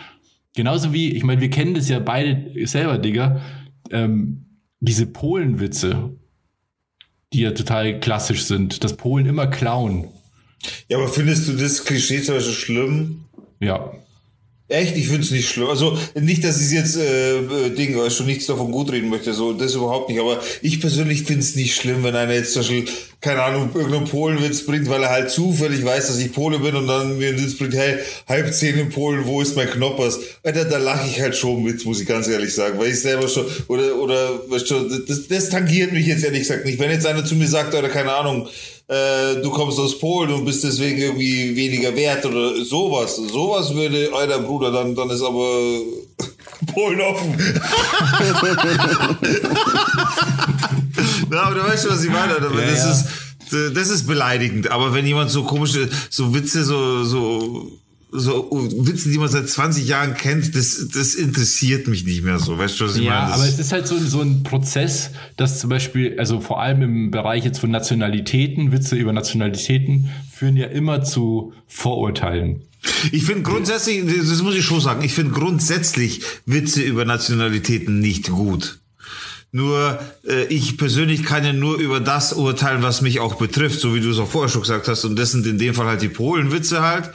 Genauso 0.55 0.91
wie, 0.91 1.11
ich 1.11 1.23
meine, 1.23 1.41
wir 1.41 1.51
kennen 1.51 1.75
das 1.75 1.87
ja 1.89 1.99
beide 1.99 2.51
selber, 2.65 2.97
Digga, 2.97 3.39
ähm, 3.91 4.47
diese 4.79 5.05
Polenwitze, 5.05 6.17
die 7.33 7.41
ja 7.41 7.51
total 7.51 7.99
klassisch 7.99 8.45
sind, 8.45 8.83
dass 8.83 8.97
Polen 8.97 9.27
immer 9.27 9.45
klauen. 9.45 10.07
Ja, 10.89 10.97
aber 10.97 11.07
findest 11.07 11.47
du 11.47 11.53
das 11.53 11.85
Klischee 11.85 12.23
zum 12.23 12.33
Beispiel 12.33 12.53
schlimm? 12.55 13.22
Ja. 13.63 13.91
Echt? 14.69 14.95
Ich 14.95 15.07
finde 15.07 15.21
es 15.21 15.31
nicht 15.31 15.49
schlimm. 15.49 15.67
Also 15.67 15.97
nicht, 16.15 16.43
dass 16.43 16.59
ich 16.59 16.71
jetzt 16.71 16.95
äh, 16.95 17.69
Ding, 17.77 17.95
äh, 17.97 18.09
schon 18.09 18.25
nichts 18.25 18.47
davon 18.47 18.71
gut 18.71 18.91
reden 18.91 19.09
möchte, 19.09 19.33
so 19.33 19.53
das 19.53 19.75
überhaupt 19.75 20.09
nicht. 20.09 20.19
Aber 20.19 20.39
ich 20.61 20.79
persönlich 20.79 21.23
finde 21.23 21.41
es 21.41 21.55
nicht 21.55 21.75
schlimm, 21.75 22.03
wenn 22.03 22.15
einer 22.15 22.33
jetzt 22.33 22.53
zum 22.53 22.61
Beispiel, 22.61 22.85
keine 23.19 23.43
Ahnung, 23.43 23.69
irgendeinen 23.73 24.05
Polenwitz 24.05 24.65
bringt, 24.65 24.89
weil 24.89 25.03
er 25.03 25.09
halt 25.09 25.29
zufällig 25.29 25.83
weiß, 25.83 26.07
dass 26.07 26.17
ich 26.17 26.31
Pole 26.31 26.59
bin 26.59 26.75
und 26.75 26.87
dann 26.87 27.17
mir 27.17 27.29
einen 27.29 27.43
Witz 27.43 27.57
bringt, 27.57 27.75
hey, 27.75 27.97
halb 28.27 28.53
zehn 28.53 28.79
in 28.79 28.89
Polen, 28.89 29.25
wo 29.25 29.41
ist 29.41 29.55
mein 29.57 29.69
Knoppers? 29.69 30.19
Alter, 30.43 30.65
da 30.65 30.77
lache 30.77 31.07
ich 31.07 31.21
halt 31.21 31.35
schon 31.35 31.61
mit, 31.61 31.85
muss 31.85 32.01
ich 32.01 32.07
ganz 32.07 32.27
ehrlich 32.27 32.55
sagen, 32.55 32.79
weil 32.79 32.91
ich 32.91 33.01
selber 33.01 33.27
schon, 33.27 33.45
oder, 33.67 33.97
oder, 33.97 34.49
weißt 34.49 34.71
du, 34.71 34.89
das, 35.05 35.27
das 35.27 35.49
tangiert 35.49 35.91
mich 35.91 36.07
jetzt 36.07 36.23
ehrlich 36.23 36.41
gesagt 36.41 36.65
nicht. 36.65 36.79
Wenn 36.79 36.89
jetzt 36.89 37.05
einer 37.05 37.25
zu 37.25 37.35
mir 37.35 37.47
sagt, 37.47 37.75
oder 37.75 37.89
keine 37.89 38.13
Ahnung, 38.13 38.47
äh, 38.87 39.41
du 39.41 39.49
kommst 39.49 39.79
aus 39.79 39.97
Polen 39.97 40.31
und 40.31 40.45
bist 40.45 40.63
deswegen 40.63 40.97
irgendwie 40.97 41.55
weniger 41.55 41.95
wert 41.95 42.25
oder 42.25 42.63
sowas. 42.63 43.15
Sowas 43.15 43.73
würde 43.73 44.11
euer 44.13 44.39
Bruder, 44.39 44.71
dann, 44.71 44.95
dann 44.95 45.09
ist 45.09 45.21
aber 45.21 45.79
Polen 46.73 47.01
offen. 47.01 47.35
Na, 51.29 51.43
aber 51.43 51.55
du 51.55 51.63
weißt 51.63 51.83
schon, 51.83 51.91
was 51.93 52.03
ich 52.03 52.11
meine. 52.11 52.37
Oder? 52.37 52.51
Ja, 52.53 52.71
das 52.71 52.85
ja. 52.85 52.91
ist 52.91 53.05
das 53.51 53.89
ist 53.89 54.07
beleidigend. 54.07 54.71
Aber 54.71 54.93
wenn 54.93 55.05
jemand 55.05 55.31
so 55.31 55.43
komische, 55.43 55.89
so 56.09 56.33
Witze, 56.33 56.63
so, 56.63 57.03
so, 57.03 57.71
so 58.15 58.47
Witze, 58.51 59.09
die 59.09 59.17
man 59.17 59.27
seit 59.27 59.49
20 59.49 59.87
Jahren 59.87 60.13
kennt, 60.15 60.55
das, 60.55 60.87
das 60.93 61.15
interessiert 61.15 61.87
mich 61.87 62.05
nicht 62.05 62.23
mehr 62.23 62.37
so. 62.39 62.57
Weißt 62.57 62.79
du, 62.79 62.85
was 62.85 62.95
ich 62.95 63.03
Ja, 63.03 63.11
meine? 63.11 63.27
Das- 63.31 63.39
aber 63.39 63.47
es 63.49 63.59
ist 63.59 63.71
halt 63.71 63.87
so, 63.87 63.97
so 63.97 64.21
ein 64.21 64.43
Prozess, 64.43 65.09
dass 65.35 65.59
zum 65.59 65.69
Beispiel, 65.69 66.15
also 66.19 66.39
vor 66.39 66.61
allem 66.61 66.81
im 66.83 67.11
Bereich 67.11 67.43
jetzt 67.43 67.59
von 67.59 67.71
Nationalitäten, 67.71 68.71
Witze 68.71 68.95
über 68.95 69.13
Nationalitäten 69.13 70.09
führen 70.31 70.57
ja 70.57 70.67
immer 70.67 71.03
zu 71.03 71.53
Vorurteilen. 71.67 72.61
Ich 73.11 73.23
finde 73.23 73.43
grundsätzlich, 73.43 74.03
das 74.05 74.41
muss 74.43 74.55
ich 74.55 74.65
schon 74.65 74.81
sagen, 74.81 75.03
ich 75.03 75.13
finde 75.13 75.31
grundsätzlich 75.31 76.21
Witze 76.45 76.81
über 76.81 77.05
Nationalitäten 77.05 77.99
nicht 77.99 78.29
gut. 78.29 78.79
Nur 79.55 79.99
äh, 80.27 80.45
ich 80.45 80.77
persönlich 80.77 81.23
kann 81.23 81.45
ja 81.45 81.53
nur 81.53 81.77
über 81.77 81.99
das 81.99 82.33
urteilen, 82.33 82.81
was 82.81 83.01
mich 83.01 83.19
auch 83.19 83.35
betrifft, 83.35 83.79
so 83.79 83.93
wie 83.93 83.99
du 84.01 84.09
es 84.09 84.17
auch 84.17 84.27
vorher 84.27 84.49
schon 84.49 84.61
gesagt 84.63 84.87
hast. 84.87 85.05
Und 85.05 85.15
das 85.15 85.31
sind 85.31 85.45
in 85.45 85.59
dem 85.59 85.75
Fall 85.75 85.85
halt 85.85 86.01
die 86.01 86.09
Polenwitze 86.09 86.81
halt. 86.81 87.11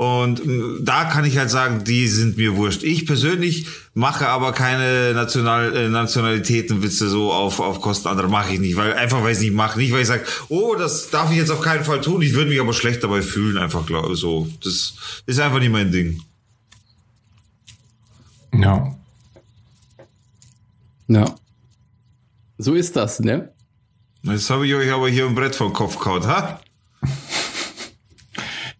Und 0.00 0.40
da 0.80 1.04
kann 1.04 1.26
ich 1.26 1.36
halt 1.36 1.50
sagen, 1.50 1.84
die 1.84 2.08
sind 2.08 2.38
mir 2.38 2.56
wurscht. 2.56 2.82
Ich 2.84 3.04
persönlich 3.04 3.66
mache 3.92 4.28
aber 4.28 4.52
keine 4.52 5.12
National 5.12 5.76
äh, 5.76 5.88
Nationalitätenwitze 5.90 7.10
so 7.10 7.30
auf 7.30 7.60
auf 7.60 7.82
Kosten 7.82 8.08
anderer 8.08 8.28
mache 8.28 8.54
ich 8.54 8.60
nicht, 8.60 8.76
weil 8.76 8.94
einfach 8.94 9.22
weil 9.22 9.32
ich 9.32 9.36
es 9.36 9.42
nicht 9.42 9.52
mache, 9.52 9.78
nicht 9.78 9.92
weil 9.92 10.00
ich 10.00 10.06
sage, 10.06 10.24
oh, 10.48 10.74
das 10.74 11.10
darf 11.10 11.30
ich 11.30 11.36
jetzt 11.36 11.50
auf 11.50 11.60
keinen 11.60 11.84
Fall 11.84 12.00
tun. 12.00 12.22
Ich 12.22 12.32
würde 12.32 12.48
mich 12.48 12.58
aber 12.58 12.72
schlecht 12.72 13.04
dabei 13.04 13.20
fühlen, 13.20 13.58
einfach 13.58 13.84
glaube 13.84 14.16
so. 14.16 14.48
Das 14.64 14.94
ist 15.26 15.38
einfach 15.38 15.58
nicht 15.58 15.70
mein 15.70 15.92
Ding. 15.92 16.22
Ja. 18.54 18.96
Ja. 21.08 21.34
So 22.56 22.72
ist 22.72 22.96
das, 22.96 23.20
ne? 23.20 23.52
Jetzt 24.22 24.48
habe 24.48 24.66
ich 24.66 24.72
euch 24.72 24.90
aber 24.90 25.10
hier 25.10 25.26
ein 25.26 25.34
Brett 25.34 25.54
vom 25.54 25.74
Kopf 25.74 25.98
kaut, 25.98 26.26
ha? 26.26 26.58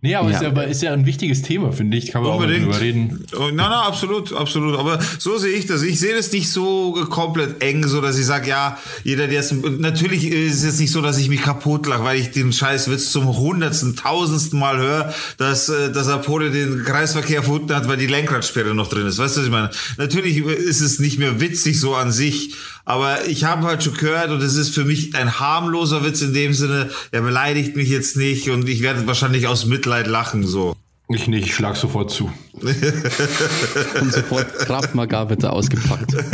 Nee, 0.03 0.15
aber, 0.15 0.31
Ja. 0.31 0.37
Ist, 0.37 0.43
ja, 0.43 0.49
aber 0.49 0.67
ist 0.67 0.83
ja 0.83 0.93
ein 0.95 1.05
wichtiges 1.05 1.43
Thema, 1.43 1.73
finde 1.73 1.97
ich. 1.99 2.11
Kann 2.11 2.23
man 2.23 2.33
Unbedingt. 2.33 2.63
auch 2.63 2.73
drüber 2.73 2.81
reden. 2.81 3.27
Oh, 3.37 3.51
na, 3.53 3.69
na, 3.69 3.83
absolut, 3.83 4.33
absolut. 4.33 4.79
Aber 4.79 4.99
so 5.19 5.37
sehe 5.37 5.53
ich 5.53 5.67
das. 5.67 5.83
Ich 5.83 6.01
sehe 6.01 6.15
das 6.15 6.33
nicht 6.33 6.51
so 6.51 6.93
komplett 7.11 7.63
eng, 7.63 7.87
so 7.87 8.01
dass 8.01 8.19
ich 8.19 8.25
sage, 8.25 8.49
ja, 8.49 8.79
jeder, 9.05 9.27
der 9.29 9.41
es. 9.41 9.53
Natürlich 9.53 10.25
ist 10.27 10.59
es 10.59 10.65
jetzt 10.65 10.81
nicht 10.81 10.91
so, 10.91 11.03
dass 11.03 11.19
ich 11.19 11.29
mich 11.29 11.43
kaputt 11.43 11.87
lache, 11.87 12.05
weil 12.05 12.19
ich 12.19 12.31
den 12.31 12.53
Scheißwitz 12.53 13.11
zum 13.13 13.37
hundertsten, 13.37 13.95
tausendsten 13.95 14.59
Mal 14.59 14.79
höre, 14.79 15.15
dass, 15.37 15.69
äh, 15.69 15.93
dass 15.93 16.09
Apollo 16.09 16.49
den 16.49 16.83
Kreisverkehr 16.85 17.39
erfunden 17.39 17.75
hat, 17.75 17.87
weil 17.87 17.99
die 17.99 18.07
Lenkradsperre 18.07 18.75
noch 18.75 18.89
drin 18.89 19.07
ist. 19.07 19.19
Weißt 19.19 19.37
du, 19.37 19.41
was 19.41 19.47
ich 19.47 19.53
meine? 19.53 19.71
Natürlich 19.99 20.39
ist 20.39 20.81
es 20.81 20.99
nicht 20.99 21.19
mehr 21.19 21.41
witzig 21.41 21.79
so 21.79 21.95
an 21.95 22.11
sich, 22.11 22.55
aber 22.85 23.27
ich 23.27 23.45
habe 23.45 23.67
halt 23.67 23.83
schon 23.83 23.95
gehört 23.95 24.31
und 24.31 24.43
es 24.43 24.57
ist 24.57 24.75
für 24.75 24.85
mich 24.85 25.15
ein 25.15 25.39
harmloser 25.39 26.05
Witz 26.05 26.23
in 26.23 26.33
dem 26.33 26.53
Sinne, 26.53 26.91
er 27.11 27.23
beleidigt 27.23 27.77
mich 27.77 27.89
jetzt 27.89 28.17
nicht 28.17 28.49
und 28.51 28.69
ich 28.69 28.83
werde 28.83 29.07
wahrscheinlich 29.07 29.47
aus 29.47 29.67
Mitleid 29.67 30.07
lachen, 30.07 30.47
so. 30.47 30.75
Ich 31.09 31.27
nicht, 31.27 31.47
ich 31.47 31.55
schlag 31.55 31.77
sofort 31.77 32.13
zu. 32.13 32.31
Und 32.63 34.13
sofort 34.13 34.55
Kraft 34.61 34.95
Maga 34.95 35.29
wird 35.29 35.43
da 35.43 35.51
ausgepackt. 35.51 36.15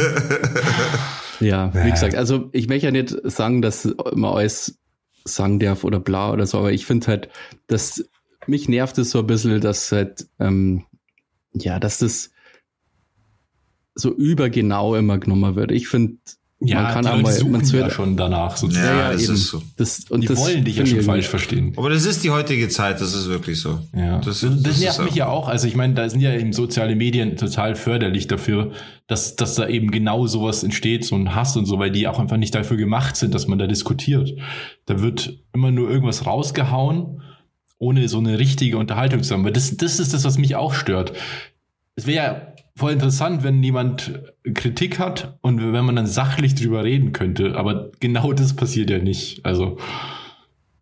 Ja, 1.40 1.72
wie 1.74 1.90
gesagt, 1.90 2.14
also 2.14 2.48
ich 2.52 2.68
möchte 2.68 2.86
ja 2.86 2.92
nicht 2.92 3.14
sagen, 3.24 3.60
dass 3.62 3.86
man 4.14 4.32
alles 4.32 4.78
sagen 5.24 5.58
darf 5.58 5.84
oder 5.84 6.00
bla 6.00 6.32
oder 6.32 6.46
so, 6.46 6.58
aber 6.58 6.72
ich 6.72 6.86
finde 6.86 7.08
halt, 7.08 7.28
dass 7.66 8.04
mich 8.46 8.68
nervt 8.68 8.96
es 8.98 9.10
so 9.10 9.18
ein 9.20 9.26
bisschen, 9.26 9.60
dass 9.60 9.90
halt, 9.92 10.26
ähm, 10.38 10.84
ja, 11.52 11.78
dass 11.78 11.98
das 11.98 12.30
so 13.96 14.14
übergenau 14.14 14.94
immer 14.94 15.18
genommen 15.18 15.56
wird. 15.56 15.72
Ich 15.72 15.88
finde, 15.88 16.18
Ja, 16.60 16.82
man 16.82 16.92
kann 17.04 17.26
suchen 17.26 17.52
man 17.52 17.64
ja 17.64 17.90
schon 17.90 18.16
danach. 18.16 18.56
So 18.56 18.68
Ja, 18.68 19.12
das 19.12 19.28
ist 19.28 19.48
so. 19.48 19.62
Das, 19.76 20.04
und 20.10 20.22
die 20.22 20.26
das 20.26 20.38
wollen 20.38 20.64
dich 20.64 20.76
ja 20.76 20.86
schon 20.86 21.02
falsch 21.02 21.28
verstehen. 21.28 21.72
Aber 21.76 21.90
das 21.90 22.04
ist 22.06 22.22
die 22.24 22.30
heutige 22.30 22.68
Zeit, 22.68 23.00
das 23.00 23.14
ist 23.14 23.28
wirklich 23.28 23.60
so. 23.60 23.80
Ja, 23.94 24.18
Das, 24.18 24.40
das, 24.40 24.50
das, 24.50 24.62
das 24.62 24.80
nervt 24.80 25.04
mich 25.04 25.14
ja 25.14 25.28
auch. 25.28 25.48
Also 25.48 25.66
ich 25.66 25.76
meine, 25.76 25.94
da 25.94 26.08
sind 26.08 26.20
ja 26.20 26.32
eben 26.34 26.52
soziale 26.52 26.94
Medien 26.94 27.36
total 27.36 27.74
förderlich 27.74 28.26
dafür, 28.26 28.72
dass, 29.06 29.36
dass 29.36 29.54
da 29.54 29.68
eben 29.68 29.90
genau 29.90 30.26
sowas 30.26 30.62
entsteht, 30.62 31.04
so 31.04 31.14
ein 31.14 31.34
Hass 31.34 31.56
und 31.56 31.66
so, 31.66 31.78
weil 31.78 31.90
die 31.90 32.06
auch 32.08 32.18
einfach 32.18 32.36
nicht 32.38 32.54
dafür 32.54 32.76
gemacht 32.76 33.16
sind, 33.16 33.34
dass 33.34 33.46
man 33.46 33.58
da 33.58 33.66
diskutiert. 33.66 34.34
Da 34.86 35.00
wird 35.00 35.38
immer 35.52 35.70
nur 35.70 35.90
irgendwas 35.90 36.26
rausgehauen, 36.26 37.22
ohne 37.78 38.08
so 38.08 38.18
eine 38.18 38.38
richtige 38.38 38.78
Unterhaltung 38.78 39.22
zu 39.22 39.34
haben. 39.34 39.44
Weil 39.44 39.52
das, 39.52 39.76
das 39.76 40.00
ist 40.00 40.14
das, 40.14 40.24
was 40.24 40.38
mich 40.38 40.56
auch 40.56 40.72
stört. 40.74 41.12
Es 41.96 42.06
wäre 42.06 42.16
ja 42.16 42.55
voll 42.76 42.92
interessant, 42.92 43.42
wenn 43.42 43.62
jemand 43.62 44.22
Kritik 44.54 44.98
hat 44.98 45.38
und 45.40 45.72
wenn 45.72 45.84
man 45.84 45.96
dann 45.96 46.06
sachlich 46.06 46.54
drüber 46.54 46.84
reden 46.84 47.12
könnte. 47.12 47.56
Aber 47.56 47.90
genau 48.00 48.32
das 48.34 48.54
passiert 48.54 48.90
ja 48.90 48.98
nicht. 48.98 49.44
Also 49.44 49.78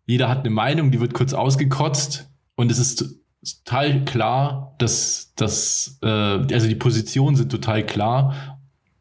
jeder 0.05 0.29
hat 0.29 0.39
eine 0.39 0.49
Meinung, 0.49 0.91
die 0.91 0.99
wird 0.99 1.13
kurz 1.13 1.33
ausgekotzt 1.33 2.29
und 2.55 2.69
es 2.69 2.79
ist 2.79 3.21
total 3.63 4.03
klar, 4.03 4.75
dass, 4.77 5.33
dass 5.35 5.97
äh, 6.03 6.07
also 6.07 6.67
die 6.67 6.75
Positionen 6.75 7.37
sind 7.37 7.51
total 7.51 7.85
klar. 7.85 8.59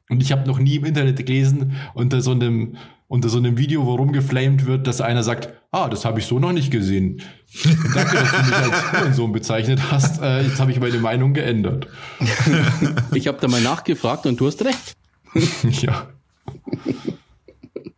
Und 0.09 0.23
ich 0.23 0.31
habe 0.31 0.47
noch 0.47 0.61
nie 0.61 0.77
im 0.77 0.85
Internet 0.85 1.25
gelesen 1.27 1.73
unter 1.95 2.21
so 2.21 2.31
einem 2.31 2.77
unter 3.14 3.29
so 3.29 3.38
einem 3.38 3.57
Video, 3.59 3.87
wo 3.87 3.94
rumgeflamed 3.94 4.66
wird, 4.66 4.88
dass 4.88 5.00
einer 5.00 5.22
sagt, 5.22 5.48
ah, 5.70 5.88
das 5.88 6.05
habe 6.05 6.18
ich 6.18 6.27
so 6.27 6.40
noch 6.40 6.53
nicht 6.53 6.72
gesehen. 6.72 7.22
Danke, 7.94 8.16
dass 8.16 8.33
du 8.33 8.38
mich 8.42 8.55
als 8.57 8.92
Hurensohn 8.92 9.33
bezeichnet 9.33 9.81
hast. 9.92 10.20
Äh, 10.20 10.42
jetzt 10.42 10.59
habe 10.59 10.72
ich 10.72 10.81
meine 10.81 10.98
Meinung 10.98 11.33
geändert. 11.33 11.87
Ich 13.14 13.29
habe 13.29 13.38
da 13.40 13.46
mal 13.46 13.61
nachgefragt 13.61 14.27
und 14.27 14.40
du 14.40 14.48
hast 14.48 14.64
recht. 14.64 14.96
ja. 15.83 16.09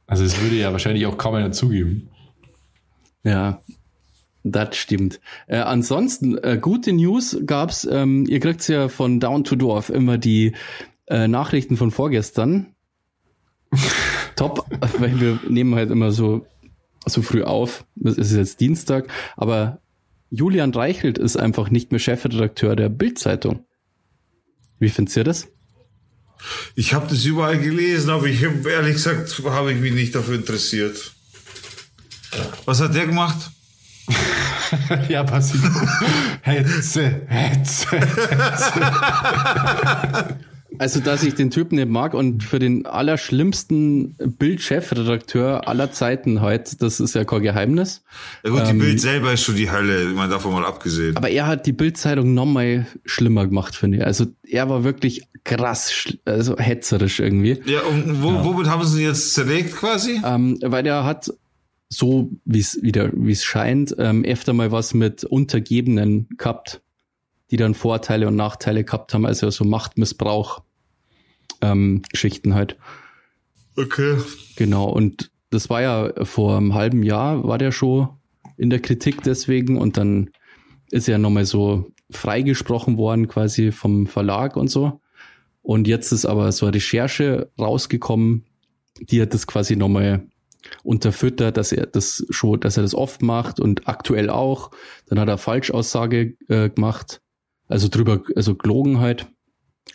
Also 0.06 0.24
es 0.24 0.38
würde 0.42 0.56
ja 0.56 0.72
wahrscheinlich 0.72 1.06
auch 1.06 1.16
kaum 1.16 1.34
einer 1.34 1.52
zugeben. 1.52 2.10
Ja, 3.24 3.62
das 4.44 4.76
stimmt. 4.76 5.20
Äh, 5.46 5.60
ansonsten, 5.60 6.36
äh, 6.36 6.58
gute 6.60 6.92
News 6.92 7.38
gab's. 7.46 7.88
Ähm, 7.90 8.26
ihr 8.28 8.40
kriegt's 8.40 8.68
ja 8.68 8.88
von 8.88 9.18
Down 9.18 9.44
to 9.44 9.56
Dorf 9.56 9.88
immer 9.88 10.18
die 10.18 10.52
äh, 11.06 11.26
Nachrichten 11.26 11.78
von 11.78 11.90
vorgestern. 11.90 12.75
Top, 14.36 14.66
weil 14.98 15.20
wir 15.20 15.38
nehmen 15.48 15.74
halt 15.74 15.90
immer 15.90 16.12
so, 16.12 16.46
so 17.06 17.22
früh 17.22 17.42
auf. 17.42 17.84
Es 18.02 18.16
ist 18.18 18.32
jetzt 18.32 18.60
Dienstag, 18.60 19.08
aber 19.36 19.80
Julian 20.30 20.74
Reichelt 20.74 21.18
ist 21.18 21.36
einfach 21.36 21.70
nicht 21.70 21.90
mehr 21.90 22.00
Chefredakteur 22.00 22.76
der 22.76 22.88
Bild-Zeitung. 22.88 23.64
Wie 24.78 24.90
findet 24.90 25.16
ihr 25.16 25.24
das? 25.24 25.48
Ich 26.74 26.92
habe 26.92 27.06
das 27.08 27.24
überall 27.24 27.58
gelesen, 27.58 28.10
aber 28.10 28.26
ich 28.26 28.44
hab, 28.44 28.66
ehrlich 28.66 28.94
gesagt 28.94 29.40
habe 29.44 29.72
ich 29.72 29.80
mich 29.80 29.94
nicht 29.94 30.14
dafür 30.14 30.34
interessiert. 30.34 31.12
Was 32.66 32.80
hat 32.80 32.94
der 32.94 33.06
gemacht? 33.06 33.50
ja, 35.08 35.24
passiv. 35.24 35.62
Hetze, 36.42 37.22
Hetze. 37.26 38.00
Also, 40.78 41.00
dass 41.00 41.22
ich 41.22 41.34
den 41.34 41.50
Typen 41.50 41.76
nicht 41.76 41.88
mag 41.88 42.14
und 42.14 42.42
für 42.42 42.58
den 42.58 42.86
allerschlimmsten 42.86 44.16
Bild-Chefredakteur 44.16 45.68
aller 45.68 45.92
Zeiten 45.92 46.40
heute, 46.40 46.76
das 46.76 47.00
ist 47.00 47.14
ja 47.14 47.24
kein 47.24 47.42
Geheimnis. 47.42 48.02
Ja 48.44 48.50
gut, 48.50 48.60
Ähm, 48.66 48.78
die 48.78 48.84
Bild 48.84 49.00
selber 49.00 49.32
ist 49.32 49.42
schon 49.42 49.56
die 49.56 49.70
Hölle, 49.70 50.06
meine, 50.14 50.30
davon 50.30 50.52
mal 50.52 50.64
abgesehen. 50.64 51.16
Aber 51.16 51.30
er 51.30 51.46
hat 51.46 51.66
die 51.66 51.72
Bild-Zeitung 51.72 52.34
nochmal 52.34 52.86
schlimmer 53.04 53.46
gemacht, 53.46 53.74
finde 53.76 53.98
ich. 53.98 54.04
Also, 54.04 54.26
er 54.42 54.68
war 54.68 54.84
wirklich 54.84 55.22
krass, 55.44 56.08
also 56.24 56.58
hetzerisch 56.58 57.20
irgendwie. 57.20 57.58
Ja, 57.64 57.82
und 57.82 58.22
wo, 58.22 58.44
womit 58.44 58.66
haben 58.68 58.84
sie 58.84 59.02
ihn 59.02 59.08
jetzt 59.08 59.34
zerlegt 59.34 59.76
quasi? 59.76 60.20
Ähm, 60.24 60.58
weil 60.62 60.86
er 60.86 61.04
hat 61.04 61.30
so, 61.88 62.30
wie 62.44 62.58
es 62.58 62.82
wieder, 62.82 63.10
wie 63.14 63.32
es 63.32 63.44
scheint, 63.44 63.94
ähm, 63.98 64.24
öfter 64.24 64.52
mal 64.52 64.72
was 64.72 64.94
mit 64.94 65.24
Untergebenen 65.24 66.28
gehabt, 66.36 66.80
die 67.50 67.56
dann 67.56 67.74
Vorteile 67.74 68.28
und 68.28 68.36
Nachteile 68.36 68.84
gehabt 68.84 69.14
haben, 69.14 69.26
also 69.26 69.50
so 69.50 69.64
Machtmissbrauch, 69.64 70.62
ähm, 71.60 72.02
Geschichten 72.10 72.54
halt. 72.54 72.76
Okay. 73.76 74.16
Genau, 74.56 74.88
und 74.88 75.30
das 75.50 75.70
war 75.70 75.82
ja 75.82 76.12
vor 76.24 76.56
einem 76.56 76.74
halben 76.74 77.02
Jahr, 77.02 77.44
war 77.44 77.58
der 77.58 77.72
schon 77.72 78.08
in 78.56 78.70
der 78.70 78.80
Kritik 78.80 79.22
deswegen 79.22 79.78
und 79.78 79.96
dann 79.96 80.30
ist 80.90 81.08
er 81.08 81.18
nochmal 81.18 81.44
so 81.44 81.92
freigesprochen 82.10 82.96
worden 82.96 83.28
quasi 83.28 83.72
vom 83.72 84.06
Verlag 84.06 84.56
und 84.56 84.68
so. 84.68 85.00
Und 85.62 85.88
jetzt 85.88 86.12
ist 86.12 86.24
aber 86.24 86.52
so 86.52 86.66
eine 86.66 86.76
Recherche 86.76 87.50
rausgekommen, 87.58 88.44
die 89.00 89.20
hat 89.20 89.34
das 89.34 89.46
quasi 89.46 89.76
nochmal 89.76 90.26
unterfüttert, 90.82 91.56
dass 91.56 91.72
er 91.72 91.86
das 91.86 92.24
schon, 92.30 92.60
dass 92.60 92.76
er 92.76 92.82
das 92.82 92.94
oft 92.94 93.22
macht 93.22 93.60
und 93.60 93.88
aktuell 93.88 94.30
auch. 94.30 94.70
Dann 95.06 95.18
hat 95.18 95.28
er 95.28 95.38
Falschaussage 95.38 96.36
äh, 96.48 96.70
gemacht, 96.70 97.20
also 97.68 97.88
drüber, 97.88 98.22
also 98.34 98.54
gelogen 98.54 99.00
halt, 99.00 99.26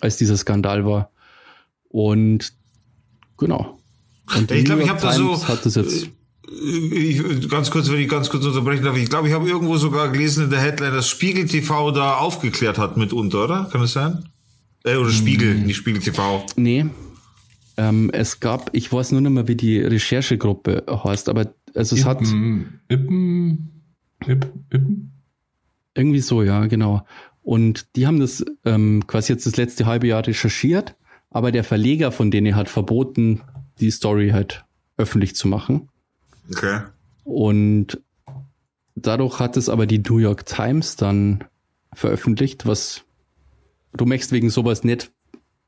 als 0.02 0.18
dieser 0.18 0.38
Skandal 0.38 0.86
war. 0.86 1.12
Und 1.90 2.54
genau. 3.38 3.80
Und 4.36 4.52
Ich 4.52 4.66
glaube, 4.66 4.84
ich 4.84 4.90
habe 4.90 5.02
das 5.02 5.16
so. 5.18 5.48
Hat 5.48 5.66
das 5.66 5.76
jetzt. 5.76 6.10
Ich, 6.94 7.50
ganz 7.50 7.72
kurz, 7.72 7.90
wenn 7.90 8.00
ich 8.00 8.10
ganz 8.10 8.30
kurz 8.30 8.46
unterbrechen 8.46 8.84
darf. 8.84 8.98
Ich 8.98 9.10
glaube, 9.10 9.28
ich 9.28 9.34
habe 9.34 9.48
irgendwo 9.48 9.78
sogar 9.78 10.10
gelesen 10.10 10.46
in 10.46 10.50
der 10.50 10.60
Headline, 10.60 10.92
dass 10.94 11.08
Spiegel 11.08 11.46
TV 11.48 11.92
da 11.92 12.16
aufgeklärt 12.16 12.78
hat 12.78 12.98
mitunter, 12.98 13.46
oder? 13.46 13.70
Kann 13.72 13.82
das 13.82 13.94
sein? 13.94 14.26
Äh, 14.84 14.96
oder 14.96 15.12
Spiegel, 15.12 15.54
Hm. 15.56 15.64
nicht 15.66 15.78
Spiegel 15.78 16.02
TV. 16.02 16.46
Nee. 16.56 16.88
Ähm, 17.78 18.10
es 18.12 18.40
gab, 18.40 18.70
ich 18.74 18.92
weiß 18.92 19.12
nur 19.14 19.22
nicht 19.22 19.32
mehr, 19.32 19.48
wie 19.48 19.56
die 19.56 19.80
Recherchegruppe 19.80 20.84
heißt, 20.88 21.30
aber 21.30 21.54
also 21.74 21.96
es 21.96 22.06
hat 22.06 22.20
Ippen, 22.22 22.82
Ippen, 22.90 23.70
Ipp, 24.28 24.46
Ippen? 24.72 25.12
irgendwie 25.96 26.20
so, 26.20 26.44
ja, 26.44 26.66
genau. 26.68 27.06
Und 27.44 27.96
die 27.96 28.08
haben 28.08 28.20
das 28.20 28.46
ähm, 28.66 29.06
quasi 29.08 29.34
jetzt 29.34 29.46
das 29.46 29.58
letzte 29.58 29.86
halbe 29.86 30.08
Jahr 30.08 30.26
recherchiert, 30.26 30.96
aber 31.30 31.52
der 31.52 31.64
Verleger 31.64 32.12
von 32.12 32.30
denen 32.30 32.56
hat 32.56 32.70
verboten, 32.70 33.42
die 33.80 33.92
Story 33.92 34.30
halt 34.30 34.64
öffentlich 34.98 35.36
zu 35.36 35.48
machen. 35.48 35.90
Okay. 36.50 36.82
Und 37.24 38.02
dadurch 38.96 39.40
hat 39.40 39.58
es 39.58 39.70
aber 39.70 39.86
die 39.86 40.00
New 40.00 40.18
York 40.18 40.46
Times 40.46 40.96
dann 40.96 41.44
veröffentlicht, 41.94 42.66
was 42.66 43.04
du 43.94 44.06
möchtest 44.06 44.32
wegen 44.32 44.50
sowas 44.50 44.84
nicht 44.84 45.12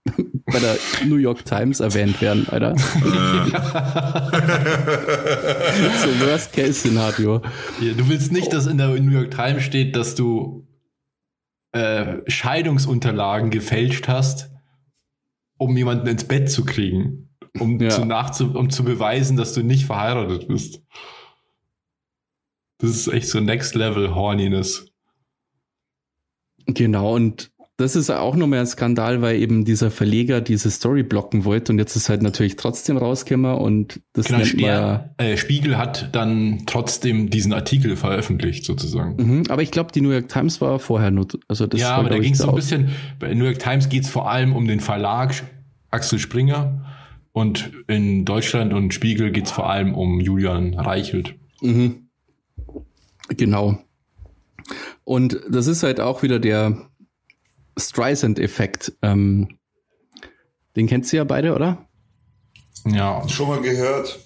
bei 0.46 0.60
der 0.60 0.78
New 1.06 1.16
York 1.16 1.46
Times 1.46 1.80
erwähnt 1.80 2.22
werden, 2.22 2.48
Alter. 2.50 2.76
so 2.78 2.84
Worst-Case-Szenario. 6.26 7.42
Ja, 7.80 7.94
du 7.94 8.10
willst 8.10 8.32
nicht, 8.32 8.52
dass 8.52 8.68
in 8.68 8.78
der 8.78 8.90
New 8.90 9.12
York 9.12 9.32
Times 9.32 9.64
steht, 9.64 9.96
dass 9.96 10.16
du 10.16 10.68
äh, 11.74 12.22
Scheidungsunterlagen 12.30 13.50
gefälscht 13.50 14.08
hast, 14.08 14.52
um 15.58 15.76
jemanden 15.76 16.08
ins 16.08 16.28
Bett 16.28 16.50
zu 16.50 16.66
kriegen. 16.66 17.30
Um, 17.60 17.80
Ja. 17.80 17.90
zu, 17.92 18.06
nachzu 18.06 18.58
um 18.58 18.72
zu 18.72 18.84
beweisen, 18.84 19.38
dass 19.38 19.54
du 19.54 19.62
nicht 19.64 19.86
verheiratet 19.86 20.48
bist. 20.48 20.82
Das 22.80 22.90
ist 22.90 23.08
echt 23.08 23.28
so 23.28 23.40
Next 23.40 23.76
Level 23.76 24.16
Horniness. 24.16 24.92
Genau, 26.66 27.14
und 27.14 27.52
das 27.78 27.96
ist 27.96 28.12
auch 28.12 28.36
nochmal 28.36 28.60
ein 28.60 28.68
Skandal, 28.68 29.22
weil 29.22 29.42
eben 29.42 29.66
dieser 29.66 29.90
Verleger 29.90 30.42
diese 30.42 30.70
Story 30.70 31.02
blocken 31.02 31.44
wollte 31.44 31.72
und 31.72 31.80
jetzt 31.80 31.96
ist 31.96 32.08
halt 32.08 32.22
natürlich 32.22 32.56
trotzdem 32.56 32.98
rausgekommen 32.98 33.56
und 33.56 34.02
das 34.14 34.28
Genau. 34.28 34.44
Stern, 34.44 35.10
äh, 35.18 35.38
Spiegel 35.38 35.78
hat 35.78 36.10
dann 36.16 36.64
trotzdem 36.68 37.32
diesen 37.32 37.52
Artikel 37.52 37.96
veröffentlicht, 37.96 38.64
sozusagen. 38.64 39.16
Mhm, 39.16 39.44
aber 39.50 39.64
ich 39.64 39.72
glaube, 39.72 39.92
die 39.92 40.02
New 40.02 40.12
York 40.12 40.30
Times 40.30 40.62
war 40.62 40.78
vorher 40.78 41.10
nur, 41.10 41.28
also 41.48 41.66
das 41.66 41.82
ja, 41.82 41.92
war, 41.92 41.98
aber 42.00 42.10
da 42.10 42.20
ging 42.20 42.34
es 42.34 42.40
so 42.40 42.50
ein 42.50 42.56
bisschen, 42.56 42.90
bei 43.20 43.34
New 43.34 43.46
York 43.46 43.60
Times 43.60 43.90
geht 43.90 44.04
es 44.04 44.10
vor 44.10 44.30
allem 44.30 44.56
um 44.56 44.68
den 44.68 44.80
Verlag 44.80 45.34
Axel 45.90 46.20
Springer 46.20 46.86
und 47.32 47.72
in 47.88 48.24
Deutschland 48.24 48.72
und 48.74 48.94
Spiegel 48.94 49.32
geht 49.32 49.46
es 49.46 49.52
vor 49.52 49.68
allem 49.68 49.96
um 49.96 50.20
Julian 50.20 50.76
Reichelt. 50.76 51.36
Mhm. 51.62 52.08
Genau. 53.30 53.80
Und 55.04 55.40
das 55.50 55.68
ist 55.68 55.84
halt 55.84 56.00
auch 56.00 56.24
wieder 56.24 56.40
der 56.40 56.88
Streisand-Effekt. 57.78 58.94
Ähm, 59.02 59.58
den 60.76 60.88
kennst 60.88 61.12
du 61.14 61.18
ja 61.18 61.24
beide, 61.24 61.54
oder? 61.56 61.88
Ja, 62.86 63.28
Schon 63.30 63.48
mal 63.48 63.62
gehört. 63.62 64.20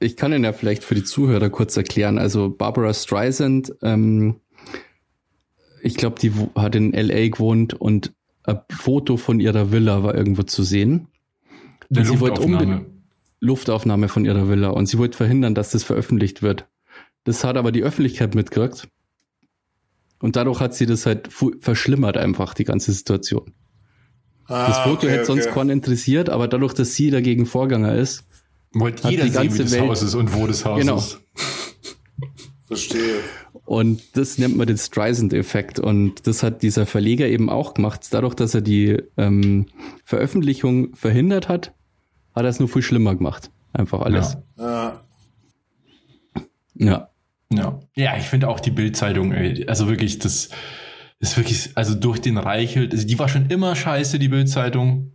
Ich 0.00 0.16
kann 0.16 0.32
ihn 0.32 0.44
ja 0.44 0.52
vielleicht 0.52 0.84
für 0.84 0.94
die 0.94 1.04
Zuhörer 1.04 1.48
kurz 1.50 1.76
erklären. 1.76 2.18
Also 2.18 2.50
Barbara 2.50 2.92
Streisand, 2.92 3.72
ähm, 3.82 4.40
ich 5.82 5.94
glaube, 5.96 6.18
die 6.20 6.32
hat 6.54 6.74
in 6.74 6.92
LA 6.92 7.28
gewohnt 7.28 7.74
und 7.74 8.12
ein 8.42 8.60
Foto 8.70 9.16
von 9.16 9.40
ihrer 9.40 9.72
Villa 9.72 10.02
war 10.02 10.14
irgendwo 10.14 10.42
zu 10.42 10.62
sehen. 10.62 11.08
eine 11.90 12.00
Und 12.00 12.06
sie 12.06 12.20
wollte 12.20 12.40
Luftaufnahme. 12.42 12.62
unbedingt 12.74 12.94
Luftaufnahme 13.40 14.08
von 14.08 14.24
ihrer 14.24 14.48
Villa 14.48 14.68
und 14.70 14.86
sie 14.86 14.98
wollte 14.98 15.16
verhindern, 15.16 15.54
dass 15.54 15.70
das 15.70 15.84
veröffentlicht 15.84 16.42
wird. 16.42 16.66
Das 17.24 17.44
hat 17.44 17.56
aber 17.56 17.72
die 17.72 17.82
Öffentlichkeit 17.82 18.34
mitgekriegt. 18.34 18.88
Und 20.24 20.36
dadurch 20.36 20.58
hat 20.60 20.74
sie 20.74 20.86
das 20.86 21.04
halt 21.04 21.28
verschlimmert 21.60 22.16
einfach, 22.16 22.54
die 22.54 22.64
ganze 22.64 22.92
Situation. 22.92 23.52
Ah, 24.46 24.68
Das 24.68 24.78
Foto 24.78 25.06
hätte 25.06 25.26
sonst 25.26 25.50
keinen 25.50 25.68
interessiert, 25.68 26.30
aber 26.30 26.48
dadurch, 26.48 26.72
dass 26.72 26.94
sie 26.94 27.10
dagegen 27.10 27.44
Vorganger 27.44 27.94
ist, 27.94 28.24
Wollte 28.72 29.02
Hat 29.04 29.10
jeder 29.10 29.24
die 29.24 29.30
sehen, 29.30 29.42
wie 29.42 29.46
ganze 29.48 29.62
das 29.64 29.72
Welt- 29.72 29.82
Haus 29.82 30.02
ist 30.02 30.14
und 30.14 30.32
wo 30.34 30.46
das 30.46 30.64
Haus 30.64 30.80
Genau. 30.80 30.96
ist. 30.96 31.20
Verstehe. 32.66 33.16
Und 33.66 34.00
das 34.16 34.38
nennt 34.38 34.56
man 34.56 34.66
den 34.66 34.78
Streisand-Effekt. 34.78 35.78
Und 35.78 36.26
das 36.26 36.42
hat 36.42 36.62
dieser 36.62 36.86
Verleger 36.86 37.28
eben 37.28 37.50
auch 37.50 37.74
gemacht. 37.74 38.06
Dadurch, 38.10 38.32
dass 38.34 38.54
er 38.54 38.62
die 38.62 38.96
ähm, 39.18 39.66
Veröffentlichung 40.04 40.94
verhindert 40.96 41.48
hat, 41.50 41.74
hat 42.34 42.44
er 42.44 42.48
es 42.48 42.58
nur 42.60 42.68
viel 42.70 42.80
schlimmer 42.82 43.14
gemacht. 43.14 43.50
Einfach 43.74 44.00
alles. 44.00 44.38
Ja. 44.58 45.04
Ja. 46.76 47.08
Ja, 47.56 47.80
ja 47.94 48.16
ich 48.16 48.24
finde 48.24 48.48
auch 48.48 48.60
die 48.60 48.70
Bildzeitung, 48.70 49.32
ey, 49.32 49.66
also 49.68 49.88
wirklich, 49.88 50.18
das 50.18 50.50
ist 51.18 51.36
wirklich, 51.36 51.70
also 51.74 51.94
durch 51.94 52.20
den 52.20 52.38
Reichelt, 52.38 52.92
also 52.92 53.06
die 53.06 53.18
war 53.18 53.28
schon 53.28 53.46
immer 53.46 53.76
scheiße, 53.76 54.18
die 54.18 54.28
Bildzeitung, 54.28 55.12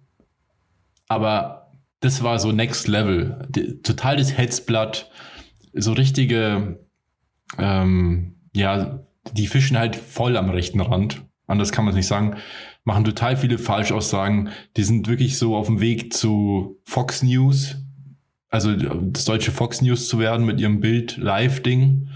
aber 1.08 1.72
das 2.00 2.24
war 2.24 2.40
so 2.40 2.52
Next 2.52 2.88
Level, 2.88 3.48
die, 3.50 3.82
totales 3.82 4.38
Hetzblatt, 4.38 5.10
so 5.74 5.94
richtige, 5.94 6.80
ähm, 7.58 8.36
ja, 8.56 9.00
die 9.34 9.48
fischen 9.48 9.78
halt 9.78 9.96
voll 9.96 10.38
am 10.38 10.50
rechten 10.50 10.82
Rand, 10.82 11.24
anders 11.48 11.72
kann 11.72 11.86
man 11.86 11.94
es 11.94 11.98
nicht 11.98 12.08
sagen, 12.08 12.38
machen 12.84 13.06
total 13.06 13.38
viele 13.38 13.58
Falschaussagen, 13.58 14.50
die 14.78 14.84
sind 14.84 15.08
wirklich 15.08 15.38
so 15.38 15.56
auf 15.56 15.68
dem 15.68 15.80
Weg 15.80 16.14
zu 16.14 16.80
Fox 16.86 17.22
News, 17.22 17.78
also 18.50 18.76
das 18.76 19.26
deutsche 19.26 19.52
Fox 19.52 19.82
News 19.82 20.08
zu 20.08 20.20
werden 20.20 20.46
mit 20.46 20.60
ihrem 20.60 20.80
Bild-Live-Ding. 20.80 22.10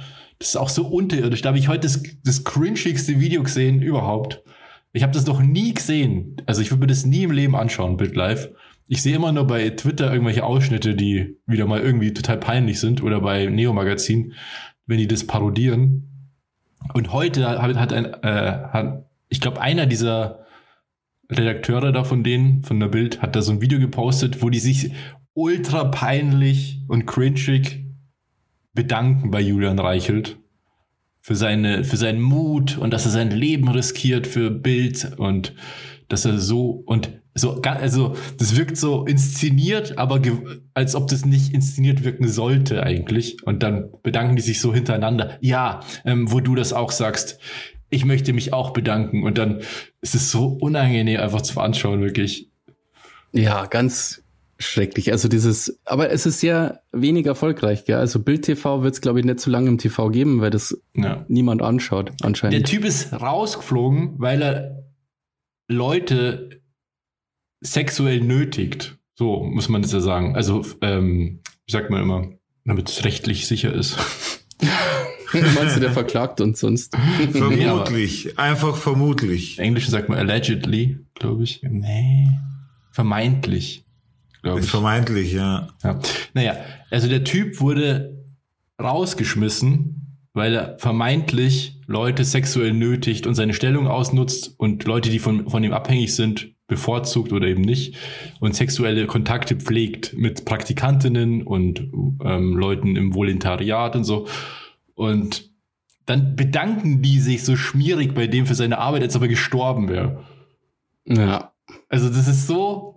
Das 0.44 0.50
ist 0.50 0.58
auch 0.58 0.68
so 0.68 0.86
unterirdisch. 0.86 1.41
Da 1.41 1.48
habe 1.48 1.58
ich 1.58 1.70
heute 1.70 1.88
das, 1.88 2.04
das 2.26 2.44
cringigste 2.44 3.18
Video 3.18 3.44
gesehen 3.44 3.82
überhaupt. 3.82 4.44
Ich 4.91 5.02
habe 5.02 5.14
das 5.14 5.26
noch 5.26 5.41
nie 5.41 5.74
gesehen. 5.74 6.36
Also 6.46 6.62
ich 6.62 6.70
würde 6.70 6.82
mir 6.82 6.88
das 6.88 7.06
nie 7.06 7.24
im 7.24 7.32
Leben 7.32 7.56
anschauen, 7.56 7.96
Bild 7.96 8.14
Live. 8.18 8.50
Ich 8.89 9.02
sehe 9.02 9.16
immer 9.16 9.32
nur 9.32 9.48
bei 9.48 9.70
Twitter 9.70 10.12
irgendwelche 10.12 10.44
Ausschnitte, 10.44 10.96
die 10.96 11.38
wieder 11.48 11.66
mal 11.66 11.80
irgendwie 11.80 12.14
total 12.14 12.39
peinlich 12.39 12.82
sind 12.82 13.02
oder 13.02 13.22
bei 13.22 13.46
Neo 13.46 13.72
Magazin, 13.72 14.34
wenn 14.86 14.98
die 14.98 15.08
das 15.08 15.26
parodieren. 15.26 16.10
Und 16.94 17.14
heute 17.14 17.48
hat, 17.48 17.76
hat 17.76 17.94
ein, 17.94 18.06
äh, 18.06 18.68
hat, 18.74 19.06
ich 19.30 19.39
glaube, 19.39 19.62
einer 19.62 19.86
dieser 19.86 20.46
Redakteure 21.32 21.94
da 21.94 22.04
von 22.04 22.22
denen, 22.22 22.64
von 22.64 22.82
der 22.82 22.89
Bild, 22.89 23.22
hat 23.22 23.38
da 23.38 23.41
so 23.41 23.54
ein 23.54 23.62
Video 23.62 23.80
gepostet, 23.80 24.41
wo 24.41 24.50
die 24.50 24.60
sich 24.60 24.91
ultra 25.36 25.86
peinlich 25.86 26.82
und 26.89 27.06
cringig 27.06 27.83
bedanken 28.74 29.32
bei 29.32 29.41
Julian 29.41 29.80
Reichelt 29.80 30.38
für 31.21 31.36
seine, 31.36 31.84
für 31.84 31.97
seinen 31.97 32.21
Mut 32.21 32.78
und 32.78 32.91
dass 32.91 33.05
er 33.05 33.11
sein 33.11 33.32
Leben 33.32 33.69
riskiert 33.69 34.28
für 34.28 34.51
Bild 34.51 35.13
und 35.17 35.55
dass 36.09 36.26
er 36.26 36.38
so 36.38 36.84
und 36.86 37.11
so, 37.36 37.61
also 37.61 38.15
das 38.38 38.55
wirkt 38.55 38.78
so 38.78 39.05
inszeniert, 39.05 39.97
aber 39.97 40.21
als 40.76 40.93
ob 40.93 41.07
das 41.07 41.26
nicht 41.26 41.53
inszeniert 41.53 42.03
wirken 42.03 42.28
sollte 42.28 42.84
eigentlich. 42.84 43.43
Und 43.43 43.63
dann 43.63 43.89
bedanken 44.03 44.36
die 44.36 44.41
sich 44.43 44.61
so 44.61 44.74
hintereinander. 44.74 45.38
Ja, 45.41 45.80
ähm, 46.05 46.32
wo 46.32 46.41
du 46.41 46.53
das 46.53 46.74
auch 46.74 46.91
sagst. 46.91 47.39
Ich 47.89 48.05
möchte 48.05 48.34
mich 48.34 48.53
auch 48.53 48.71
bedanken. 48.71 49.24
Und 49.24 49.39
dann 49.39 49.61
ist 50.01 50.13
es 50.13 50.30
so 50.30 50.47
unangenehm 50.47 51.19
einfach 51.19 51.41
zu 51.41 51.59
anschauen, 51.59 52.01
wirklich. 52.01 52.49
Ja, 53.32 53.65
ganz 53.65 54.22
schrecklich. 54.60 55.12
Also 55.12 55.28
dieses, 55.28 55.80
aber 55.86 56.12
es 56.12 56.26
ist 56.26 56.39
sehr 56.39 56.82
wenig 56.91 57.26
erfolgreich, 57.26 57.86
gell? 57.86 57.97
Also 57.97 58.20
Bild 58.20 58.43
TV 58.45 58.84
wird 58.84 58.93
es, 58.93 59.01
glaube 59.01 59.20
ich, 59.20 59.26
nicht 59.26 59.39
so 59.39 59.49
lange 59.51 59.68
im 59.70 59.78
TV 59.78 60.10
geben, 60.10 60.41
weil 60.41 60.51
das 60.51 60.78
Ja. 60.95 61.26
niemand 61.28 61.62
anschaut, 61.62 62.10
Der 62.20 62.26
anscheinend. 62.28 62.68
Typ 62.68 62.86
ist 62.86 63.14
rausgeflogen, 63.14 64.16
weil 64.20 64.41
er 64.41 64.84
Leute 65.68 66.62
sexuell 67.62 68.22
nötigt. 68.22 68.97
So 69.16 69.43
muss 69.43 69.70
man 69.70 69.82
das 69.82 69.91
ja 69.91 69.99
sagen. 69.99 70.36
Also, 70.36 70.66
ähm, 70.82 71.39
wie 71.66 71.72
sagt 71.72 71.89
man 71.89 72.01
immer, 72.01 72.28
damit 72.66 72.89
es 72.89 73.04
rechtlich 73.06 73.47
sicher 73.47 73.74
ist. 73.74 73.97
Meinst 75.56 75.76
du, 75.76 75.80
der 75.80 75.91
verklagt 75.91 76.41
uns 76.41 76.60
sonst? 76.60 76.95
Vermutlich. 77.32 78.38
Einfach 78.38 78.76
vermutlich. 78.78 79.58
Im 79.58 79.66
Englischen 79.66 79.89
sagt 79.91 80.08
man 80.10 80.20
allegedly, 80.20 80.99
glaube 81.16 81.43
ich. 81.43 81.62
Nee. 81.68 82.30
Vermeintlich, 82.91 83.84
glaube 84.44 84.60
ich. 84.60 84.70
Vermeintlich, 84.70 85.34
ja. 85.34 85.70
Ja. 85.84 86.00
Naja, 86.34 86.58
also 86.91 87.08
der 87.08 87.24
Typ 87.24 87.60
wurde 87.60 88.24
rausgeschmissen 88.80 90.04
weil 90.34 90.56
er 90.56 90.78
vermeintlich 90.80 91.80
Leute 91.86 92.26
sexuell 92.26 92.74
nötigt 92.74 93.28
und 93.28 93.36
seine 93.36 93.54
Stellung 93.54 93.88
ausnutzt 93.88 94.56
und 94.58 94.84
Leute, 94.86 95.10
die 95.10 95.20
von, 95.20 95.50
von 95.50 95.64
ihm 95.64 95.74
abhängig 95.74 96.16
sind, 96.16 96.52
bevorzugt 96.68 97.34
oder 97.34 97.48
eben 97.48 97.62
nicht 97.62 97.96
und 98.39 98.56
sexuelle 98.56 99.06
Kontakte 99.06 99.58
pflegt 99.58 100.14
mit 100.18 100.46
Praktikantinnen 100.46 101.44
und 101.44 101.91
ähm, 102.24 102.58
Leuten 102.58 102.96
im 102.96 103.14
Volontariat 103.14 103.96
und 103.96 104.06
so. 104.06 104.28
Und 104.96 105.52
dann 106.06 106.36
bedanken 106.36 107.02
die 107.02 107.20
sich 107.20 107.44
so 107.44 107.56
schmierig 107.56 108.16
bei 108.16 108.28
dem 108.28 108.46
für 108.46 108.56
seine 108.56 108.80
Arbeit, 108.80 109.04
als 109.04 109.16
ob 109.16 109.22
er 109.22 109.28
gestorben 109.28 109.88
wäre. 109.88 110.24
Ja. 111.06 111.54
Also 111.89 112.10
das 112.10 112.28
ist 112.28 112.48
so, 112.48 112.93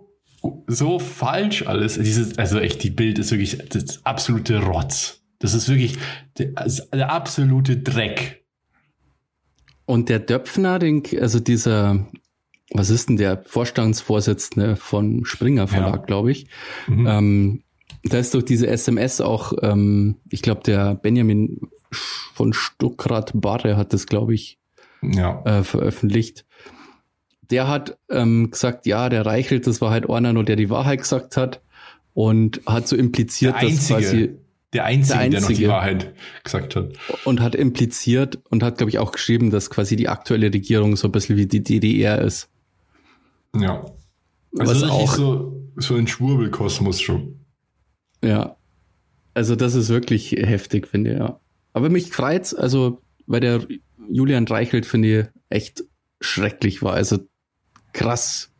so 0.67 0.99
falsch 0.99 1.65
alles. 1.67 1.95
Dieses, 1.95 2.37
also 2.37 2.59
echt, 2.59 2.83
die 2.83 2.89
Bild 2.89 3.19
ist 3.19 3.31
wirklich 3.31 3.57
das 3.69 4.05
absolute 4.05 4.61
Rotz. 4.63 5.21
Das 5.39 5.53
ist 5.53 5.69
wirklich 5.69 5.97
der, 6.37 6.51
der 6.93 7.11
absolute 7.11 7.77
Dreck. 7.77 8.43
Und 9.85 10.09
der 10.09 10.19
Döpfner, 10.19 10.79
den, 10.79 11.03
also 11.21 11.39
dieser, 11.39 12.07
was 12.71 12.89
ist 12.89 13.07
denn 13.09 13.17
der 13.17 13.43
Vorstandsvorsitzende 13.45 14.75
von 14.75 15.23
Springer 15.25 15.67
Verlag, 15.67 15.99
Ja. 16.01 16.05
glaube 16.05 16.31
ich. 16.31 16.47
Mhm. 16.87 17.07
Ähm, 17.07 17.63
da 18.03 18.17
ist 18.17 18.33
durch 18.33 18.45
diese 18.45 18.67
SMS 18.67 19.21
auch, 19.21 19.53
ähm, 19.61 20.17
ich 20.29 20.41
glaube, 20.41 20.61
der 20.63 20.95
Benjamin 20.95 21.61
von 22.33 22.51
Stuckrad 22.53 23.31
Barre 23.35 23.77
hat 23.77 23.93
das, 23.93 24.07
glaube 24.07 24.33
ich, 24.33 24.59
Ja. 25.01 25.41
äh, 25.45 25.63
veröffentlicht. 25.63 26.45
Der 27.49 27.67
hat 27.67 27.97
ähm, 28.09 28.51
gesagt, 28.51 28.85
ja, 28.85 29.09
der 29.09 29.25
Reichelt, 29.25 29.67
das 29.67 29.79
war 29.81 29.91
halt 29.91 30.09
einer, 30.09 30.33
nur 30.33 30.43
der 30.43 30.55
die 30.55 30.69
Wahrheit 30.69 30.99
gesagt 30.99 31.37
hat 31.37 31.61
und 32.13 32.61
hat 32.65 32.87
so 32.87 32.95
impliziert, 32.95 33.55
Der 33.55 33.61
dass 33.61 33.71
Einzige. 33.71 33.93
quasi 33.99 34.35
Der 34.73 34.85
Einzige, 34.85 35.19
Der 35.19 35.29
der, 35.29 35.39
noch 35.41 35.47
die 35.47 35.53
Einzige. 35.53 35.67
Wahrheit 35.69 36.13
gesagt 36.43 36.75
hat. 36.75 36.91
und 37.25 37.39
hat 37.41 37.55
impliziert 37.55 38.39
und 38.49 38.63
hat, 38.63 38.77
glaube 38.77 38.89
ich, 38.89 38.99
auch 38.99 39.11
geschrieben, 39.13 39.49
dass 39.49 39.69
quasi 39.69 39.95
die 39.95 40.09
aktuelle 40.09 40.53
Regierung 40.53 40.95
so 40.97 41.07
ein 41.07 41.11
bisschen 41.11 41.37
wie 41.37 41.45
die 41.47 41.63
DDR 41.63 42.21
ist. 42.21 42.49
Ja. 43.55 43.85
Was 44.51 44.69
Also 44.69 44.85
richtig 44.85 45.01
auch- 45.03 45.15
so, 45.15 45.63
so 45.77 45.95
ein 45.95 46.07
Schwurbelkosmos 46.07 46.99
schon. 47.01 47.39
Ja. 48.23 48.57
Also 49.33 49.55
das 49.55 49.75
ist 49.75 49.89
wirklich 49.89 50.31
heftig, 50.31 50.87
finde 50.87 51.11
ich, 51.13 51.17
ja. 51.19 51.39
Aber 51.73 51.89
mich 51.89 52.09
freut's, 52.11 52.53
also, 52.55 53.01
weil 53.27 53.39
der 53.41 53.67
Julian 54.09 54.47
Reichelt, 54.47 54.85
finde 54.87 55.19
ich, 55.21 55.27
echt 55.49 55.83
schrecklich 56.21 56.81
war. 56.81 56.93
Also 56.93 57.19
krass 57.97 58.51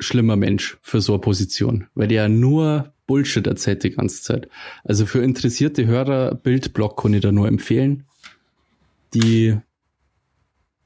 schlimmer 0.00 0.36
Mensch 0.36 0.76
für 0.82 1.00
so 1.00 1.12
eine 1.12 1.20
Position, 1.20 1.86
weil 1.94 2.08
der 2.08 2.28
nur 2.28 2.92
Bullshit 3.06 3.46
erzählt 3.46 3.84
die 3.84 3.90
ganze 3.90 4.22
Zeit. 4.22 4.48
Also 4.84 5.06
für 5.06 5.22
interessierte 5.22 5.86
Hörer, 5.86 6.34
Bildblog 6.34 7.00
kann 7.00 7.14
ich 7.14 7.22
da 7.22 7.32
nur 7.32 7.48
empfehlen. 7.48 8.04
Die, 9.14 9.56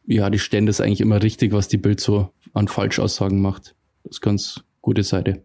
ja, 0.06 0.30
die 0.30 0.38
stellen 0.38 0.66
das 0.66 0.80
eigentlich 0.80 1.00
immer 1.00 1.22
richtig, 1.22 1.52
was 1.52 1.68
die 1.68 1.78
Bild 1.78 2.00
so 2.00 2.32
an 2.52 2.68
Falschaussagen 2.68 3.40
macht. 3.40 3.74
Das 4.04 4.16
ist 4.16 4.20
ganz 4.20 4.60
gute 4.82 5.02
Seite. 5.02 5.44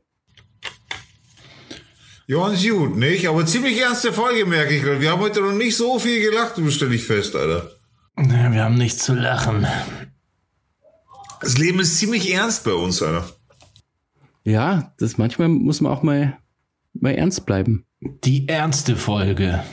Ja, 2.28 2.52
ist 2.52 2.68
gut, 2.68 2.98
nicht? 2.98 3.28
Aber 3.28 3.46
ziemlich 3.46 3.80
ernste 3.80 4.12
Folge, 4.12 4.46
merke 4.46 4.76
ich 4.76 4.82
gerade. 4.82 5.00
Wir 5.00 5.12
haben 5.12 5.22
heute 5.22 5.42
noch 5.42 5.54
nicht 5.54 5.78
so 5.78 6.00
viel 6.00 6.22
gelacht, 6.22 6.58
du 6.58 6.70
stelle 6.72 6.96
ich 6.96 7.04
fest, 7.04 7.36
Alter. 7.36 7.72
Ja, 8.18 8.52
wir 8.52 8.64
haben 8.64 8.76
nichts 8.76 9.04
zu 9.04 9.14
lachen. 9.14 9.68
Das 11.42 11.58
Leben 11.58 11.80
ist 11.80 11.98
ziemlich 11.98 12.34
ernst 12.34 12.64
bei 12.64 12.74
uns, 12.74 13.02
Alter. 13.02 13.30
Ja, 14.44 14.94
das 14.98 15.18
manchmal 15.18 15.48
muss 15.50 15.82
man 15.82 15.92
auch 15.92 16.04
mal, 16.04 16.38
mal 16.94 17.14
ernst 17.14 17.46
bleiben. 17.46 17.86
Die 18.24 18.48
ernste 18.48 18.96
Folge. 18.96 19.64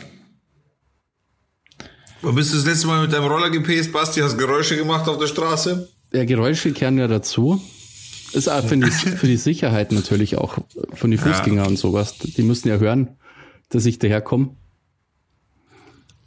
Wann 2.23 2.35
bist 2.35 2.53
du 2.53 2.57
das 2.57 2.67
letzte 2.67 2.87
Mal 2.87 3.03
mit 3.03 3.13
deinem 3.13 3.27
Roller 3.27 3.51
gepäst, 3.51 3.93
Basti? 3.93 4.21
Hast 4.21 4.39
Geräusche 4.39 4.77
gemacht 4.77 5.09
auf 5.09 5.19
der 5.19 5.27
Straße? 5.27 5.89
Ja, 6.13 6.25
Geräusche 6.25 6.73
kehren 6.73 6.99
ja 6.99 7.09
dazu. 7.09 7.61
Ist 8.33 8.49
auch 8.49 8.65
für 8.65 8.77
die, 8.77 8.91
für 8.91 9.27
die 9.27 9.37
Sicherheit 9.37 9.93
natürlich 9.93 10.39
auch 10.39 10.59
von 10.95 11.11
den 11.11 11.19
Fußgängern 11.19 11.67
und 11.67 11.79
sowas. 11.79 12.17
Die 12.19 12.43
müssen 12.43 12.69
ja 12.69 12.77
hören, 12.79 13.17
dass 13.69 13.85
ich 13.87 13.99
daherkomme. 13.99 14.57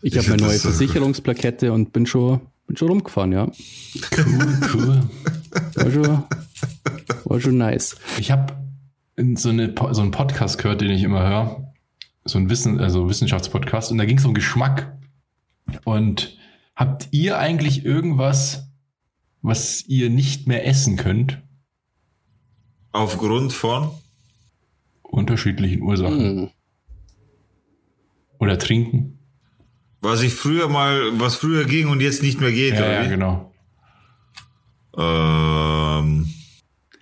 Ich 0.01 0.13
Ich 0.13 0.17
habe 0.19 0.27
eine 0.27 0.37
find 0.37 0.49
neue. 0.49 0.59
Versicherungsplakette 0.59 1.71
und 1.71 1.93
bin 1.93 2.05
schon, 2.05 2.41
bin 2.67 2.77
schon 2.77 2.89
rumgefahren, 2.89 3.31
ja. 3.31 3.51
Cool, 4.17 4.59
cool. 4.73 5.09
War 5.75 5.91
schon, 5.91 6.23
war 7.25 7.39
schon 7.39 7.57
nice. 7.57 7.97
Ich 8.17 8.31
habe 8.31 8.53
so, 9.35 9.49
eine, 9.49 9.73
so 9.91 10.01
einen 10.01 10.11
Podcast 10.11 10.57
gehört, 10.57 10.81
den 10.81 10.91
ich 10.91 11.03
immer 11.03 11.27
höre. 11.27 11.73
So 12.25 12.39
ein 12.39 12.49
Wissen, 12.49 12.79
also 12.79 13.07
Wissenschaftspodcast. 13.07 13.91
Und 13.91 13.97
da 13.97 14.05
ging 14.05 14.17
es 14.17 14.25
um 14.25 14.33
Geschmack. 14.33 14.97
Und 15.83 16.37
habt 16.75 17.09
ihr 17.11 17.37
eigentlich 17.37 17.85
irgendwas, 17.85 18.67
was 19.41 19.85
ihr 19.85 20.09
nicht 20.09 20.47
mehr 20.47 20.65
essen 20.67 20.97
könnt? 20.97 21.41
Aufgrund 22.91 23.53
von? 23.53 23.91
Unterschiedlichen 25.03 25.81
Ursachen. 25.81 26.19
Hm. 26.19 26.49
Oder 28.39 28.57
trinken? 28.57 29.14
Was 30.05 30.21
ich 30.21 30.33
früher 30.33 30.69
mal, 30.69 31.19
was 31.19 31.35
früher 31.35 31.65
ging 31.65 31.87
und 31.87 31.99
jetzt 31.99 32.21
nicht 32.21 32.39
mehr 32.39 32.51
geht, 32.51 32.73
Ja, 32.75 32.79
oder 32.79 33.03
ja, 33.03 33.07
genau. 33.09 33.51
Ähm, 34.97 36.27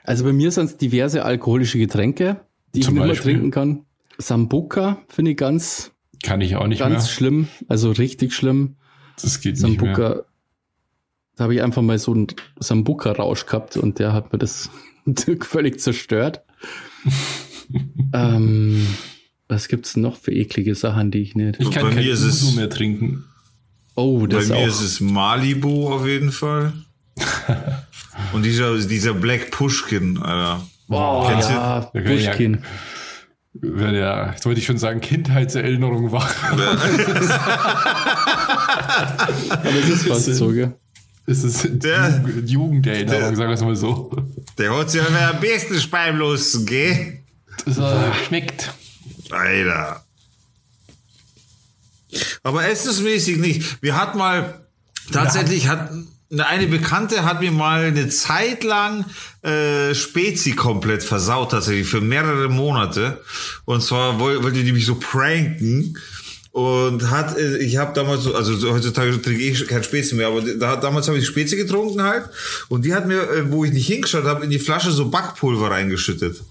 Also 0.03 0.23
bei 0.23 0.33
mir 0.33 0.51
sind 0.51 0.65
es 0.65 0.77
diverse 0.77 1.23
alkoholische 1.25 1.77
Getränke, 1.77 2.41
die 2.73 2.79
Zum 2.81 2.95
ich 2.97 3.03
nicht 3.03 3.13
mehr 3.13 3.21
trinken 3.21 3.51
kann. 3.51 3.85
Sambuca 4.17 5.01
finde 5.09 5.31
ich 5.31 5.37
ganz, 5.37 5.91
Kann 6.23 6.41
ich 6.41 6.55
auch 6.55 6.67
nicht 6.67 6.79
ganz 6.79 7.03
mehr. 7.03 7.11
schlimm. 7.11 7.47
Also 7.67 7.91
richtig 7.91 8.33
schlimm. 8.33 8.75
Das 9.21 9.41
geht 9.41 9.55
nicht 9.55 9.63
mehr. 9.63 9.95
Sambuca, 9.95 10.23
da 11.35 11.43
habe 11.43 11.55
ich 11.55 11.61
einfach 11.61 11.81
mal 11.81 11.97
so 11.99 12.13
einen 12.13 12.27
Sambuca-Rausch 12.59 13.45
gehabt 13.45 13.77
und 13.77 13.99
der 13.99 14.13
hat 14.13 14.31
mir 14.31 14.39
das 14.39 14.69
völlig 15.41 15.79
zerstört. 15.79 16.43
ähm, 18.13 18.87
was 19.47 19.67
gibt's 19.67 19.95
noch 19.97 20.15
für 20.17 20.31
eklige 20.31 20.73
Sachen, 20.75 21.11
die 21.11 21.19
ich 21.21 21.35
nicht. 21.35 21.59
Ich 21.59 21.69
kann 21.71 21.83
Bei 21.83 21.89
kein 21.89 22.03
mir 22.03 22.13
ist 22.13 22.21
es- 22.21 22.41
Uso 22.43 22.55
mehr 22.55 22.69
trinken. 22.69 23.25
Oh, 23.95 24.19
bei 24.21 24.27
das 24.27 24.43
ist 24.45 24.49
mir 24.49 24.55
auch. 24.57 24.67
ist 24.67 24.81
es 24.81 24.99
Malibu 25.01 25.89
auf 25.93 26.05
jeden 26.07 26.31
Fall. 26.31 26.73
und 28.33 28.43
dieser, 28.43 28.75
dieser 28.79 29.13
Black 29.13 29.51
Pushkin, 29.51 30.17
Alter. 30.17 30.65
Wow, 30.87 31.29
Kennst 31.29 31.49
ja, 31.49 31.91
ja- 31.93 32.01
Pushkin. 32.01 32.63
Wenn 33.61 33.93
ja, 33.93 34.31
jetzt 34.31 34.45
wollte 34.47 34.59
ich 34.59 34.65
schon 34.65 34.79
sagen, 34.79 34.99
Kindheitserinnerung 34.99 36.11
war. 36.11 36.27
Aber 39.49 39.75
es 39.79 39.89
ist 39.89 40.07
fast 40.07 40.25
so, 40.35 40.49
gell? 40.51 40.73
Es 41.25 41.43
ist 41.43 41.67
Der- 41.83 42.21
Jugend- 42.25 42.49
Jugenderinnerung, 42.49 43.35
sagen 43.35 43.49
wir 43.49 43.53
es 43.55 43.61
mal 43.61 43.75
so. 43.75 44.11
Der 44.57 44.75
hat 44.77 44.89
sich 44.89 45.01
ja 45.01 45.29
am 45.29 45.39
besten 45.39 45.79
speimlos, 45.79 46.65
gell? 46.65 47.19
Das 47.65 47.77
äh, 47.77 48.13
schmeckt. 48.27 48.73
Alter. 49.33 50.03
Aber 52.43 52.65
essensmäßig 52.67 53.37
nicht. 53.37 53.81
Wir 53.81 53.97
hatten 53.97 54.17
mal, 54.17 54.65
tatsächlich 55.11 55.67
hat 55.67 55.89
eine 56.35 56.65
Bekannte 56.67 57.25
hat 57.25 57.41
mir 57.41 57.51
mal 57.51 57.83
eine 57.85 58.09
Zeit 58.09 58.63
lang 58.63 59.05
äh, 59.43 59.93
Spezi 59.93 60.53
komplett 60.53 61.03
versaut, 61.03 61.51
tatsächlich 61.51 61.87
für 61.87 62.01
mehrere 62.01 62.49
Monate. 62.49 63.21
Und 63.65 63.81
zwar 63.83 64.19
woll- 64.19 64.41
wollte 64.43 64.63
die 64.63 64.71
mich 64.71 64.85
so 64.85 64.95
pranken. 64.95 65.97
Und 66.51 67.09
hat, 67.09 67.35
äh, 67.37 67.57
ich 67.57 67.77
habe 67.77 67.93
damals, 67.93 68.23
so, 68.23 68.35
also 68.35 68.55
so 68.55 68.71
heutzutage 68.73 69.19
trinke 69.21 69.43
ich 69.43 69.67
kein 69.67 69.83
Spezi 69.83 70.13
mehr, 70.13 70.27
aber 70.27 70.41
da, 70.41 70.75
damals 70.75 71.07
habe 71.07 71.17
ich 71.17 71.25
Spezi 71.25 71.55
getrunken 71.55 72.01
halt. 72.03 72.29
Und 72.69 72.85
die 72.85 72.93
hat 72.93 73.07
mir, 73.07 73.21
äh, 73.29 73.51
wo 73.51 73.65
ich 73.65 73.71
nicht 73.71 73.87
hingeschaut 73.87 74.25
habe, 74.25 74.43
in 74.43 74.51
die 74.51 74.59
Flasche 74.59 74.91
so 74.91 75.09
Backpulver 75.09 75.71
reingeschüttet. 75.71 76.41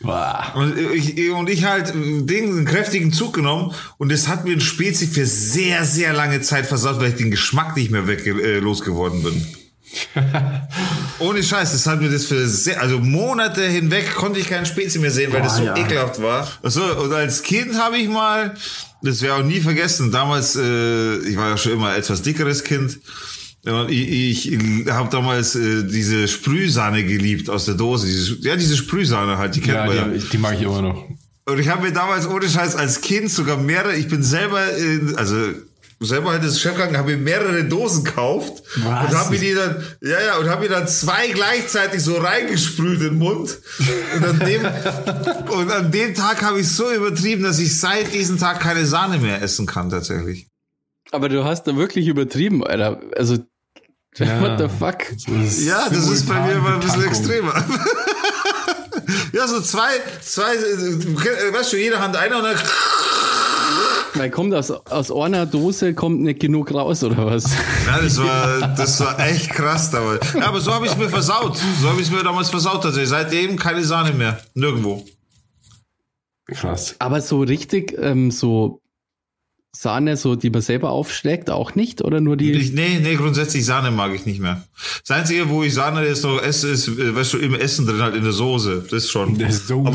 Boah. 0.00 0.52
Und 0.54 0.78
ich, 0.78 1.30
und 1.30 1.48
ich 1.48 1.64
halt 1.64 1.92
Ding, 1.94 2.50
einen 2.50 2.64
kräftigen 2.66 3.12
Zug 3.12 3.32
genommen 3.32 3.72
und 3.98 4.12
es 4.12 4.28
hat 4.28 4.44
mir 4.44 4.52
ein 4.52 4.60
Spezi 4.60 5.06
für 5.06 5.26
sehr, 5.26 5.84
sehr 5.84 6.12
lange 6.12 6.40
Zeit 6.42 6.66
versaut, 6.66 7.00
weil 7.00 7.10
ich 7.10 7.16
den 7.16 7.30
Geschmack 7.30 7.76
nicht 7.76 7.90
mehr 7.90 8.06
weg 8.06 8.26
äh, 8.26 8.58
losgeworden 8.58 9.22
bin. 9.22 9.46
Ohne 11.18 11.42
Scheiß, 11.42 11.72
das 11.72 11.86
hat 11.86 12.00
mir 12.00 12.10
das 12.10 12.26
für 12.26 12.46
sehr, 12.46 12.80
also 12.80 12.98
Monate 12.98 13.66
hinweg 13.66 14.14
konnte 14.14 14.38
ich 14.38 14.48
keinen 14.48 14.66
Spezi 14.66 14.98
mehr 14.98 15.10
sehen, 15.10 15.32
weil 15.32 15.42
das 15.42 15.56
so 15.56 15.64
ja. 15.64 15.76
ekelhaft 15.76 16.20
war. 16.20 16.46
So, 16.62 16.82
und 16.82 17.12
als 17.12 17.42
Kind 17.42 17.78
habe 17.78 17.96
ich 17.96 18.08
mal, 18.08 18.54
das 19.02 19.22
wäre 19.22 19.36
auch 19.36 19.42
nie 19.42 19.60
vergessen, 19.60 20.12
damals, 20.12 20.56
äh, 20.56 21.16
ich 21.18 21.36
war 21.36 21.50
ja 21.50 21.56
schon 21.56 21.72
immer 21.72 21.96
etwas 21.96 22.20
dickeres 22.22 22.64
Kind, 22.64 22.98
und 23.66 23.90
ich, 23.90 24.52
ich 24.52 24.90
habe 24.90 25.10
damals 25.10 25.54
äh, 25.56 25.84
diese 25.84 26.28
Sprühsahne 26.28 27.04
geliebt 27.04 27.50
aus 27.50 27.64
der 27.64 27.74
Dose. 27.74 28.06
Diese, 28.06 28.36
ja, 28.46 28.56
diese 28.56 28.76
Sprühsahne 28.76 29.38
halt, 29.38 29.56
die 29.56 29.60
kennt 29.60 29.76
Ja, 29.76 29.86
man 29.86 29.96
ja. 29.96 30.08
die, 30.08 30.20
die 30.20 30.38
mag 30.38 30.54
ich 30.54 30.62
immer 30.62 30.82
noch. 30.82 31.04
Und 31.48 31.58
ich 31.58 31.68
habe 31.68 31.82
mir 31.82 31.92
damals 31.92 32.28
ohne 32.28 32.48
Scheiß 32.48 32.76
als 32.76 33.00
Kind 33.00 33.30
sogar 33.30 33.56
mehrere, 33.56 33.94
ich 33.96 34.08
bin 34.08 34.22
selber, 34.22 34.72
in, 34.76 35.14
also 35.16 35.36
selber 36.00 36.30
halt 36.32 36.44
das 36.44 36.60
Chefkranken, 36.60 36.96
habe 36.98 37.12
mir 37.12 37.18
mehrere 37.18 37.64
Dosen 37.64 38.04
gekauft 38.04 38.62
Was? 38.76 39.10
und 39.10 39.18
habe 39.18 39.30
mir 39.30 39.38
die 39.40 39.54
dann, 39.54 39.82
ja 40.02 40.20
ja, 40.20 40.36
und 40.38 40.48
habe 40.48 40.62
mir 40.62 40.68
dann 40.68 40.86
zwei 40.88 41.28
gleichzeitig 41.28 42.02
so 42.02 42.16
reingesprüht 42.16 43.00
in 43.00 43.10
den 43.10 43.18
Mund. 43.18 43.58
Und 44.14 44.24
an 44.24 44.38
dem, 44.40 44.62
und 45.50 45.70
an 45.72 45.90
dem 45.90 46.14
Tag 46.14 46.42
habe 46.42 46.60
ich 46.60 46.68
so 46.68 46.92
übertrieben, 46.92 47.42
dass 47.44 47.58
ich 47.58 47.78
seit 47.78 48.12
diesem 48.12 48.38
Tag 48.38 48.60
keine 48.60 48.84
Sahne 48.84 49.18
mehr 49.18 49.40
essen 49.42 49.66
kann 49.66 49.88
tatsächlich. 49.90 50.48
Aber 51.12 51.28
du 51.28 51.44
hast 51.44 51.64
da 51.64 51.76
wirklich 51.76 52.08
übertrieben, 52.08 52.64
Alter. 52.66 53.00
Also, 53.16 53.38
Ja. 54.18 54.40
what 54.40 54.58
the 54.58 54.68
fuck? 54.68 54.98
Ja, 55.66 55.88
das 55.90 56.08
ist 56.08 56.26
bei 56.28 56.40
mir 56.40 56.56
mal 56.56 56.74
ein 56.74 56.80
bisschen 56.80 57.04
extremer. 57.04 57.52
ja, 59.32 59.46
so 59.46 59.60
zwei, 59.60 59.90
zwei, 60.22 60.54
äh, 60.54 61.52
weißt 61.52 61.72
du, 61.72 61.76
jede 61.76 61.98
Hand 62.00 62.16
einer 62.16 62.38
und 62.38 62.44
dann. 62.44 62.56
Weil 64.14 64.30
kommt 64.30 64.54
aus, 64.54 64.70
aus 64.70 65.12
einer 65.12 65.44
Dose 65.44 65.92
kommt 65.92 66.22
nicht 66.22 66.40
genug 66.40 66.72
raus, 66.72 67.04
oder 67.04 67.26
was? 67.26 67.44
Ja, 67.86 68.00
das 68.00 68.18
war, 68.18 68.74
das 68.74 69.00
war 69.00 69.20
echt 69.20 69.50
krass 69.50 69.90
damals. 69.90 70.32
Ja, 70.32 70.46
aber 70.46 70.60
so 70.60 70.72
habe 70.72 70.86
ich 70.86 70.92
es 70.92 70.98
mir 70.98 71.10
versaut. 71.10 71.58
So 71.80 71.88
habe 71.90 72.00
ich 72.00 72.06
es 72.06 72.12
mir 72.12 72.22
damals 72.22 72.48
versaut. 72.48 72.84
Also 72.86 73.04
seitdem 73.04 73.58
keine 73.58 73.84
Sahne 73.84 74.12
mehr. 74.12 74.40
Nirgendwo. 74.54 75.04
Krass. 76.46 76.94
Aber 76.98 77.20
so 77.20 77.40
richtig, 77.40 77.94
ähm, 77.98 78.30
so 78.30 78.80
Sahne, 79.80 80.16
so 80.16 80.36
die 80.36 80.50
man 80.50 80.62
selber 80.62 80.90
aufschlägt, 80.90 81.50
auch 81.50 81.74
nicht? 81.74 82.02
Oder 82.02 82.20
nur 82.20 82.36
die. 82.36 82.52
Ich, 82.52 82.72
nee, 82.72 82.98
nee, 83.02 83.14
grundsätzlich 83.14 83.64
Sahne 83.64 83.90
mag 83.90 84.14
ich 84.14 84.24
nicht 84.24 84.40
mehr. 84.40 84.64
Das 85.06 85.16
Einzige, 85.16 85.48
wo 85.50 85.62
ich 85.62 85.74
Sahne 85.74 86.06
jetzt 86.06 86.24
noch 86.24 86.42
esse, 86.42 86.68
ist, 86.70 86.88
äh, 86.88 87.14
weißt 87.14 87.34
du, 87.34 87.38
im 87.38 87.54
Essen 87.54 87.86
drin, 87.86 88.00
halt 88.00 88.14
in 88.14 88.24
der 88.24 88.32
Soße. 88.32 88.86
Das 88.90 89.10
schon. 89.10 89.30
In 89.30 89.38
der 89.38 89.52
Soße. 89.52 89.88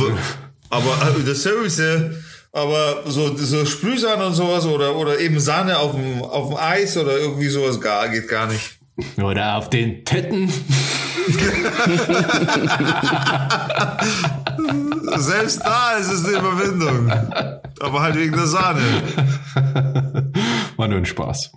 Aber, 0.69 0.93
aber 0.93 1.19
äh, 1.19 1.23
der 1.23 1.35
Soße, 1.35 2.15
aber 2.51 3.03
so, 3.07 3.35
so 3.35 3.65
Sprühsahne 3.65 4.27
und 4.27 4.33
sowas 4.33 4.65
oder, 4.65 4.95
oder 4.95 5.19
eben 5.19 5.39
Sahne 5.39 5.79
auf 5.79 5.93
dem, 5.93 6.21
auf 6.21 6.49
dem 6.49 6.57
Eis 6.57 6.97
oder 6.97 7.17
irgendwie 7.17 7.49
sowas 7.49 7.81
gar, 7.81 8.07
geht 8.09 8.27
gar 8.27 8.47
nicht. 8.47 8.77
Oder 9.17 9.57
auf 9.57 9.69
den 9.69 10.05
Tetten. 10.05 10.51
Selbst 15.17 15.61
da 15.63 15.97
ist 15.97 16.11
es 16.11 16.25
eine 16.25 16.37
Überwindung. 16.37 17.09
Aber 17.79 18.01
halt 18.01 18.15
wegen 18.15 18.33
der 18.33 18.47
Sahne. 18.47 18.81
War 20.77 20.87
nur 20.87 20.97
ein 20.97 21.05
Spaß. 21.05 21.51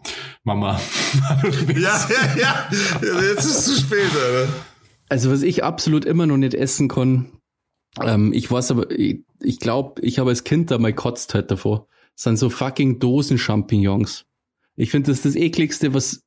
Mama. 0.45 0.81
Ja, 1.69 2.09
ja, 2.09 2.37
ja. 2.39 2.71
Jetzt 3.01 3.45
ist 3.45 3.59
es 3.59 3.65
zu 3.65 3.81
spät, 3.81 4.11
Alter. 4.15 4.53
Also, 5.09 5.31
was 5.31 5.43
ich 5.43 5.65
absolut 5.65 6.05
immer 6.05 6.27
noch 6.27 6.37
nicht 6.37 6.55
essen 6.55 6.89
kann, 6.89 7.33
ähm, 8.01 8.33
ich 8.33 8.51
weiß 8.51 8.71
aber, 8.73 8.91
ich, 8.91 9.25
ich 9.41 9.61
glaube, 9.61 10.01
ich 10.03 10.19
habe 10.19 10.31
als 10.31 10.45
Kind 10.45 10.71
da 10.71 10.79
mal 10.79 10.93
kotzt 10.93 11.35
halt 11.35 11.51
davor. 11.51 11.89
Das 12.17 12.25
sind 12.25 12.37
so 12.37 12.51
fucking 12.51 12.99
Dosen-Champignons. 12.99 14.25
Ich 14.77 14.91
finde, 14.91 15.11
das 15.11 15.19
ist 15.19 15.25
das 15.25 15.37
ekligste, 15.37 15.95
was 15.95 16.21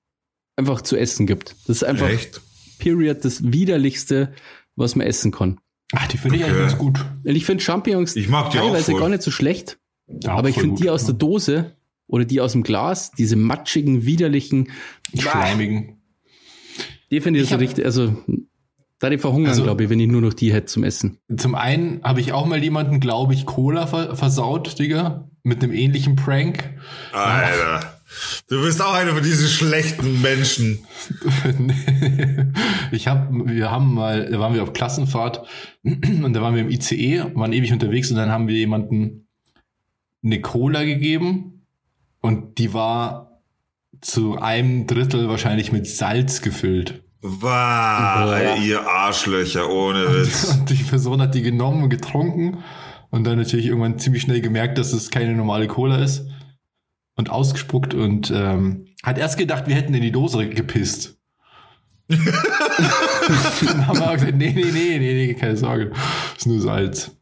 einfach 0.55 0.82
zu 0.82 0.95
essen 0.95 1.28
gibt. 1.28 1.55
Das 1.67 1.78
ist 1.78 1.84
einfach, 1.84 2.09
Echt? 2.09 2.41
period, 2.80 3.23
das 3.25 3.51
widerlichste, 3.51 4.34
was 4.75 4.95
man 4.95 5.07
essen 5.07 5.32
kann. 5.32 5.59
Ach, 5.93 6.07
die 6.07 6.17
finde 6.17 6.38
ich 6.38 6.43
eigentlich 6.43 6.55
Okay. 6.57 6.67
ganz 6.67 6.77
gut. 6.77 7.05
Und 7.23 7.35
ich 7.35 7.45
finde 7.45 7.63
Champignons 7.63 8.15
Ich 8.15 8.27
mag 8.29 8.49
die 8.51 8.57
teilweise 8.57 8.93
gar 8.93 9.09
nicht 9.09 9.21
so 9.23 9.31
schlecht, 9.31 9.77
Ja, 10.23 10.31
aber 10.33 10.49
ich 10.49 10.59
finde 10.59 10.81
die 10.81 10.89
aus 10.89 11.05
der 11.05 11.15
Dose 11.15 11.75
oder 12.07 12.25
die 12.25 12.41
aus 12.41 12.51
dem 12.53 12.63
Glas, 12.63 13.11
diese 13.11 13.35
matschigen, 13.35 14.05
widerlichen, 14.05 14.69
Schleimigen. 15.17 15.97
die 17.11 17.21
finde 17.21 17.39
ich, 17.39 17.45
Ich 17.45 17.49
so 17.51 17.55
richtig, 17.57 17.85
also 17.85 18.15
da 18.99 19.09
die 19.09 19.17
verhungern, 19.17 19.49
Also- 19.51 19.63
glaube 19.63 19.83
ich, 19.83 19.89
wenn 19.89 19.99
ich 19.99 20.07
nur 20.07 20.21
noch 20.21 20.33
die 20.33 20.51
hätte 20.53 20.65
zum 20.67 20.83
Essen. 20.83 21.19
Zum 21.35 21.55
einen 21.55 22.01
habe 22.03 22.19
ich 22.19 22.33
auch 22.33 22.45
mal 22.45 22.61
jemanden, 22.61 22.99
glaube 22.99 23.33
ich, 23.33 23.45
Cola 23.45 23.88
ver 23.88 24.15
versaut, 24.15 24.79
Digga. 24.79 25.29
Mit 25.43 25.63
einem 25.63 25.71
ähnlichen 25.73 26.15
Prank. 26.17 26.73
Alter. 27.13 27.96
Du 28.49 28.62
bist 28.62 28.82
auch 28.82 28.93
einer 28.93 29.14
von 29.14 29.24
diesen 29.24 29.47
schlechten 29.47 30.22
Menschen. 30.22 30.86
ich 32.91 33.08
habe, 33.08 33.45
wir 33.45 33.70
haben 33.70 33.93
mal, 33.93 34.30
da 34.32 34.39
waren 34.39 34.53
wir 34.53 34.64
auf 34.64 34.74
Klassenfahrt 34.74 35.45
und 35.84 36.34
da 36.34 36.41
waren 36.41 36.55
wir 36.55 36.62
im 36.62 36.70
ICE, 36.70 37.36
waren 37.36 37.51
ewig 37.51 37.74
unterwegs 37.74 38.10
und 38.10 38.18
dann 38.18 38.32
haben 38.32 38.47
wir 38.47 38.55
jemanden 38.55 39.28
eine 40.24 40.41
Cola 40.41 40.84
gegeben 40.84 41.66
und 42.22 42.58
die 42.58 42.74
war 42.74 43.41
zu 43.99 44.38
einem 44.38 44.88
Drittel 44.88 45.28
wahrscheinlich 45.28 45.72
mit 45.72 45.88
Salz 45.88 46.41
gefüllt. 46.41 47.03
Wow, 47.22 48.60
ihr 48.64 48.88
Arschlöcher, 48.88 49.70
ohne 49.70 50.05
Witz. 50.05 50.45
Und 50.60 50.70
die 50.70 50.84
Person 50.84 51.20
hat 51.20 51.34
die 51.34 51.41
genommen 51.41 51.84
und 51.84 51.89
getrunken 51.89 52.60
und 53.10 53.24
dann 53.24 53.39
natürlich 53.39 53.66
irgendwann 53.66 53.97
ziemlich 53.97 54.22
schnell 54.22 54.39
gemerkt, 54.39 54.78
dass 54.78 54.93
es 54.93 55.10
keine 55.10 55.34
normale 55.34 55.68
Cola 55.68 55.97
ist 55.97 56.28
und 57.18 57.30
ausgespuckt 57.30 57.93
und 57.93 58.32
ähm, 58.32 58.86
hat 59.03 59.18
erst 59.18 59.38
gedacht, 59.38 59.68
wir 59.68 59.76
hätten 59.76 59.93
in 59.93 60.01
die 60.01 60.11
Dose 60.11 60.47
gepisst. 60.47 61.18
dann 62.09 63.88
haben 63.88 63.99
wir 63.99 64.13
gesagt, 64.13 64.36
nee, 64.36 64.53
nee, 64.55 64.72
nee, 64.72 64.99
nee, 64.99 65.28
nee, 65.28 65.34
keine 65.34 65.57
Sorge, 65.57 65.91
ist 66.38 66.47
nur 66.47 66.61
Salz. 66.61 67.16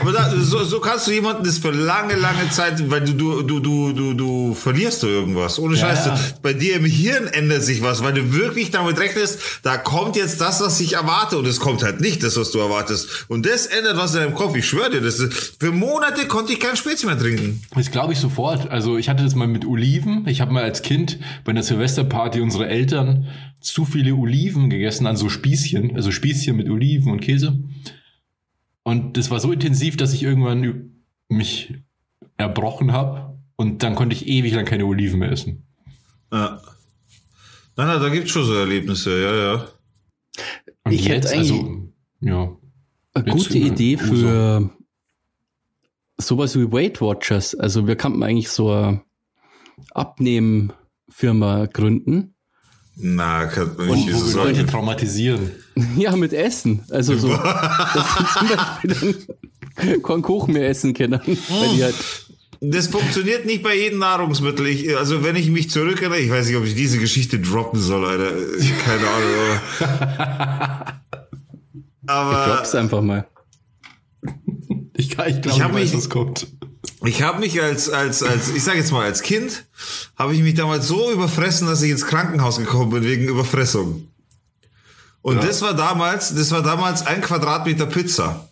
Aber 0.00 0.12
da, 0.12 0.32
so, 0.36 0.64
so 0.64 0.80
kannst 0.80 1.06
du 1.06 1.12
jemanden 1.12 1.44
das 1.44 1.58
für 1.58 1.70
lange, 1.70 2.14
lange 2.14 2.48
Zeit, 2.50 2.90
weil 2.90 3.00
du, 3.02 3.12
du, 3.12 3.42
du, 3.42 3.60
du, 3.60 3.92
du, 3.92 4.14
du 4.14 4.54
verlierst 4.54 5.02
du 5.02 5.06
irgendwas. 5.06 5.58
Ohne 5.58 5.76
Ja, 5.76 5.88
Scheiß, 5.88 6.06
ja. 6.06 6.20
Bei 6.42 6.52
dir 6.52 6.76
im 6.76 6.84
Hirn 6.84 7.26
ändert 7.26 7.62
sich 7.62 7.82
was, 7.82 8.02
weil 8.02 8.14
du 8.14 8.32
wirklich 8.32 8.70
damit 8.70 8.98
rechnest, 8.98 9.40
da 9.62 9.76
kommt 9.76 10.16
jetzt 10.16 10.40
das, 10.40 10.60
was 10.60 10.80
ich 10.80 10.94
erwarte 10.94 11.38
und 11.38 11.46
es 11.46 11.60
kommt 11.60 11.82
halt 11.82 12.00
nicht 12.00 12.22
das, 12.22 12.36
was 12.36 12.50
du 12.50 12.58
erwartest. 12.58 13.26
Und 13.28 13.46
das 13.46 13.66
ändert 13.66 13.96
was 13.96 14.14
in 14.14 14.20
deinem 14.20 14.34
Kopf. 14.34 14.56
Ich 14.56 14.66
schwöre 14.66 14.90
dir, 14.90 15.00
das 15.00 15.18
ist, 15.18 15.56
für 15.58 15.72
Monate 15.72 16.26
konnte 16.26 16.52
ich 16.52 16.60
kein 16.60 16.76
Spezi 16.76 17.06
mehr 17.06 17.18
trinken. 17.18 17.62
Das 17.74 17.90
glaube 17.90 18.12
ich 18.12 18.18
sofort. 18.18 18.70
Also 18.70 18.98
ich 18.98 19.08
hatte 19.08 19.24
das 19.24 19.34
mal 19.34 19.48
mit 19.48 19.64
Oliven. 19.66 20.26
Ich 20.26 20.40
habe 20.40 20.52
mal 20.52 20.64
als 20.64 20.82
Kind 20.82 21.18
bei 21.44 21.50
einer 21.50 21.62
Silvesterparty 21.62 22.40
unsere 22.40 22.68
Eltern 22.68 23.26
zu 23.60 23.84
viele 23.84 24.14
Oliven 24.14 24.70
gegessen 24.70 25.06
an 25.06 25.16
so 25.16 25.28
Spießchen, 25.28 25.94
also 25.94 26.10
Spießchen 26.10 26.56
mit 26.56 26.70
Oliven 26.70 27.12
und 27.12 27.20
Käse. 27.20 27.58
Und 28.82 29.16
das 29.16 29.30
war 29.30 29.40
so 29.40 29.52
intensiv, 29.52 29.96
dass 29.96 30.12
ich 30.12 30.22
irgendwann 30.22 31.02
mich 31.28 31.74
erbrochen 32.36 32.92
habe 32.92 33.38
und 33.56 33.82
dann 33.82 33.94
konnte 33.94 34.14
ich 34.16 34.26
ewig 34.26 34.54
lang 34.54 34.64
keine 34.64 34.86
Oliven 34.86 35.20
mehr 35.20 35.30
essen. 35.30 35.66
Ja. 36.32 36.60
Nein, 37.76 37.86
nein, 37.86 38.00
da 38.00 38.08
gibt's 38.08 38.30
schon 38.30 38.44
so 38.44 38.54
Erlebnisse, 38.54 39.22
ja, 39.22 39.34
ja. 39.54 39.68
Und 40.84 40.92
Ich 40.92 41.08
hätte 41.08 41.30
eigentlich- 41.30 41.52
also, 41.52 41.92
ja. 42.20 42.56
Eine 43.12 43.26
Jetzt 43.32 43.48
gute 43.48 43.58
Idee 43.58 43.96
Uso. 43.96 44.04
für 44.06 44.70
sowas 46.18 46.56
wie 46.56 46.70
Weight 46.72 47.00
Watchers. 47.00 47.54
Also 47.54 47.86
wir 47.86 47.96
könnten 47.96 48.22
eigentlich 48.22 48.50
so 48.50 48.70
eine 48.70 49.02
Abnehmfirma 49.90 51.66
gründen. 51.66 52.34
Na, 52.96 53.46
kann 53.46 53.70
man 53.76 53.88
Und 53.90 53.96
nicht 54.06 54.12
wo 54.14 54.18
so 54.18 54.26
wir 54.38 54.44
Leute 54.44 54.56
sagen. 54.56 54.68
traumatisieren. 54.68 55.50
Ja, 55.96 56.14
mit 56.14 56.32
Essen. 56.34 56.82
Also 56.90 57.16
so, 57.16 57.28
dass 57.32 58.06
sie 58.18 58.24
zum 58.38 58.48
Beispiel 58.48 59.26
dann 59.76 60.02
keinen 60.02 60.20
Kuchen 60.22 60.52
mehr 60.52 60.68
essen 60.68 60.92
können. 60.92 61.18
Weil 61.24 61.74
die 61.74 61.82
halt, 61.84 61.94
Das 62.60 62.88
funktioniert 62.88 63.46
nicht 63.46 63.62
bei 63.62 63.74
jedem 63.76 63.98
Nahrungsmittel. 64.00 64.66
Ich, 64.66 64.94
also 64.98 65.24
wenn 65.24 65.36
ich 65.36 65.48
mich 65.48 65.70
zurückerinnere, 65.70 66.18
ich 66.20 66.30
weiß 66.30 66.48
nicht, 66.48 66.56
ob 66.56 66.64
ich 66.66 66.74
diese 66.74 66.98
Geschichte 66.98 67.38
droppen 67.38 67.80
soll, 67.80 68.04
Alter. 68.04 68.30
Keine 68.84 69.06
Ahnung. 69.08 70.90
Aber, 72.06 72.46
ich 72.46 72.52
drop's 72.54 72.74
einfach 72.74 73.00
mal. 73.00 73.26
Ich, 74.94 75.06
ich 75.06 75.10
Ich 75.10 75.16
glaube, 75.16 75.40
ich, 75.46 75.62
hab 75.62 75.72
weiß, 75.72 75.80
mich- 75.92 75.94
was 75.94 76.10
kommt. 76.10 76.46
Ich 77.08 77.22
habe 77.22 77.40
mich 77.40 77.60
als, 77.62 77.88
als, 77.88 78.22
als, 78.22 78.50
ich 78.50 78.62
sage 78.62 78.78
jetzt 78.78 78.92
mal 78.92 79.04
als 79.04 79.22
Kind, 79.22 79.64
habe 80.16 80.34
ich 80.34 80.42
mich 80.42 80.54
damals 80.54 80.86
so 80.86 81.10
überfressen, 81.10 81.66
dass 81.66 81.82
ich 81.82 81.90
ins 81.90 82.06
Krankenhaus 82.06 82.58
gekommen 82.58 82.90
bin 82.90 83.04
wegen 83.04 83.24
Überfressung. 83.28 84.08
Und 85.22 85.36
Ja. 85.36 85.42
das 85.46 85.62
war 85.62 85.74
damals, 85.74 86.34
das 86.34 86.50
war 86.50 86.62
damals 86.62 87.06
ein 87.06 87.20
Quadratmeter 87.20 87.86
Pizza. 87.86 88.48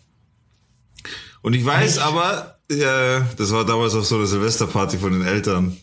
Und 1.41 1.53
ich 1.53 1.65
weiß 1.65 1.99
aber, 1.99 2.57
ja, 2.71 3.21
das 3.37 3.51
war 3.51 3.65
damals 3.65 3.95
auf 3.95 4.05
so 4.05 4.15
einer 4.17 4.25
Silvesterparty 4.27 4.97
von 4.97 5.13
den 5.13 5.25
Eltern. 5.25 5.77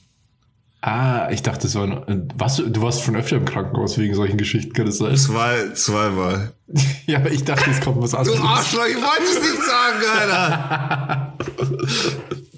Ah, 0.82 1.30
ich 1.32 1.42
dachte, 1.42 1.62
das 1.62 1.74
war 1.74 1.84
ein, 1.84 2.28
äh, 2.28 2.28
was, 2.36 2.56
du 2.58 2.82
warst 2.82 3.02
schon 3.02 3.16
öfter 3.16 3.36
im 3.36 3.44
Krankenhaus 3.44 3.98
wegen 3.98 4.14
solchen 4.14 4.36
Geschichten, 4.36 4.72
kann 4.72 4.86
das 4.86 4.98
sein? 4.98 5.16
Zwei, 5.16 5.70
zweimal. 5.74 6.52
Ja, 7.06 7.18
aber 7.18 7.30
ich 7.32 7.44
dachte, 7.44 7.70
es 7.70 7.80
kommt 7.80 8.00
was 8.02 8.10
Du 8.10 8.16
anderes. 8.18 8.40
Arschloch, 8.40 8.86
ich 8.86 8.96
wollte 8.96 9.22
es 9.24 9.40
nicht 9.40 9.62
sagen, 9.62 10.04
Alter. 10.20 11.36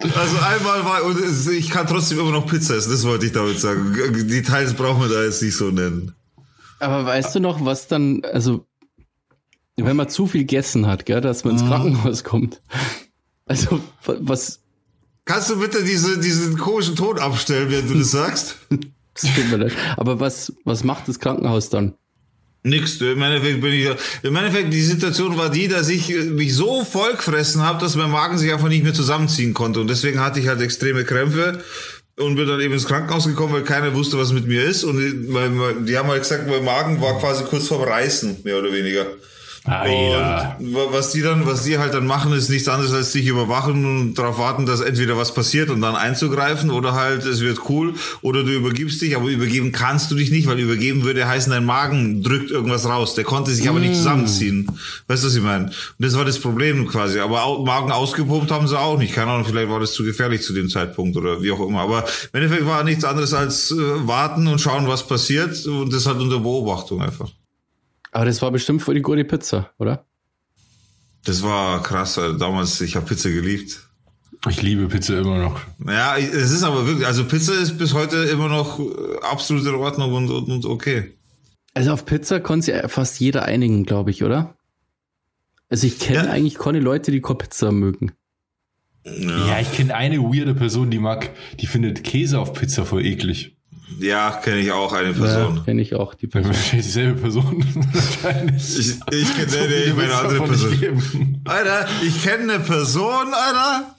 Also 0.00 0.36
einmal 0.38 0.84
war, 0.84 1.02
und 1.04 1.18
ich 1.52 1.70
kann 1.70 1.86
trotzdem 1.86 2.20
immer 2.20 2.30
noch 2.30 2.46
Pizza 2.46 2.76
essen, 2.76 2.90
das 2.92 3.04
wollte 3.04 3.26
ich 3.26 3.32
damit 3.32 3.58
sagen. 3.60 3.94
Details 4.28 4.74
brauchen 4.74 5.02
wir 5.02 5.08
da 5.08 5.24
jetzt 5.24 5.42
nicht 5.42 5.56
so 5.56 5.70
nennen. 5.70 6.14
Aber 6.80 7.04
weißt 7.04 7.34
du 7.34 7.40
noch, 7.40 7.64
was 7.64 7.88
dann, 7.88 8.22
also 8.32 8.64
wenn 9.76 9.96
man 9.96 10.08
zu 10.08 10.26
viel 10.26 10.42
gegessen 10.42 10.86
hat, 10.86 11.06
gell, 11.06 11.20
dass 11.20 11.44
man 11.44 11.54
ins 11.54 11.64
Krankenhaus 11.66 12.24
kommt. 12.24 12.62
Also 13.46 13.80
wa- 14.04 14.16
was, 14.20 14.60
Kannst 15.24 15.50
du 15.50 15.58
bitte 15.60 15.84
diese, 15.84 16.18
diesen 16.18 16.56
komischen 16.58 16.96
Ton 16.96 17.18
abstellen, 17.18 17.70
während 17.70 17.90
du 17.90 17.94
das 17.98 18.10
sagst? 18.12 18.56
das 18.70 19.34
tut 19.34 19.50
mir 19.50 19.56
leid. 19.56 19.72
Aber 19.96 20.20
was, 20.20 20.52
was 20.64 20.84
macht 20.84 21.06
das 21.08 21.18
Krankenhaus 21.18 21.68
dann? 21.70 21.94
Nix. 22.64 23.00
Im 23.00 23.22
Endeffekt 23.22 23.60
bin 23.60 23.72
ich, 23.72 23.88
im 24.22 24.36
Endeffekt, 24.36 24.72
die 24.72 24.82
Situation 24.82 25.36
war 25.38 25.48
die, 25.50 25.68
dass 25.68 25.88
ich 25.88 26.10
äh, 26.10 26.24
mich 26.24 26.54
so 26.54 26.84
voll 26.84 27.12
gefressen 27.14 27.62
habe, 27.62 27.80
dass 27.80 27.94
mein 27.96 28.10
Magen 28.10 28.36
sich 28.38 28.52
einfach 28.52 28.68
nicht 28.68 28.82
mehr 28.84 28.94
zusammenziehen 28.94 29.54
konnte. 29.54 29.80
Und 29.80 29.88
deswegen 29.88 30.20
hatte 30.20 30.40
ich 30.40 30.48
halt 30.48 30.60
extreme 30.60 31.04
Krämpfe 31.04 31.62
und 32.16 32.34
bin 32.34 32.48
dann 32.48 32.60
eben 32.60 32.74
ins 32.74 32.86
Krankenhaus 32.86 33.26
gekommen, 33.26 33.52
weil 33.52 33.62
keiner 33.62 33.94
wusste, 33.94 34.18
was 34.18 34.32
mit 34.32 34.46
mir 34.48 34.64
ist. 34.64 34.82
Und 34.84 34.98
die, 34.98 35.14
mein- 35.30 35.86
die 35.86 35.96
haben 35.96 36.08
halt 36.08 36.22
gesagt, 36.22 36.48
mein 36.48 36.64
Magen 36.64 37.00
war 37.00 37.18
quasi 37.20 37.44
kurz 37.44 37.68
vorm 37.68 37.82
Reißen, 37.82 38.38
mehr 38.44 38.58
oder 38.58 38.72
weniger. 38.72 39.06
Alter. 39.68 40.56
Und 40.58 40.74
wa- 40.74 40.88
was 40.90 41.12
die 41.12 41.22
dann, 41.22 41.46
was 41.46 41.64
die 41.64 41.78
halt 41.78 41.94
dann 41.94 42.06
machen, 42.06 42.32
ist 42.32 42.48
nichts 42.48 42.68
anderes 42.68 42.92
als 42.92 43.12
dich 43.12 43.26
überwachen 43.26 43.84
und 43.84 44.14
darauf 44.14 44.38
warten, 44.38 44.66
dass 44.66 44.80
entweder 44.80 45.16
was 45.16 45.34
passiert 45.34 45.70
und 45.70 45.80
dann 45.80 45.94
einzugreifen 45.96 46.70
oder 46.70 46.94
halt 46.94 47.24
es 47.24 47.40
wird 47.40 47.60
cool 47.68 47.94
oder 48.22 48.42
du 48.44 48.50
übergibst 48.52 49.00
dich, 49.02 49.16
aber 49.16 49.28
übergeben 49.28 49.72
kannst 49.72 50.10
du 50.10 50.14
dich 50.14 50.30
nicht, 50.30 50.46
weil 50.48 50.58
übergeben 50.58 51.02
würde 51.04 51.26
heißen, 51.26 51.50
dein 51.52 51.64
Magen 51.64 52.22
drückt 52.22 52.50
irgendwas 52.50 52.86
raus. 52.88 53.14
Der 53.14 53.24
konnte 53.24 53.50
sich 53.52 53.68
aber 53.68 53.78
nicht 53.80 53.94
zusammenziehen. 53.96 54.70
Weißt 55.06 55.22
du, 55.22 55.28
was 55.28 55.34
ich 55.36 55.42
meine? 55.42 55.66
Und 55.66 55.74
das 55.98 56.16
war 56.16 56.24
das 56.24 56.38
Problem 56.38 56.86
quasi. 56.88 57.18
Aber 57.20 57.64
Magen 57.64 57.92
ausgepumpt 57.92 58.50
haben 58.50 58.68
sie 58.68 58.78
auch 58.78 58.98
nicht. 58.98 59.14
Keine 59.14 59.30
Ahnung, 59.32 59.44
vielleicht 59.44 59.68
war 59.70 59.80
das 59.80 59.92
zu 59.92 60.04
gefährlich 60.04 60.42
zu 60.42 60.52
dem 60.52 60.68
Zeitpunkt 60.68 61.16
oder 61.16 61.42
wie 61.42 61.50
auch 61.52 61.60
immer. 61.66 61.80
Aber 61.80 62.04
im 62.32 62.40
Endeffekt 62.42 62.66
war 62.66 62.84
nichts 62.84 63.04
anderes 63.04 63.34
als 63.34 63.70
äh, 63.70 63.76
warten 64.06 64.46
und 64.46 64.60
schauen, 64.60 64.88
was 64.88 65.06
passiert 65.06 65.66
und 65.66 65.92
das 65.92 66.06
halt 66.06 66.18
unter 66.18 66.38
Beobachtung 66.38 67.02
einfach. 67.02 67.28
Aber 68.12 68.24
das 68.24 68.40
war 68.42 68.50
bestimmt 68.50 68.82
für 68.82 68.94
die 68.94 69.02
gute 69.02 69.24
Pizza, 69.24 69.70
oder? 69.78 70.04
Das 71.24 71.42
war 71.42 71.82
krass. 71.82 72.18
Alter. 72.18 72.38
Damals, 72.38 72.80
ich 72.80 72.96
habe 72.96 73.06
Pizza 73.06 73.30
geliebt. 73.30 73.80
Ich 74.48 74.62
liebe 74.62 74.86
Pizza 74.88 75.18
immer 75.18 75.38
noch. 75.38 75.60
Ja, 75.84 76.16
es 76.16 76.52
ist 76.52 76.62
aber 76.62 76.86
wirklich, 76.86 77.06
also 77.06 77.24
Pizza 77.24 77.54
ist 77.54 77.76
bis 77.76 77.92
heute 77.92 78.16
immer 78.24 78.48
noch 78.48 78.78
äh, 78.78 78.84
absolut 79.22 79.66
in 79.66 79.74
Ordnung 79.74 80.12
und, 80.14 80.30
und, 80.30 80.48
und 80.48 80.64
okay. 80.64 81.12
Also 81.74 81.92
auf 81.92 82.04
Pizza 82.06 82.38
konnte 82.40 82.66
sich 82.66 82.90
fast 82.90 83.18
jeder 83.20 83.44
einigen, 83.44 83.84
glaube 83.84 84.10
ich, 84.10 84.22
oder? 84.22 84.56
Also 85.68 85.86
ich 85.88 85.98
kenne 85.98 86.26
Ja. 86.26 86.30
eigentlich 86.32 86.56
keine 86.56 86.78
Leute, 86.80 87.10
die 87.10 87.20
keine 87.20 87.38
Pizza 87.38 87.72
mögen. 87.72 88.12
Ja, 89.04 89.58
ich 89.60 89.72
kenne 89.72 89.94
eine 89.94 90.18
weirde 90.20 90.54
Person, 90.54 90.90
die 90.90 90.98
mag, 90.98 91.30
die 91.58 91.66
findet 91.66 92.04
Käse 92.04 92.38
auf 92.38 92.52
Pizza 92.52 92.84
voll 92.84 93.04
eklig. 93.04 93.57
Ja, 93.98 94.30
kenne 94.42 94.58
ich 94.60 94.70
auch 94.72 94.92
eine 94.92 95.08
Ja, 95.10 95.14
Person. 95.18 95.64
kenne 95.64 95.82
ich 95.82 95.94
auch, 95.94 96.14
die 96.14 96.26
Person. 96.26 96.52
ist 96.52 96.72
dieselbe 96.72 97.20
Person 97.20 97.64
wahrscheinlich. 97.92 98.78
Ich, 98.78 98.88
ich 99.10 99.34
kenne 99.36 99.48
So 99.48 99.58
nee, 99.58 100.02
eine 100.02 100.14
andere 100.14 100.46
Person. 100.46 101.40
Alter, 101.44 101.88
ich 102.02 102.22
kenne 102.22 102.54
eine 102.54 102.62
Person, 102.62 103.32
Alter, 103.32 103.96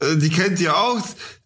äh, 0.00 0.16
die 0.18 0.28
kennt 0.28 0.60
ihr 0.60 0.76
auch, 0.76 0.98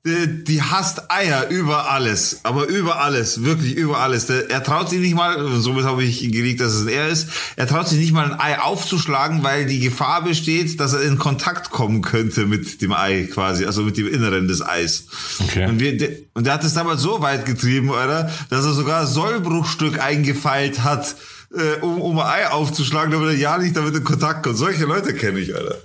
die, 0.06 0.44
die 0.44 0.62
hasst 0.62 1.10
Eier 1.10 1.48
über 1.48 1.90
alles, 1.90 2.40
aber 2.42 2.66
über 2.66 3.00
alles, 3.00 3.42
wirklich 3.42 3.74
über 3.74 4.00
alles. 4.00 4.26
Der, 4.26 4.50
er 4.50 4.62
traut 4.62 4.90
sich 4.90 5.00
nicht 5.00 5.14
mal, 5.14 5.36
und 5.36 5.62
somit 5.62 5.84
habe 5.84 6.04
ich 6.04 6.20
gelegt, 6.20 6.60
dass 6.60 6.74
es 6.74 6.86
er 6.86 7.08
ist, 7.08 7.30
er 7.56 7.66
traut 7.66 7.88
sich 7.88 7.98
nicht 7.98 8.12
mal 8.12 8.30
ein 8.30 8.38
Ei 8.38 8.60
aufzuschlagen, 8.60 9.42
weil 9.42 9.64
die 9.64 9.80
Gefahr 9.80 10.22
besteht, 10.22 10.78
dass 10.78 10.92
er 10.92 11.00
in 11.02 11.18
Kontakt 11.18 11.70
kommen 11.70 12.02
könnte 12.02 12.46
mit 12.46 12.82
dem 12.82 12.92
Ei 12.92 13.24
quasi, 13.32 13.64
also 13.64 13.82
mit 13.82 13.96
dem 13.96 14.06
Inneren 14.06 14.46
des 14.46 14.60
Eis. 14.60 15.06
Okay. 15.40 15.66
Und, 15.66 15.80
wir, 15.80 15.96
der, 15.96 16.10
und 16.34 16.44
der 16.46 16.54
hat 16.54 16.64
es 16.64 16.74
damals 16.74 17.00
so 17.00 17.22
weit 17.22 17.46
getrieben, 17.46 17.90
Alter, 17.90 18.30
dass 18.50 18.66
er 18.66 18.74
sogar 18.74 19.06
Sollbruchstück 19.06 20.00
eingefeilt 20.00 20.84
hat, 20.84 21.16
äh, 21.54 21.80
um, 21.80 21.98
um 22.02 22.18
ein 22.18 22.26
Ei 22.26 22.48
aufzuschlagen, 22.48 23.10
damit 23.10 23.28
er 23.28 23.36
ja 23.38 23.56
nicht 23.56 23.74
damit 23.74 23.94
in 23.96 24.04
Kontakt 24.04 24.42
kommt. 24.42 24.58
Solche 24.58 24.84
Leute 24.84 25.14
kenne 25.14 25.38
ich, 25.38 25.54
Alter. 25.54 25.78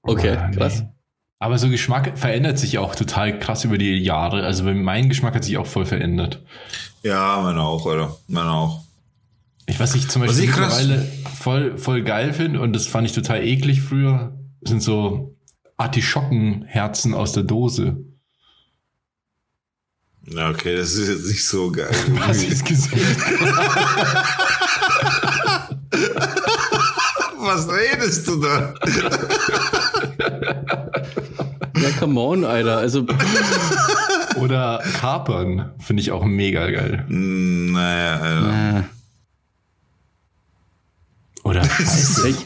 Okay, 0.00 0.38
nee. 0.48 0.56
krass. 0.56 0.84
Aber 1.42 1.58
so 1.58 1.68
Geschmack 1.68 2.16
verändert 2.16 2.60
sich 2.60 2.78
auch 2.78 2.94
total 2.94 3.36
krass 3.40 3.64
über 3.64 3.76
die 3.76 3.98
Jahre. 3.98 4.44
Also 4.44 4.62
mein 4.62 5.08
Geschmack 5.08 5.34
hat 5.34 5.42
sich 5.42 5.58
auch 5.58 5.66
voll 5.66 5.86
verändert. 5.86 6.40
Ja, 7.02 7.40
meine 7.42 7.62
auch, 7.62 7.84
Alter. 7.84 8.16
Meine 8.28 8.52
auch. 8.52 8.84
Ich, 9.66 9.80
was 9.80 9.96
ich 9.96 10.08
zum 10.08 10.22
Beispiel 10.22 10.44
ich 10.44 10.50
mittlerweile 10.50 11.04
voll, 11.36 11.78
voll 11.78 12.04
geil 12.04 12.32
finde 12.32 12.60
und 12.60 12.72
das 12.72 12.86
fand 12.86 13.08
ich 13.08 13.12
total 13.12 13.42
eklig 13.42 13.82
früher, 13.82 14.38
sind 14.60 14.84
so 14.84 15.34
Artischockenherzen 15.78 17.12
aus 17.12 17.32
der 17.32 17.42
Dose. 17.42 17.96
Ja, 20.28 20.48
okay, 20.48 20.76
das 20.76 20.92
ist 20.92 21.08
jetzt 21.08 21.26
nicht 21.26 21.44
so 21.44 21.72
geil. 21.72 21.90
Was 22.24 22.44
ist 22.44 22.64
gesehen? 22.64 23.00
Was 27.40 27.68
redest 27.68 28.28
du 28.28 28.36
da? 28.36 28.74
Ja, 30.18 31.90
come 31.98 32.20
on, 32.20 32.44
Alter. 32.44 32.78
Also, 32.78 33.06
Oder 34.36 34.82
Kapern 35.00 35.72
finde 35.78 36.02
ich 36.02 36.10
auch 36.12 36.24
mega 36.24 36.70
geil. 36.70 37.04
Hm, 37.08 37.72
Naja, 37.72 38.16
Alter. 38.20 38.78
äh, 38.78 38.82
Oder 41.44 41.64
Scheiße 41.68 42.28
ich, 42.28 42.36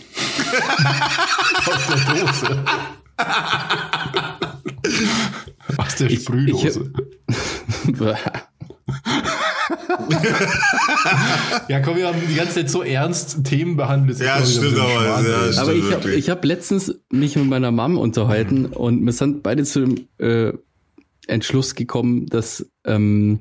aus 1.67 1.87
der 1.89 1.97
Dose. 2.15 2.65
Aus 5.77 5.95
der 5.97 6.11
Ich- 6.11 6.23
Sprühdose. 6.23 6.93
Ja, 11.69 11.81
komm, 11.81 11.97
wir 11.97 12.07
haben 12.09 12.19
die 12.29 12.35
ganze 12.35 12.55
Zeit 12.55 12.71
so 12.71 12.83
ernst 12.83 13.45
Themen 13.45 13.77
behandelt. 13.77 14.19
Ja, 14.21 14.45
stimmt 14.45 14.79
aber, 14.79 15.05
ja, 15.05 15.53
stimmt. 15.53 15.59
Aber 15.59 15.73
ich 15.75 15.93
habe 15.93 16.15
ich 16.15 16.31
hab 16.31 16.45
letztens 16.45 16.95
mich 17.11 17.37
mit 17.37 17.47
meiner 17.47 17.71
Mom 17.71 17.99
unterhalten 17.99 18.67
und 18.67 19.05
wir 19.05 19.13
sind 19.13 19.43
beide 19.43 19.65
zu 19.65 19.81
dem 19.81 20.07
äh, 20.19 20.53
Entschluss 21.27 21.75
gekommen, 21.75 22.27
dass 22.27 22.67
ähm, 22.85 23.41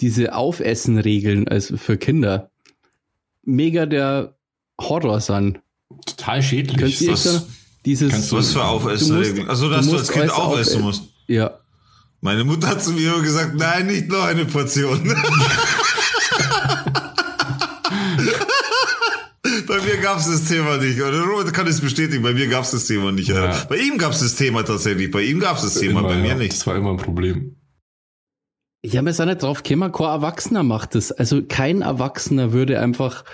diese 0.00 0.34
Aufessenregeln 0.34 1.46
also 1.48 1.76
für 1.76 1.96
Kinder 1.96 2.50
mega 3.44 3.86
der 3.86 4.34
Horror 4.80 5.20
sind. 5.20 5.60
total 6.06 6.42
schädlich. 6.42 6.76
Könnt 6.78 7.00
ihr 7.00 7.08
euch 7.12 7.24
was- 7.24 7.24
da 7.24 7.42
dieses 7.86 8.10
kannst 8.12 8.32
du- 8.32 8.36
Was 8.36 8.52
für 8.52 8.64
Aufessenregeln? 8.64 9.48
Also, 9.48 9.70
dass 9.70 9.86
du, 9.86 9.92
musst 9.92 10.10
als 10.10 10.18
Kind 10.18 10.30
aufessen. 10.32 10.82
musst. 10.82 11.04
ja 11.28 11.58
Meine 12.20 12.44
Mutter 12.44 12.68
hat 12.68 12.82
zu 12.84 12.92
mir 12.92 13.14
immer 13.14 13.22
gesagt, 13.22 13.54
nein, 13.56 13.86
nicht 13.86 14.08
noch 14.08 14.24
eine 14.24 14.44
Portion. 14.44 15.00
Bei 19.70 19.80
mir 19.82 19.98
gab 19.98 20.18
es 20.18 20.26
das 20.26 20.46
Thema 20.46 20.78
nicht. 20.78 21.00
Oder 21.00 21.20
Robert 21.20 21.54
kann 21.54 21.64
es 21.68 21.80
bestätigen, 21.80 22.24
bei 22.24 22.32
mir 22.32 22.48
gab 22.48 22.64
es 22.64 22.72
das 22.72 22.86
Thema 22.86 23.12
nicht. 23.12 23.28
Ja. 23.28 23.64
Bei 23.68 23.76
ihm 23.76 23.98
gab 23.98 24.10
es 24.10 24.18
das 24.18 24.34
Thema 24.34 24.64
tatsächlich. 24.64 25.12
Bei 25.12 25.22
ihm 25.22 25.38
gab 25.38 25.58
es 25.58 25.62
das 25.62 25.74
Thema, 25.74 26.00
Immer, 26.00 26.08
bei 26.08 26.16
mir 26.16 26.30
ja. 26.30 26.34
nicht. 26.34 26.52
Das 26.52 26.66
war 26.66 26.74
immer 26.74 26.90
ein 26.90 26.96
Problem. 26.96 27.54
Ich 28.82 28.96
habe 28.96 29.08
jetzt 29.08 29.20
auch 29.20 29.26
nicht 29.26 29.42
drauf 29.44 29.62
gekommen, 29.62 29.92
kein 29.92 30.06
Erwachsener 30.06 30.64
macht 30.64 30.96
das. 30.96 31.12
Also 31.12 31.42
kein 31.42 31.82
Erwachsener 31.82 32.52
würde 32.52 32.80
einfach 32.80 33.24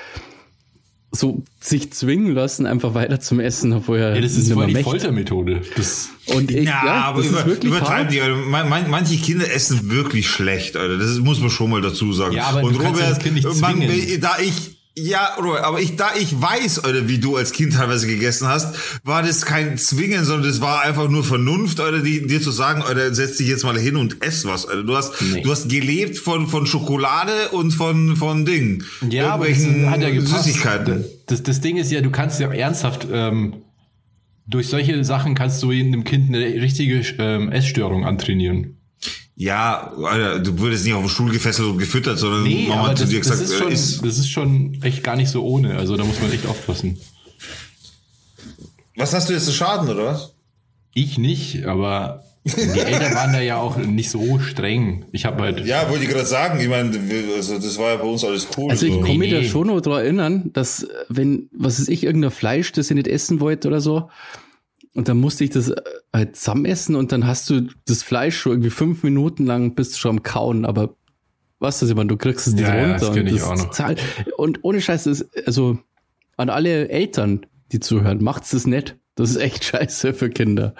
so 1.11 1.43
sich 1.59 1.91
zwingen 1.95 2.34
lassen, 2.34 2.66
einfach 2.66 2.93
weiter 2.93 3.18
zum 3.18 3.41
Essen, 3.41 3.72
obwohl 3.72 3.97
er 3.97 4.14
Ja, 4.16 4.20
das 4.20 4.34
ist 4.37 4.49
voll 4.49 4.57
mehr 4.59 4.66
die 4.66 4.72
möchte. 4.74 4.91
Foltermethode. 4.91 5.62
Das, 5.74 6.11
Und 6.26 6.51
ich, 6.51 6.64
Ja, 6.66 6.82
ja, 6.84 6.95
aber 7.05 7.22
das 7.22 7.30
über, 7.30 7.39
ist 7.41 7.47
wirklich 7.47 7.72
übertreiben 7.72 8.20
hart. 8.20 8.45
die. 8.45 8.51
Man, 8.51 8.68
man, 8.68 8.91
manche 8.91 9.16
Kinder 9.16 9.51
essen 9.51 9.91
wirklich 9.91 10.28
schlecht, 10.28 10.76
Alter. 10.76 10.99
Das 10.99 11.16
muss 11.18 11.41
man 11.41 11.49
schon 11.49 11.70
mal 11.70 11.80
dazu 11.80 12.12
sagen. 12.12 12.34
Ja, 12.34 12.49
aber 12.49 12.61
Kind 12.61 13.34
nicht 13.37 13.45
man, 13.45 13.55
zwingen. 13.80 14.20
da 14.20 14.39
ich 14.39 14.76
ja, 14.99 15.34
Robert, 15.36 15.62
aber 15.64 15.80
ich, 15.80 15.97
da 15.97 16.11
ich 16.18 16.40
weiß, 16.40 16.78
Alter, 16.80 17.07
wie 17.09 17.18
du 17.18 17.36
als 17.36 17.53
Kind 17.53 17.74
teilweise 17.74 18.07
gegessen 18.07 18.49
hast, 18.49 18.74
war 19.05 19.22
das 19.22 19.44
kein 19.44 19.76
Zwingen, 19.76 20.24
sondern 20.24 20.49
das 20.51 20.61
war 20.62 20.80
einfach 20.82 21.09
nur 21.09 21.22
Vernunft, 21.22 21.80
Alter, 21.80 22.01
die, 22.01 22.26
dir 22.26 22.40
zu 22.40 22.51
sagen, 22.51 22.82
Alter, 22.82 23.14
setz 23.14 23.36
dich 23.36 23.49
jetzt 23.49 23.64
mal 23.64 23.78
hin 23.78 23.97
und 23.97 24.24
ess 24.24 24.47
was, 24.47 24.66
Alter. 24.66 24.84
Du 24.84 24.97
hast, 24.97 25.20
Nee. 25.20 25.42
du 25.42 25.51
hast 25.51 25.68
gelebt 25.68 26.16
von, 26.18 26.47
von 26.47 26.66
Schokolade 26.66 27.51
und 27.53 27.72
von, 27.72 28.16
von 28.16 28.44
Ding. 28.47 28.82
ja, 29.11 29.30
aber 29.34 29.49
das 29.49 29.59
hat 29.64 30.01
ja 30.01 30.11
gepasst. 30.11 30.44
Süßigkeiten. 30.44 31.05
Das, 31.26 31.42
das 31.42 31.61
Ding 31.61 31.76
ist 31.76 31.90
ja, 31.92 32.01
du 32.01 32.11
kannst 32.11 32.40
ja 32.40 32.51
ernsthaft, 32.53 33.07
ähm, 33.12 33.55
durch 34.47 34.68
solche 34.68 35.05
Sachen 35.05 35.34
kannst 35.34 35.62
du 35.62 35.70
einem 35.72 36.05
Kind 36.05 36.28
eine 36.28 36.38
richtige 36.38 37.03
ähm, 37.18 37.51
Essstörung 37.51 38.05
antrainieren. 38.07 38.76
Ja, 39.39 39.93
Alter, 40.03 40.39
du 40.39 40.59
wurdest 40.59 40.84
nicht 40.87 40.95
auf 40.95 41.03
den 41.03 41.11
Stuhl 41.11 41.30
gefesselt 41.30 41.68
und 41.68 41.76
gefüttert, 41.78 42.18
sondern 42.18 42.43
Nee, 42.45 42.66
Mama 42.68 42.95
zu 42.97 43.03
das, 43.03 43.11
dir 43.11 43.18
das, 43.20 43.28
gesagt, 43.30 43.43
ist 43.43 43.53
äh, 43.53 43.59
schon, 43.59 43.72
iss. 43.72 44.01
das 44.03 44.18
ist 44.18 44.30
schon 44.30 44.78
echt 44.82 45.05
gar 45.05 45.14
nicht 45.16 45.28
so 45.30 45.45
ohne. 45.45 45.76
Also 45.76 45.97
da 45.97 46.05
muss 46.05 46.20
man 46.22 46.32
echt 46.32 46.47
aufpassen. 46.47 46.99
Was 48.97 49.12
hast 49.12 49.28
du 49.28 49.34
jetzt 49.34 49.45
zu 49.45 49.53
Schaden, 49.53 49.89
oder 49.91 50.07
was? 50.07 50.32
Ich 50.95 51.18
nicht, 51.18 51.66
aber 51.66 52.24
die 52.47 52.51
Eltern 52.80 53.14
waren 53.14 53.32
da 53.34 53.41
ja 53.41 53.59
auch 53.59 53.76
nicht 53.76 54.09
so 54.11 54.39
streng. 54.39 55.05
Ich 55.12 55.26
habe 55.26 55.43
halt. 55.43 55.66
Ja, 55.66 55.91
wollte 55.91 56.05
ich 56.05 56.11
gerade 56.11 56.24
sagen. 56.24 56.59
Ich 56.61 56.68
meine, 56.68 56.99
also 57.37 57.57
das 57.57 57.76
war 57.76 57.91
ja 57.91 57.97
bei 57.97 58.05
uns 58.05 58.24
alles 58.24 58.47
cool. 58.57 58.70
Also 58.70 58.87
ich 58.87 58.95
so. 58.95 59.01
kann 59.01 59.18
mich 59.18 59.30
da 59.32 59.41
Nee. 59.41 59.49
schon 59.49 59.66
noch 59.66 59.80
dran 59.82 59.99
erinnern, 60.01 60.51
dass 60.55 60.84
äh, 60.84 60.89
wenn, 61.11 61.51
was 61.53 61.78
ist 61.78 61.89
ich, 61.91 62.05
irgendein 62.05 62.30
Fleisch, 62.30 62.72
das 62.72 62.89
ich 62.91 62.95
nicht 62.95 63.09
essen 63.09 63.41
wollte 63.41 63.68
oder 63.68 63.82
so, 63.82 64.09
und 64.97 65.09
dann 65.09 65.18
musste 65.18 65.44
ich 65.44 65.51
das 65.51 65.68
äh, 65.70 65.80
halt 66.12 66.36
zusammen 66.36 66.64
essen 66.64 66.97
und 66.97 67.12
dann 67.12 67.26
hast 67.26 67.49
du 67.51 67.68
das 67.86 68.03
Fleisch 68.03 68.36
schon 68.38 68.53
irgendwie 68.53 68.70
fünf 68.70 69.03
Minuten 69.03 69.47
lang 69.47 69.74
bist 69.74 69.94
du 69.94 69.99
schon 69.99 70.11
am 70.18 70.22
Kauen, 70.22 70.64
aber 70.64 70.97
was 71.59 71.78
das 71.80 71.90
immer, 71.90 72.05
du 72.05 72.16
kriegst 72.16 72.47
es 72.47 72.55
nicht 72.55 72.62
Ja, 72.66 72.74
ja, 72.76 72.82
runter. 72.92 73.07
das 73.07 73.14
kenn 73.14 73.28
und, 73.28 73.34
ich 73.34 73.42
auch 73.42 73.57
noch. 73.57 74.38
und 74.38 74.64
ohne 74.64 74.80
Scheiß, 74.80 75.05
das 75.05 75.20
ist, 75.22 75.47
also 75.47 75.78
an 76.36 76.51
alle 76.51 76.88
Eltern, 76.88 77.47
die 77.72 77.80
zuhören, 77.80 78.22
macht's 78.22 78.51
das 78.51 78.66
nicht. 78.66 78.97
Das 79.14 79.30
ist 79.30 79.36
echt 79.36 79.64
scheiße 79.64 80.12
für 80.12 80.28
Kinder. 80.30 80.74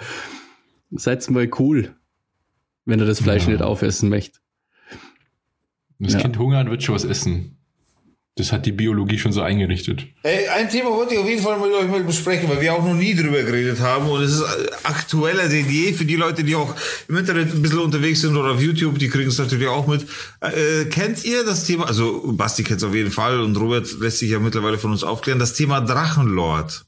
Seid's 0.91 1.29
mal 1.29 1.49
cool, 1.59 1.95
wenn 2.85 2.99
ihr 2.99 3.05
das 3.07 3.21
Fleisch 3.21 3.43
Ja. 3.45 3.49
nicht 3.53 3.61
aufessen 3.63 4.09
möchtet. 4.09 4.41
Das 5.99 6.13
Ja. 6.13 6.19
Kind 6.19 6.37
hungern 6.37 6.69
wird 6.69 6.83
schon 6.83 6.93
was 6.95 7.03
essen. 7.05 7.56
Das 8.37 8.51
hat 8.51 8.67
die 8.67 8.71
Biologie 8.71 9.17
schon 9.17 9.31
so 9.31 9.41
eingerichtet. 9.41 10.05
Ey, 10.21 10.47
ein 10.47 10.69
Thema 10.69 10.91
wollte 10.91 11.15
ich 11.15 11.19
auf 11.19 11.27
jeden 11.27 11.41
Fall 11.41 11.59
mit 11.59 11.71
euch 11.73 11.87
mal 11.87 12.03
besprechen, 12.03 12.47
weil 12.47 12.61
wir 12.61 12.73
auch 12.75 12.83
noch 12.83 12.93
nie 12.93 13.15
drüber 13.15 13.41
geredet 13.41 13.79
haben 13.79 14.07
und 14.07 14.21
es 14.21 14.33
ist 14.33 14.41
äh, 14.41 14.67
aktueller 14.83 15.49
denn 15.49 15.67
je 15.67 15.91
für 15.93 16.05
die 16.05 16.15
Leute, 16.15 16.43
die 16.43 16.55
auch 16.55 16.75
im 17.07 17.17
Internet 17.17 17.53
ein 17.53 17.63
bisschen 17.63 17.79
unterwegs 17.79 18.21
sind 18.21 18.37
oder 18.37 18.51
auf 18.51 18.61
YouTube, 18.61 18.99
die 18.99 19.09
kriegen 19.09 19.29
es 19.29 19.39
natürlich 19.39 19.67
auch 19.67 19.87
mit. 19.87 20.05
Äh, 20.41 20.85
kennt 20.85 21.25
ihr 21.25 21.43
das 21.45 21.65
Thema, 21.65 21.87
also 21.87 22.31
Basti 22.33 22.63
kennt 22.63 22.77
es 22.77 22.83
auf 22.83 22.93
jeden 22.93 23.11
Fall 23.11 23.39
und 23.39 23.57
Robert 23.57 23.91
lässt 23.99 24.19
sich 24.19 24.29
ja 24.29 24.37
mittlerweile 24.37 24.77
von 24.77 24.91
uns 24.91 25.03
aufklären, 25.03 25.39
das 25.39 25.53
Thema 25.53 25.81
Drachenlord. 25.81 26.85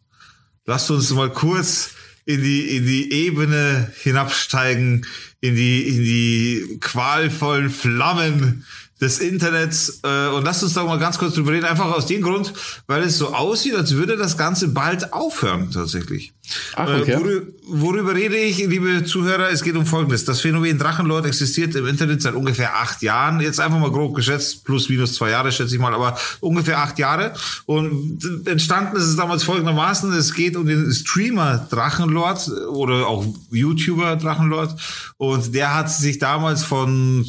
Lasst 0.67 0.91
uns 0.91 1.09
mal 1.11 1.31
kurz 1.31 1.95
in 2.25 2.43
die, 2.43 2.77
in 2.77 2.85
die 2.85 3.11
Ebene 3.11 3.91
hinabsteigen, 4.03 5.03
in 5.41 5.55
die, 5.55 5.81
in 5.81 6.03
die 6.03 6.77
qualvollen 6.79 7.71
Flammen 7.71 8.65
des 9.01 9.19
Internets. 9.19 9.99
Äh, 10.03 10.27
und 10.29 10.43
lasst 10.43 10.63
uns 10.63 10.73
doch 10.73 10.85
mal 10.85 10.99
ganz 10.99 11.17
kurz 11.17 11.35
drüber 11.35 11.51
reden. 11.51 11.65
Einfach 11.65 11.91
aus 11.91 12.05
dem 12.05 12.21
Grund, 12.21 12.53
weil 12.87 13.03
es 13.03 13.17
so 13.17 13.33
aussieht, 13.33 13.75
als 13.75 13.95
würde 13.95 14.17
das 14.17 14.37
Ganze 14.37 14.69
bald 14.69 15.13
aufhören, 15.13 15.71
tatsächlich. 15.71 16.33
Ach, 16.75 16.87
okay. 16.87 17.11
Äh, 17.11 17.19
worüber, 17.19 17.47
worüber 17.67 18.15
rede 18.15 18.37
ich, 18.37 18.57
liebe 18.57 19.03
Zuhörer? 19.05 19.49
Es 19.51 19.63
geht 19.63 19.75
um 19.75 19.85
Folgendes. 19.85 20.25
Das 20.25 20.41
Phänomen 20.41 20.77
Drachenlord 20.77 21.25
existiert 21.25 21.75
im 21.75 21.87
Internet 21.87 22.21
seit 22.21 22.33
ungefähr 22.33 22.75
acht 22.77 23.01
Jahren. 23.01 23.39
Jetzt 23.39 23.59
einfach 23.59 23.79
mal 23.79 23.91
grob 23.91 24.15
geschätzt, 24.15 24.65
plus 24.65 24.89
minus 24.89 25.13
zwei 25.13 25.29
Jahre, 25.29 25.51
schätze 25.51 25.75
ich 25.75 25.81
mal, 25.81 25.93
aber 25.93 26.17
ungefähr 26.39 26.79
acht 26.79 26.97
Jahre. 26.99 27.33
Und 27.65 28.19
entstanden 28.45 28.97
ist 28.97 29.03
es 29.03 29.15
damals 29.15 29.43
folgendermaßen. 29.43 30.11
Es 30.13 30.33
geht 30.33 30.55
um 30.55 30.65
den 30.65 30.91
Streamer 30.91 31.67
Drachenlord 31.69 32.49
oder 32.69 33.07
auch 33.07 33.25
YouTuber 33.51 34.15
Drachenlord. 34.15 34.75
Und 35.17 35.53
der 35.53 35.75
hat 35.75 35.91
sich 35.91 36.17
damals 36.17 36.63
von 36.63 37.25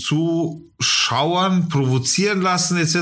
Zuschauern 0.81 1.69
provozieren 1.69 2.41
lassen, 2.41 2.77
etc. 2.79 2.97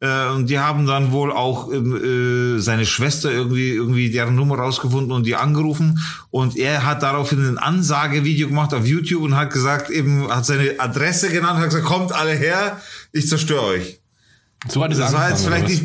Äh, 0.00 0.28
und 0.34 0.50
die 0.50 0.58
haben 0.58 0.86
dann 0.86 1.12
wohl 1.12 1.32
auch 1.32 1.72
äh, 1.72 2.58
seine 2.58 2.86
Schwester 2.86 3.30
irgendwie, 3.30 3.70
irgendwie 3.70 4.10
deren 4.10 4.34
Nummer 4.34 4.56
rausgefunden 4.56 5.12
und 5.12 5.26
die 5.26 5.36
angerufen. 5.36 5.98
Und 6.30 6.56
er 6.56 6.84
hat 6.84 7.02
daraufhin 7.02 7.46
ein 7.46 7.58
Ansagevideo 7.58 8.48
gemacht 8.48 8.74
auf 8.74 8.86
YouTube 8.86 9.22
und 9.22 9.36
hat 9.36 9.52
gesagt, 9.52 9.90
eben, 9.90 10.28
hat 10.28 10.44
seine 10.44 10.78
Adresse 10.78 11.30
genannt, 11.30 11.58
hat 11.58 11.66
gesagt, 11.66 11.84
kommt 11.84 12.12
alle 12.12 12.32
her, 12.32 12.80
ich 13.12 13.28
zerstöre 13.28 13.62
euch. 13.62 14.00
So 14.68 14.84
hat 14.84 14.92
es 14.92 14.98
Das 14.98 15.12
war 15.14 15.30
jetzt 15.30 15.44
vielleicht 15.44 15.68
nicht, 15.68 15.84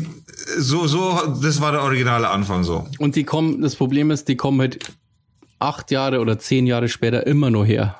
so, 0.58 0.86
so, 0.86 1.38
das 1.40 1.60
war 1.60 1.72
der 1.72 1.82
originale 1.82 2.28
Anfang 2.28 2.62
so. 2.62 2.86
Und 2.98 3.16
die 3.16 3.24
kommen, 3.24 3.62
das 3.62 3.74
Problem 3.74 4.10
ist, 4.10 4.28
die 4.28 4.36
kommen 4.36 4.60
halt 4.60 4.92
acht 5.58 5.90
Jahre 5.90 6.20
oder 6.20 6.38
zehn 6.38 6.66
Jahre 6.66 6.88
später 6.88 7.26
immer 7.26 7.50
nur 7.50 7.64
her. 7.64 7.96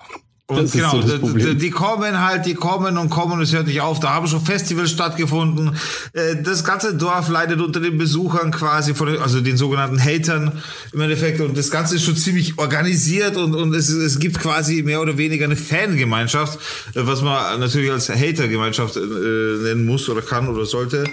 Und 0.49 0.71
genau, 0.71 1.01
so 1.03 1.29
die, 1.33 1.57
die 1.57 1.71
kommen 1.71 2.25
halt, 2.25 2.47
die 2.47 2.55
kommen 2.55 2.99
und 2.99 3.11
kommen 3.11 3.33
und 3.33 3.41
es 3.41 3.53
hört 3.53 3.67
nicht 3.67 3.81
auf. 3.81 3.99
Da 3.99 4.11
haben 4.15 4.29
schon 4.29 4.45
Festivals 4.45 4.93
stattgefunden. 4.93 5.77
Äh, 6.13 6.37
Das 6.43 6.63
ganze 6.63 6.95
Dorf 6.95 7.29
leidet 7.29 7.61
unter 7.61 7.81
den 7.81 7.99
Besuchern 7.99 8.53
quasi, 8.53 8.95
von 8.95 9.09
den, 9.09 9.19
also 9.19 9.41
den 9.41 9.57
sogenannten 9.57 9.99
Hatern 10.01 10.63
im 10.93 11.01
Endeffekt. 11.01 11.41
Und 11.41 11.59
das 11.59 11.73
Ganze 11.73 11.97
ist 11.97 12.05
schon 12.05 12.17
ziemlich 12.17 12.59
organisiert 12.59 13.37
und, 13.37 13.57
und 13.57 13.75
es, 13.75 13.89
es 13.89 14.21
gibt 14.21 14.39
quasi 14.39 14.85
mehr 14.85 15.01
oder 15.01 15.19
weniger 15.19 15.47
eine 15.47 15.57
Fangemeinschaft, 15.57 16.61
äh, 16.95 17.01
was 17.03 17.23
man 17.23 17.59
natürlich 17.59 17.91
als 17.91 18.09
Hatergemeinschaft 18.09 18.97
äh, 18.97 19.01
nennen 19.01 19.85
muss 19.85 20.09
oder 20.09 20.23
kann 20.23 20.47
oder 20.49 20.65
sollte. 20.65 21.05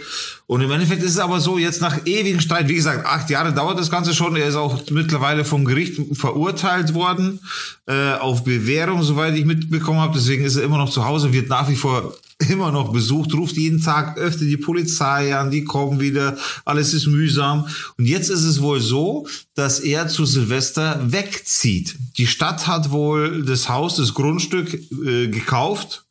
Und 0.45 0.61
im 0.61 0.71
Endeffekt 0.71 1.01
ist 1.03 1.11
es 1.11 1.19
aber 1.19 1.39
so, 1.39 1.57
jetzt 1.57 1.81
nach 1.81 2.05
ewigen 2.05 2.41
Streit, 2.41 2.67
wie 2.67 2.75
gesagt, 2.75 3.05
acht 3.05 3.29
Jahre 3.29 3.53
dauert 3.53 3.79
das 3.79 3.89
Ganze 3.89 4.13
schon. 4.13 4.35
Er 4.35 4.47
ist 4.47 4.55
auch 4.55 4.81
mittlerweile 4.91 5.45
vom 5.45 5.63
Gericht 5.63 5.99
verurteilt 6.13 6.93
worden, 6.93 7.39
äh, 7.85 8.13
auf 8.13 8.43
Bewährung, 8.43 9.03
soweit 9.03 9.35
ich 9.35 9.45
mitbekommen 9.45 9.99
habe. 9.99 10.13
Deswegen 10.15 10.43
ist 10.43 10.57
er 10.57 10.63
immer 10.63 10.77
noch 10.77 10.89
zu 10.89 11.05
Hause, 11.05 11.31
wird 11.31 11.47
nach 11.47 11.69
wie 11.69 11.75
vor 11.75 12.13
immer 12.49 12.71
noch 12.71 12.91
besucht, 12.91 13.33
ruft 13.33 13.55
jeden 13.55 13.81
Tag 13.81 14.17
öfter 14.17 14.43
die 14.43 14.57
Polizei 14.57 15.35
an, 15.35 15.49
die 15.49 15.63
kommen 15.63 16.01
wieder, 16.01 16.37
alles 16.65 16.93
ist 16.93 17.07
mühsam. 17.07 17.67
Und 17.97 18.05
jetzt 18.05 18.29
ist 18.29 18.43
es 18.43 18.61
wohl 18.61 18.81
so, 18.81 19.27
dass 19.55 19.79
er 19.79 20.09
zu 20.09 20.25
Silvester 20.25 20.99
wegzieht. 21.05 21.95
Die 22.17 22.27
Stadt 22.27 22.67
hat 22.67 22.91
wohl 22.91 23.45
das 23.45 23.69
Haus, 23.69 23.95
das 23.95 24.13
Grundstück 24.13 24.73
äh, 24.73 25.27
gekauft 25.29 26.05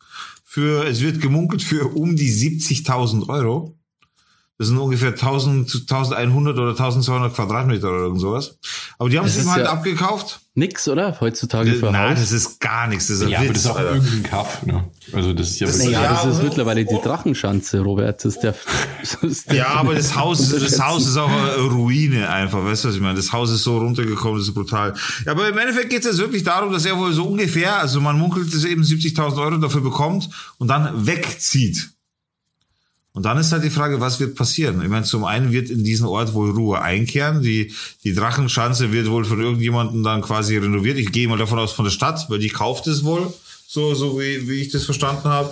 für, 0.44 0.86
es 0.86 1.00
wird 1.00 1.20
gemunkelt, 1.20 1.62
für 1.62 1.94
um 1.96 2.16
die 2.16 2.30
70.000 2.30 3.28
Euro. 3.28 3.76
Das 4.62 4.68
sind 4.68 4.78
ungefähr 4.78 5.08
1000, 5.08 5.86
1100 5.90 6.56
oder 6.56 6.70
1200 6.70 7.34
Quadratmeter 7.34 7.88
oder 7.88 7.98
irgend 8.02 8.20
sowas. 8.20 8.58
Aber 8.96 9.08
die 9.08 9.18
haben 9.18 9.26
es 9.26 9.36
ihm 9.42 9.50
halt 9.50 9.64
ja- 9.66 9.72
abgekauft. 9.72 10.38
Nix, 10.54 10.86
oder? 10.86 11.18
Heutzutage 11.20 11.72
für 11.74 11.90
Nein, 11.90 12.10
Haus. 12.12 12.20
das 12.20 12.30
ist 12.30 12.60
gar 12.60 12.86
nichts. 12.86 13.08
Das 13.08 13.16
ist 13.16 13.22
ein 13.22 13.30
Ja, 13.30 13.38
aber 13.38 13.48
Witz, 13.48 13.54
das 13.54 13.64
ist 13.64 13.70
auch 13.70 13.76
Alter. 13.76 13.94
irgendein 13.94 14.22
Kaff, 14.22 14.62
ne? 14.66 14.84
Also 15.12 15.32
das 15.32 15.48
ist 15.50 15.58
ja 15.60 15.66
Das- 15.66 15.84
Ja, 15.84 16.02
das 16.12 16.24
ist 16.26 16.34
aber- 16.36 16.42
mittlerweile 16.44 16.84
die 16.84 16.94
Drachenschanze, 17.02 17.80
Robert. 17.80 18.24
Das 18.24 18.34
ist 18.36 18.42
der, 18.44 18.54
das 19.00 19.14
ist 19.14 19.48
der 19.50 19.56
Ja, 19.56 19.66
aber 19.70 19.94
das 19.96 20.14
Haus, 20.14 20.50
das. 20.50 20.78
Haus 20.80 21.08
ist 21.08 21.16
auch 21.16 21.28
eine 21.28 21.56
Ruine 21.56 22.28
einfach, 22.28 22.64
weißt 22.64 22.84
du, 22.84 22.88
was 22.88 22.94
ich 22.94 23.00
meine? 23.00 23.14
Das 23.16 23.32
Haus 23.32 23.50
ist 23.50 23.64
so 23.64 23.78
runtergekommen, 23.78 24.38
das 24.38 24.46
ist 24.46 24.54
brutal. 24.54 24.94
Ja, 25.26 25.32
aber 25.32 25.48
im 25.48 25.58
Endeffekt 25.58 25.90
geht 25.90 26.00
es 26.00 26.06
jetzt 26.06 26.18
wirklich 26.18 26.44
darum, 26.44 26.72
dass 26.72 26.84
er 26.84 26.96
wohl 26.98 27.12
so 27.12 27.24
ungefähr, 27.24 27.78
also 27.80 28.00
man 28.00 28.16
munkelt, 28.16 28.54
dass 28.54 28.62
er 28.62 28.70
eben 28.70 28.84
70.000 28.84 29.40
Euro 29.42 29.56
dafür 29.56 29.80
bekommt 29.80 30.28
und 30.58 30.68
dann 30.68 31.06
wegzieht. 31.06 31.90
Und 33.14 33.24
dann 33.24 33.36
ist 33.36 33.52
halt 33.52 33.62
die 33.62 33.70
Frage, 33.70 34.00
was 34.00 34.20
wird 34.20 34.34
passieren? 34.34 34.80
Ich 34.82 34.88
meine, 34.88 35.04
zum 35.04 35.24
einen 35.24 35.52
wird 35.52 35.68
in 35.68 35.84
diesen 35.84 36.06
Ort 36.06 36.32
wohl 36.32 36.50
Ruhe 36.50 36.80
einkehren. 36.80 37.42
Die, 37.42 37.72
die 38.04 38.14
Drachenschanze 38.14 38.90
wird 38.90 39.10
wohl 39.10 39.24
von 39.26 39.40
irgendjemandem 39.40 40.02
dann 40.02 40.22
quasi 40.22 40.56
renoviert. 40.56 40.96
Ich 40.96 41.12
gehe 41.12 41.28
mal 41.28 41.36
davon 41.36 41.58
aus 41.58 41.72
von 41.72 41.84
der 41.84 41.92
Stadt, 41.92 42.24
weil 42.30 42.38
die 42.38 42.48
kauft 42.48 42.86
es 42.86 43.04
wohl, 43.04 43.32
so, 43.66 43.94
so 43.94 44.18
wie, 44.18 44.48
wie 44.48 44.62
ich 44.62 44.70
das 44.70 44.84
verstanden 44.84 45.24
habe. 45.24 45.50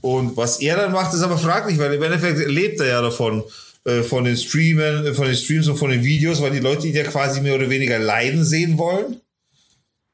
Und 0.00 0.36
was 0.36 0.60
er 0.60 0.76
dann 0.76 0.92
macht, 0.92 1.12
ist 1.12 1.22
aber 1.22 1.36
fraglich, 1.36 1.78
weil 1.78 1.92
im 1.92 2.02
Endeffekt 2.02 2.48
lebt 2.48 2.80
er 2.80 2.86
ja 2.86 3.02
davon, 3.02 3.44
äh, 3.84 4.02
von 4.02 4.24
den 4.24 4.36
Streamen, 4.36 5.06
äh, 5.06 5.14
von 5.14 5.26
den 5.26 5.36
Streams 5.36 5.68
und 5.68 5.76
von 5.76 5.90
den 5.90 6.02
Videos, 6.02 6.40
weil 6.40 6.52
die 6.52 6.60
Leute 6.60 6.86
ihn 6.86 6.94
ja 6.94 7.04
quasi 7.04 7.40
mehr 7.40 7.56
oder 7.56 7.68
weniger 7.68 7.98
leiden 7.98 8.44
sehen 8.44 8.78
wollen. 8.78 9.20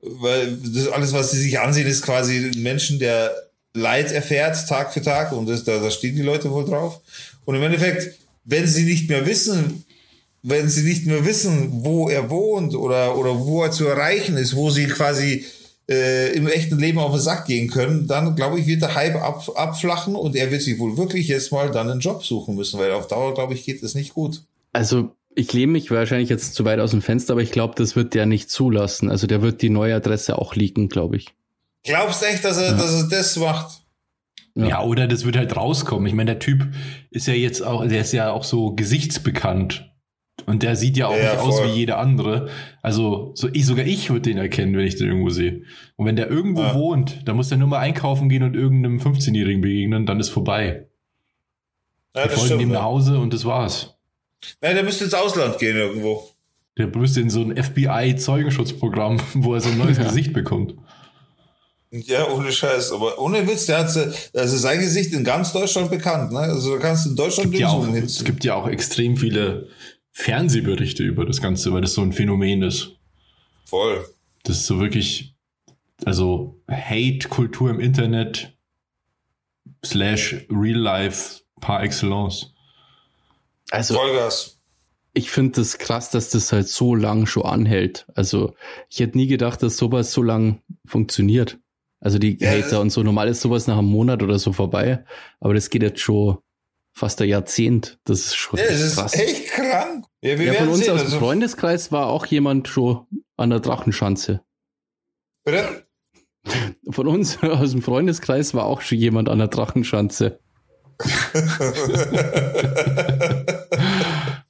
Weil 0.00 0.56
das 0.56 0.88
alles, 0.88 1.12
was 1.12 1.30
sie 1.30 1.40
sich 1.40 1.60
ansehen, 1.60 1.86
ist 1.86 2.02
quasi 2.02 2.50
ein 2.52 2.62
Menschen, 2.62 2.98
der 2.98 3.34
Leid 3.74 4.12
erfährt, 4.12 4.68
Tag 4.68 4.92
für 4.92 5.02
Tag. 5.02 5.32
Und 5.32 5.48
das, 5.48 5.64
da, 5.64 5.78
da 5.78 5.90
stehen 5.90 6.16
die 6.16 6.22
Leute 6.22 6.50
wohl 6.50 6.64
drauf. 6.64 7.00
Und 7.44 7.54
im 7.54 7.62
Endeffekt, 7.62 8.18
wenn 8.44 8.66
sie 8.66 8.84
nicht 8.84 9.08
mehr 9.08 9.26
wissen, 9.26 9.84
wenn 10.42 10.68
sie 10.68 10.82
nicht 10.82 11.06
mehr 11.06 11.24
wissen, 11.24 11.84
wo 11.84 12.08
er 12.08 12.30
wohnt 12.30 12.74
oder, 12.74 13.16
oder 13.16 13.38
wo 13.38 13.62
er 13.62 13.70
zu 13.70 13.86
erreichen 13.86 14.36
ist, 14.36 14.54
wo 14.56 14.70
sie 14.70 14.86
quasi 14.86 15.44
äh, 15.88 16.32
im 16.34 16.46
echten 16.46 16.78
Leben 16.78 16.98
auf 16.98 17.12
den 17.12 17.20
Sack 17.20 17.46
gehen 17.46 17.68
können, 17.68 18.06
dann 18.06 18.36
glaube 18.36 18.60
ich, 18.60 18.66
wird 18.66 18.82
der 18.82 18.94
Hype 18.94 19.16
ab, 19.16 19.50
abflachen 19.54 20.14
und 20.14 20.36
er 20.36 20.50
wird 20.50 20.62
sich 20.62 20.78
wohl 20.78 20.96
wirklich 20.96 21.28
jetzt 21.28 21.50
mal 21.50 21.70
dann 21.70 21.90
einen 21.90 22.00
Job 22.00 22.24
suchen 22.24 22.54
müssen, 22.54 22.78
weil 22.78 22.92
auf 22.92 23.08
Dauer, 23.08 23.34
glaube 23.34 23.54
ich, 23.54 23.64
geht 23.64 23.82
es 23.82 23.94
nicht 23.94 24.14
gut. 24.14 24.42
Also 24.72 25.10
ich 25.34 25.52
lehne 25.52 25.72
mich 25.72 25.90
wahrscheinlich 25.90 26.28
jetzt 26.28 26.54
zu 26.54 26.64
weit 26.64 26.80
aus 26.80 26.90
dem 26.90 27.02
Fenster, 27.02 27.32
aber 27.32 27.42
ich 27.42 27.52
glaube, 27.52 27.74
das 27.76 27.96
wird 27.96 28.14
der 28.14 28.26
nicht 28.26 28.50
zulassen. 28.50 29.10
Also 29.10 29.26
der 29.26 29.40
wird 29.40 29.62
die 29.62 29.70
neue 29.70 29.94
Adresse 29.94 30.38
auch 30.38 30.54
leaken, 30.54 30.88
glaube 30.88 31.16
ich. 31.16 31.28
Glaubst 31.84 32.22
echt, 32.22 32.44
dass 32.44 32.58
er, 32.58 32.72
dass 32.72 33.02
er 33.02 33.08
das 33.08 33.36
macht? 33.36 33.82
Ja. 34.54 34.82
oder 34.82 35.06
das 35.06 35.24
wird 35.24 35.36
halt 35.36 35.54
rauskommen. 35.56 36.06
Ich 36.08 36.14
meine, 36.14 36.32
der 36.32 36.38
Typ 36.40 36.66
ist 37.10 37.28
ja 37.28 37.34
jetzt 37.34 37.62
auch, 37.62 37.86
der 37.86 38.00
ist 38.00 38.12
ja 38.12 38.32
auch 38.32 38.42
so 38.42 38.74
gesichtsbekannt. 38.74 39.84
Und 40.46 40.62
der 40.62 40.74
sieht 40.76 40.96
ja 40.96 41.06
auch 41.08 41.16
Ja, 41.16 41.32
nicht 41.34 41.38
aus 41.42 41.58
voll. 41.58 41.68
wie 41.68 41.76
jeder 41.78 41.98
andere. 41.98 42.48
Also, 42.82 43.32
so 43.34 43.48
ich, 43.52 43.66
sogar 43.66 43.84
ich 43.84 44.08
würde 44.10 44.22
den 44.22 44.38
erkennen, 44.38 44.76
wenn 44.76 44.86
ich 44.86 44.96
den 44.96 45.08
irgendwo 45.08 45.30
sehe. 45.30 45.62
Und 45.96 46.06
wenn 46.06 46.16
der 46.16 46.28
irgendwo 46.28 46.62
Ja. 46.62 46.74
wohnt, 46.74 47.20
dann 47.28 47.36
muss 47.36 47.48
der 47.50 47.58
nur 47.58 47.68
mal 47.68 47.78
einkaufen 47.80 48.28
gehen 48.28 48.42
und 48.42 48.54
irgendeinem 48.56 48.98
15-Jährigen 48.98 49.60
begegnen, 49.60 50.06
dann 50.06 50.18
ist 50.20 50.30
vorbei. 50.30 50.86
Ja, 52.16 52.24
Wir 52.24 52.30
folgen 52.30 52.60
ihm 52.60 52.70
nach 52.70 52.82
Hause 52.82 53.18
und 53.20 53.32
das 53.34 53.44
war's. 53.44 53.94
Nein, 54.60 54.74
der 54.74 54.84
müsste 54.84 55.04
ins 55.04 55.14
Ausland 55.14 55.58
gehen 55.58 55.76
irgendwo. 55.76 56.28
Der 56.78 56.86
müsste 56.86 57.20
in 57.20 57.30
so 57.30 57.42
ein 57.42 57.56
FBI-Zeugenschutzprogramm, 57.56 59.20
wo 59.34 59.54
er 59.54 59.60
so 59.60 59.68
ein 59.70 59.78
neues 59.78 59.98
Ja. 59.98 60.04
Gesicht 60.04 60.32
bekommt. 60.32 60.74
Ja, 61.90 62.28
ohne 62.28 62.52
Scheiß. 62.52 62.92
Aber 62.92 63.18
ohne 63.18 63.46
Witz, 63.48 63.66
der 63.66 63.78
hat 63.78 63.96
also 64.34 64.56
sein 64.56 64.80
Gesicht 64.80 65.12
in 65.12 65.24
ganz 65.24 65.52
Deutschland 65.52 65.90
bekannt. 65.90 66.32
Ne? 66.32 66.40
Also 66.40 66.74
da 66.74 66.78
kannst 66.80 67.06
du 67.06 67.10
in 67.10 67.16
Deutschland 67.16 67.50
gibt 67.50 67.60
ja 67.60 67.68
auch, 67.68 67.86
es 67.88 68.24
gibt 68.24 68.44
ja 68.44 68.54
auch 68.54 68.68
extrem 68.68 69.16
viele 69.16 69.68
Fernsehberichte 70.12 71.02
über 71.02 71.24
das 71.24 71.40
Ganze, 71.40 71.72
weil 71.72 71.80
das 71.80 71.94
so 71.94 72.02
ein 72.02 72.12
Phänomen 72.12 72.62
ist. 72.62 72.96
Voll. 73.64 74.06
Das 74.42 74.58
ist 74.58 74.66
so 74.66 74.80
wirklich, 74.80 75.34
also 76.04 76.60
Hate-Kultur 76.70 77.70
im 77.70 77.80
Internet 77.80 78.56
slash 79.84 80.46
Real 80.50 80.78
Life 80.78 81.40
par 81.60 81.82
excellence. 81.82 82.54
Also 83.70 83.94
Vollgas. 83.94 84.58
ich 85.12 85.30
finde 85.30 85.60
das 85.60 85.78
krass, 85.78 86.10
dass 86.10 86.30
das 86.30 86.52
halt 86.52 86.68
so 86.68 86.94
lang 86.94 87.26
schon 87.26 87.44
anhält. 87.44 88.06
Also 88.14 88.54
ich 88.88 89.00
hätte 89.00 89.18
nie 89.18 89.26
gedacht, 89.26 89.62
dass 89.62 89.76
sowas 89.76 90.12
so 90.12 90.22
lang 90.22 90.62
funktioniert. 90.86 91.58
Also 92.00 92.18
die 92.18 92.38
Ja, 92.40 92.50
Hater 92.50 92.80
und 92.80 92.90
so. 92.90 93.02
Normal 93.02 93.28
ist 93.28 93.40
sowas 93.40 93.66
nach 93.66 93.78
einem 93.78 93.88
Monat 93.88 94.22
oder 94.22 94.38
so 94.38 94.52
vorbei. 94.52 95.04
Aber 95.40 95.54
das 95.54 95.68
geht 95.70 95.82
jetzt 95.82 96.00
schon 96.00 96.38
fast 96.94 97.20
ein 97.22 97.28
Jahrzehnt. 97.28 97.98
Das 98.04 98.20
ist 98.20 98.36
schon 98.36 98.58
Ja, 98.58 98.66
das 98.66 98.74
echt 98.74 98.84
ist 98.84 98.96
krass. 98.96 99.14
echt 99.14 99.46
krank. 99.50 100.04
Ja, 100.22 100.38
wir 100.38 100.46
Ja, 100.46 100.52
von 100.54 100.68
uns 100.68 100.78
sehen. 100.80 100.90
aus 100.94 101.00
dem 101.00 101.06
Also, 101.06 101.18
Freundeskreis 101.18 101.90
war 101.92 102.06
auch 102.06 102.26
jemand 102.26 102.68
schon 102.68 103.06
an 103.36 103.50
der 103.50 103.60
Drachenschanze. 103.60 104.42
bitte? 105.44 105.84
Von 106.90 107.06
uns 107.08 107.42
aus 107.42 107.72
dem 107.72 107.82
Freundeskreis 107.82 108.54
war 108.54 108.64
auch 108.64 108.80
schon 108.80 108.96
jemand 108.98 109.28
an 109.28 109.38
der 109.38 109.48
Drachenschanze. 109.48 110.40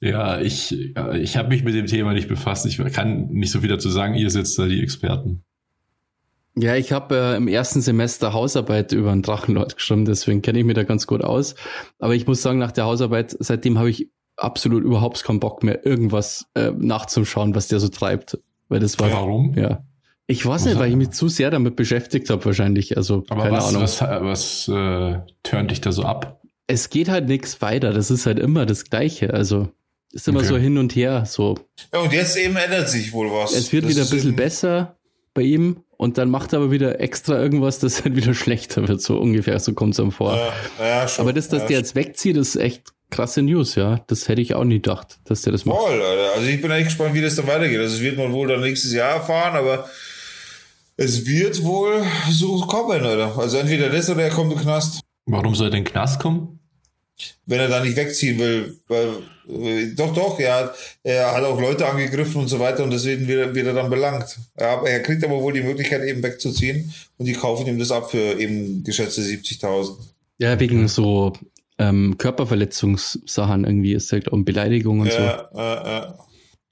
Ja, 0.01 0.39
ich, 0.39 0.71
äh, 0.95 1.17
ich 1.19 1.35
habe 1.35 1.49
mich 1.49 1.63
mit 1.63 1.75
dem 1.75 1.85
Thema 1.87 2.13
nicht 2.13 2.29
befasst. 2.29 2.65
Ich 2.65 2.77
kann 2.93 3.27
nicht 3.27 3.51
so 3.51 3.59
viel 3.59 3.67
dazu 3.69 3.89
sagen. 3.89 4.13
Ihr 4.15 4.29
sitzt 4.29 4.57
da 4.57 4.65
die 4.65 4.81
Experten. 4.81 5.43
Ja, 6.61 6.75
ich 6.75 6.91
habe 6.91 7.15
äh, 7.15 7.35
im 7.37 7.47
ersten 7.47 7.81
Semester 7.81 8.33
Hausarbeit 8.33 8.91
über 8.91 9.11
einen 9.11 9.21
Drachenlord 9.21 9.75
geschrieben, 9.77 10.05
deswegen 10.05 10.41
kenne 10.41 10.59
ich 10.59 10.65
mich 10.65 10.75
da 10.75 10.83
ganz 10.83 11.07
gut 11.07 11.23
aus. 11.23 11.55
Aber 11.99 12.15
ich 12.15 12.27
muss 12.27 12.41
sagen, 12.41 12.59
nach 12.59 12.71
der 12.71 12.85
Hausarbeit, 12.85 13.35
seitdem 13.39 13.77
habe 13.77 13.89
ich 13.89 14.09
absolut 14.35 14.83
überhaupt 14.83 15.23
keinen 15.23 15.39
Bock 15.39 15.63
mehr, 15.63 15.85
irgendwas 15.85 16.45
äh, 16.55 16.71
nachzuschauen, 16.71 17.55
was 17.55 17.67
der 17.67 17.79
so 17.79 17.87
treibt. 17.89 18.39
Weil 18.67 18.79
das 18.79 18.99
war. 18.99 19.11
Warum? 19.11 19.53
Ja. 19.57 19.83
Ich 20.27 20.45
weiß 20.45 20.65
nicht, 20.65 20.77
weil 20.77 20.89
ich 20.91 20.95
mich 20.95 21.09
zu 21.09 21.27
sehr 21.27 21.49
damit 21.49 21.75
beschäftigt 21.75 22.29
habe, 22.29 22.45
wahrscheinlich. 22.45 22.95
Also, 22.97 23.23
Aber 23.29 23.43
keine 23.43 23.57
was, 23.57 23.67
Ahnung. 23.69 23.81
was, 23.81 24.01
was 24.01 24.67
äh, 24.67 25.19
turnt 25.43 25.71
dich 25.71 25.81
da 25.81 25.91
so 25.91 26.03
ab? 26.03 26.39
Es 26.67 26.91
geht 26.91 27.09
halt 27.09 27.27
nichts 27.27 27.61
weiter. 27.63 27.93
Das 27.93 28.11
ist 28.11 28.27
halt 28.27 28.37
immer 28.37 28.67
das 28.67 28.85
Gleiche. 28.85 29.33
Also, 29.33 29.69
ist 30.11 30.27
immer 30.27 30.39
Okay. 30.39 30.47
so 30.49 30.57
hin 30.57 30.77
und 30.77 30.95
her. 30.95 31.23
So, 31.25 31.55
Ja, 31.93 32.01
und 32.01 32.13
jetzt 32.13 32.37
eben 32.37 32.55
ändert 32.57 32.89
sich 32.89 33.11
wohl 33.11 33.31
was. 33.31 33.53
es 33.53 33.71
wird 33.73 33.85
Das 33.85 33.91
wieder 33.91 34.03
ein 34.03 34.09
bisschen 34.09 34.35
besser 34.35 34.97
bei 35.33 35.41
ihm 35.41 35.77
und 35.99 36.17
dann 36.17 36.29
macht 36.29 36.53
er 36.53 36.59
aber 36.59 36.71
wieder 36.71 37.01
extra 37.01 37.37
irgendwas, 37.37 37.79
das 37.79 38.05
halt 38.05 38.15
wieder 38.15 38.33
schlechter 38.33 38.87
wird. 38.87 39.01
So 39.01 39.17
ungefähr, 39.19 39.59
so 39.59 39.73
kommt 39.73 39.95
es 39.95 39.99
ihm 39.99 40.13
vor. 40.13 40.33
Ja, 40.33 40.53
ja, 40.85 41.07
schon. 41.09 41.23
Aber 41.23 41.33
das, 41.33 41.49
dass 41.49 41.63
ja, 41.63 41.67
der 41.67 41.77
jetzt 41.79 41.93
wegzieht, 41.93 42.37
ist 42.37 42.55
echt 42.55 42.93
krasse 43.09 43.41
News, 43.41 43.75
ja. 43.75 43.99
Das 44.07 44.29
hätte 44.29 44.41
ich 44.41 44.55
auch 44.55 44.63
nie 44.63 44.75
gedacht, 44.75 45.19
dass 45.25 45.41
der 45.41 45.51
das 45.51 45.65
macht. 45.65 45.77
Voll, 45.77 46.01
Alter. 46.01 46.35
Also 46.37 46.47
ich 46.47 46.61
bin 46.61 46.71
echt 46.71 46.85
gespannt, 46.85 47.15
wie 47.15 47.21
das 47.21 47.35
dann 47.35 47.47
weitergeht. 47.47 47.79
Also 47.79 47.97
es 47.97 48.01
wird 48.01 48.17
man 48.17 48.31
wohl 48.31 48.47
dann 48.47 48.61
nächstes 48.61 48.93
Jahr 48.93 49.15
erfahren, 49.15 49.57
aber 49.57 49.89
es 50.95 51.25
wird 51.25 51.61
wohl 51.65 52.01
so 52.31 52.61
kommen, 52.61 53.03
Alter. 53.03 53.37
Also 53.37 53.57
entweder 53.57 53.89
das 53.89 54.09
oder 54.09 54.23
er 54.23 54.29
kommt 54.29 54.53
in 54.53 54.57
den 54.57 54.63
Knast. 54.63 55.01
Warum 55.25 55.53
soll 55.53 55.67
er 55.67 55.77
in 55.77 55.83
den 55.83 55.91
Knast 55.91 56.21
kommen? 56.21 56.58
Wenn 57.45 57.59
er 57.59 57.67
da 57.67 57.83
nicht 57.83 57.95
wegziehen 57.97 58.37
will. 58.39 58.77
Weil, 58.87 59.09
äh, 59.49 59.87
doch, 59.95 60.13
doch, 60.13 60.39
er 60.39 60.55
hat, 60.55 60.75
er 61.03 61.33
hat 61.35 61.43
auch 61.43 61.59
Leute 61.59 61.85
angegriffen 61.87 62.41
und 62.41 62.47
so 62.47 62.59
weiter 62.59 62.83
und 62.83 62.91
deswegen 62.91 63.27
wird, 63.27 63.39
er- 63.47 63.55
wird 63.55 63.67
er 63.67 63.73
dann 63.73 63.89
belangt. 63.89 64.37
Ja, 64.59 64.81
er 64.83 64.99
kriegt 65.01 65.23
aber 65.23 65.41
wohl 65.41 65.53
die 65.53 65.61
Möglichkeit, 65.63 66.03
eben 66.03 66.21
wegzuziehen 66.23 66.93
und 67.17 67.25
die 67.25 67.33
kaufen 67.33 67.67
ihm 67.67 67.79
das 67.79 67.91
ab 67.91 68.11
für 68.11 68.39
eben 68.39 68.83
geschätzte 68.83 69.21
70.000. 69.21 69.97
Ja, 70.37 70.59
wegen 70.59 70.87
so 70.87 71.33
ähm, 71.77 72.17
Körperverletzungssachen 72.17 73.63
irgendwie 73.65 73.93
ist 73.93 74.11
halt 74.11 74.27
um 74.29 74.45
Beleidigung 74.45 74.99
und 75.01 75.11
so. 75.11 75.17
Ja, 75.17 75.49
äh, 75.55 75.97
äh. 76.07 76.11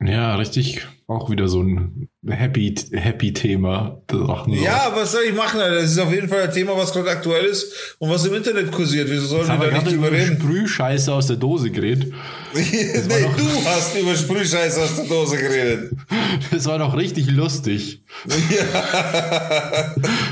Ja, 0.03 0.35
richtig. 0.35 0.85
Auch 1.07 1.29
wieder 1.29 1.47
so 1.47 1.63
ein 1.63 2.09
happy, 2.27 2.75
happy 2.91 3.33
Thema. 3.33 4.01
Ja, 4.47 4.91
was 4.93 5.13
soll 5.13 5.23
ich 5.29 5.33
machen, 5.33 5.59
Alter? 5.59 5.81
Das 5.81 5.91
ist 5.91 5.99
auf 5.99 6.11
jeden 6.11 6.27
Fall 6.29 6.41
ein 6.41 6.51
Thema, 6.51 6.77
was 6.77 6.93
gerade 6.93 7.09
aktuell 7.09 7.45
ist 7.45 7.95
und 7.97 8.09
was 8.09 8.25
im 8.25 8.35
Internet 8.35 8.71
kursiert. 8.71 9.09
Wieso 9.09 9.25
sollen 9.25 9.47
wir 9.47 9.57
da 9.57 9.71
nicht 9.71 9.87
drüber 9.87 10.09
über 10.09 10.17
reden? 10.17 10.37
Sprühscheiße 10.39 11.11
aus 11.13 11.27
der 11.27 11.37
Dose 11.37 11.71
geredet. 11.71 12.13
nee, 12.53 12.93
du 13.37 13.65
hast 13.65 13.97
über 13.97 14.15
Sprühscheiß 14.15 14.77
aus 14.77 14.97
der 14.97 15.05
Dose 15.05 15.37
geredet. 15.37 15.93
Das 16.51 16.65
war 16.65 16.77
doch 16.77 16.95
richtig 16.95 17.31
lustig. 17.31 18.03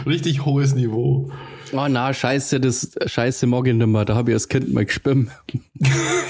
Richtig 0.05 0.45
hohes 0.45 0.75
Niveau. 0.75 1.31
Oh 1.77 1.87
na, 1.89 2.13
scheiße, 2.13 2.59
das 2.59 2.91
scheiße 3.05 3.47
mehr. 3.47 4.05
Da 4.05 4.15
habe 4.15 4.31
ich 4.31 4.35
als 4.35 4.47
Kind 4.47 4.73
mal 4.73 4.85
geschwimmen. 4.85 5.29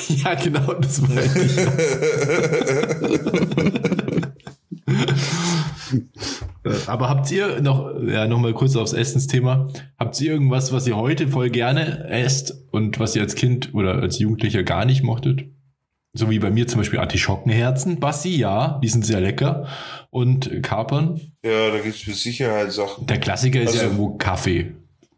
Ja, 0.07 0.35
genau, 0.35 0.73
das 0.73 1.01
meinte 1.01 1.41
ich. 1.41 1.57
Aber 6.87 7.09
habt 7.09 7.29
ihr 7.31 7.61
noch, 7.61 7.91
ja, 8.01 8.27
noch 8.27 8.39
mal 8.39 8.53
kurz 8.53 8.75
aufs 8.75 8.93
Essensthema. 8.93 9.67
Habt 9.99 10.19
ihr 10.21 10.31
irgendwas, 10.33 10.71
was 10.73 10.87
ihr 10.87 10.95
heute 10.97 11.27
voll 11.27 11.49
gerne 11.49 12.07
esst 12.09 12.55
und 12.71 12.99
was 12.99 13.15
ihr 13.15 13.21
als 13.21 13.35
Kind 13.35 13.73
oder 13.73 13.95
als 14.01 14.19
Jugendlicher 14.19 14.63
gar 14.63 14.85
nicht 14.85 15.03
mochtet? 15.03 15.45
So 16.13 16.29
wie 16.29 16.39
bei 16.39 16.49
mir 16.49 16.67
zum 16.67 16.79
Beispiel 16.79 16.99
Artischockenherzen. 16.99 17.99
Bassi, 17.99 18.29
ja, 18.29 18.79
die 18.83 18.87
sind 18.87 19.05
sehr 19.05 19.19
lecker. 19.21 19.67
Und 20.09 20.63
Kapern. 20.63 21.19
Ja, 21.43 21.71
da 21.71 21.79
gibt's 21.79 22.07
mit 22.07 22.15
Sicherheit 22.15 22.71
Sachen. 22.71 23.05
Der 23.05 23.19
Klassiker 23.19 23.61
ist 23.61 23.75
ja 23.75 23.81
Also- 23.81 23.91
irgendwo 23.91 24.17
Kaffee. 24.17 24.73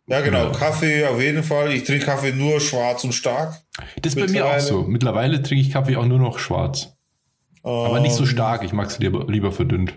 Ja, 0.10 0.22
genau. 0.22 0.46
Ja. 0.46 0.52
Kaffee 0.52 1.06
auf 1.06 1.22
jeden 1.22 1.44
Fall. 1.44 1.74
Ich 1.74 1.84
trinke 1.84 2.06
Kaffee 2.06 2.32
nur 2.32 2.60
schwarz 2.62 3.04
und 3.04 3.14
stark. 3.14 3.62
Das 4.02 4.14
ist 4.14 4.20
bei 4.20 4.32
mir 4.32 4.46
auch 4.46 4.60
so. 4.60 4.84
Mittlerweile 4.84 5.42
trinke 5.44 5.62
ich 5.62 5.72
Kaffee 5.72 5.98
auch 5.98 6.06
nur 6.06 6.20
noch 6.20 6.40
schwarz. 6.40 6.94
Aber 7.64 8.00
nicht 8.00 8.16
so 8.16 8.24
Ähm, 8.24 8.30
stark. 8.30 8.64
Ich 8.64 8.72
mag 8.72 8.88
es 8.88 9.00
lieber, 9.00 9.26
lieber 9.28 9.52
verdünnt. 9.52 9.94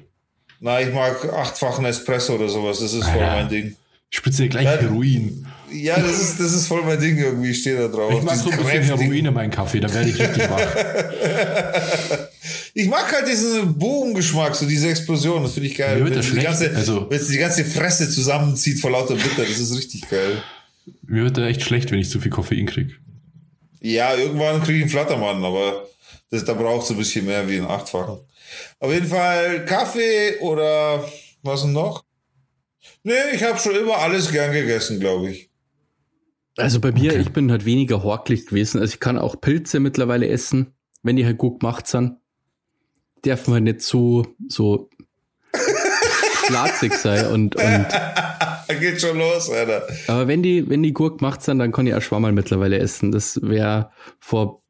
Na, 0.58 0.80
ich 0.80 0.92
mag 0.92 1.32
achtfachen 1.32 1.84
Espresso 1.84 2.34
oder 2.34 2.48
sowas. 2.48 2.80
Das 2.80 2.92
ist 2.92 3.04
voll 3.04 3.22
Alter. 3.22 3.36
mein 3.36 3.48
Ding. 3.48 3.76
Spitze 4.10 4.48
gleich 4.48 4.64
Ja, 4.64 4.76
Heroin. 4.76 5.46
Ja, 5.72 5.96
das 6.00 6.20
ist, 6.20 6.40
das 6.40 6.52
ist 6.52 6.66
voll 6.66 6.82
mein 6.82 6.98
Ding 6.98 7.16
irgendwie. 7.16 7.50
Ich 7.50 7.60
stehe 7.60 7.76
da 7.78 7.86
drauf. 7.86 8.12
Ich 8.12 8.22
mag 8.24 8.34
so 8.34 8.50
ein 8.50 8.56
bisschen 8.58 8.82
Heroin 8.82 9.26
in 9.26 9.32
meinen 9.32 9.52
Kaffee, 9.52 9.78
da 9.78 9.92
werde 9.94 10.10
ich 10.10 10.18
richtig 10.20 10.50
wach. 10.50 10.60
Ich 12.74 12.86
mag 12.88 13.10
halt 13.12 13.26
diesen 13.28 13.76
Bogengeschmack, 13.78 14.54
so 14.54 14.66
diese 14.66 14.88
Explosion. 14.88 15.42
Das 15.42 15.52
finde 15.54 15.68
ich 15.68 15.76
geil. 15.76 15.96
Mir 15.98 16.04
wird 16.04 16.10
Wenn 16.10 16.16
das 16.18 16.26
die 16.26 16.32
schlecht, 16.32 16.46
ganze, 16.46 16.76
also- 16.76 17.06
wenn 17.10 17.26
die 17.26 17.38
ganze 17.38 17.64
Fresse 17.64 18.08
zusammenzieht 18.08 18.80
vor 18.80 18.90
lauter 18.90 19.14
Bitter. 19.14 19.42
Das 19.44 19.58
ist 19.58 19.76
richtig 19.76 20.08
geil. 20.08 20.42
Mir 21.06 21.24
wird 21.24 21.36
da 21.36 21.46
echt 21.46 21.62
schlecht, 21.62 21.90
wenn 21.90 21.98
ich 21.98 22.10
zu 22.10 22.20
viel 22.20 22.30
Koffein 22.30 22.66
kriege. 22.66 22.94
Ja, 23.80 24.14
irgendwann 24.14 24.62
kriege 24.62 24.78
ich 24.78 24.82
einen 24.84 24.90
Flattermann, 24.90 25.44
aber 25.44 25.86
das, 26.30 26.44
da 26.44 26.52
braucht 26.54 26.84
es 26.84 26.90
ein 26.90 26.96
bisschen 26.98 27.26
mehr 27.26 27.48
wie 27.48 27.56
ein 27.58 27.66
Achtfachen. 27.66 28.18
Auf 28.78 28.92
jeden 28.92 29.06
Fall 29.06 29.64
Kaffee 29.64 30.38
oder 30.40 31.04
was 31.42 31.62
denn 31.62 31.72
noch? 31.72 32.04
Nee, 33.02 33.12
ich 33.34 33.42
habe 33.42 33.58
schon 33.58 33.74
immer 33.76 33.98
alles 33.98 34.30
gern 34.30 34.52
gegessen, 34.52 35.00
glaube 35.00 35.30
ich. 35.30 35.48
Also 36.56 36.80
bei 36.80 36.92
mir, 36.92 37.12
Okay. 37.12 37.20
ich 37.22 37.30
bin 37.30 37.50
halt 37.50 37.64
weniger 37.64 38.02
horklich 38.02 38.46
gewesen. 38.46 38.80
Also 38.80 38.92
ich 38.94 39.00
kann 39.00 39.16
auch 39.18 39.40
Pilze 39.40 39.80
mittlerweile 39.80 40.28
essen, 40.28 40.74
wenn 41.02 41.16
die 41.16 41.24
halt 41.24 41.38
gut 41.38 41.60
gemacht 41.60 41.86
sind. 41.86 42.16
Dürfen 43.24 43.54
halt 43.54 43.64
nicht 43.64 43.82
so, 43.82 44.26
so 44.48 44.88
schlatzig 46.46 46.94
sein 46.94 47.26
und, 47.26 47.56
und 47.56 47.86
Geht 48.80 49.00
schon 49.00 49.18
los, 49.18 49.50
Alter. 49.50 49.86
aber 50.06 50.28
wenn 50.28 50.42
die, 50.42 50.70
wenn 50.70 50.82
die 50.82 50.92
gut 50.92 51.18
gemacht 51.18 51.42
sind, 51.42 51.58
dann 51.58 51.72
kann 51.72 51.86
ich 51.86 51.94
auch 51.94 52.00
Schwammerl 52.00 52.32
mittlerweile 52.32 52.78
essen. 52.78 53.10
Das 53.12 53.40
wäre 53.42 53.90
vor 54.20 54.62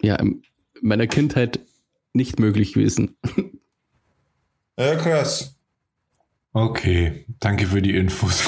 ja, 0.00 0.14
in 0.16 0.42
meiner 0.80 1.06
Kindheit 1.06 1.60
nicht 2.12 2.38
möglich 2.38 2.72
gewesen. 2.74 3.16
Ja, 4.78 4.94
krass. 4.96 5.54
Okay, 6.54 7.26
danke 7.40 7.66
für 7.66 7.82
die 7.82 7.94
Infos. 7.94 8.42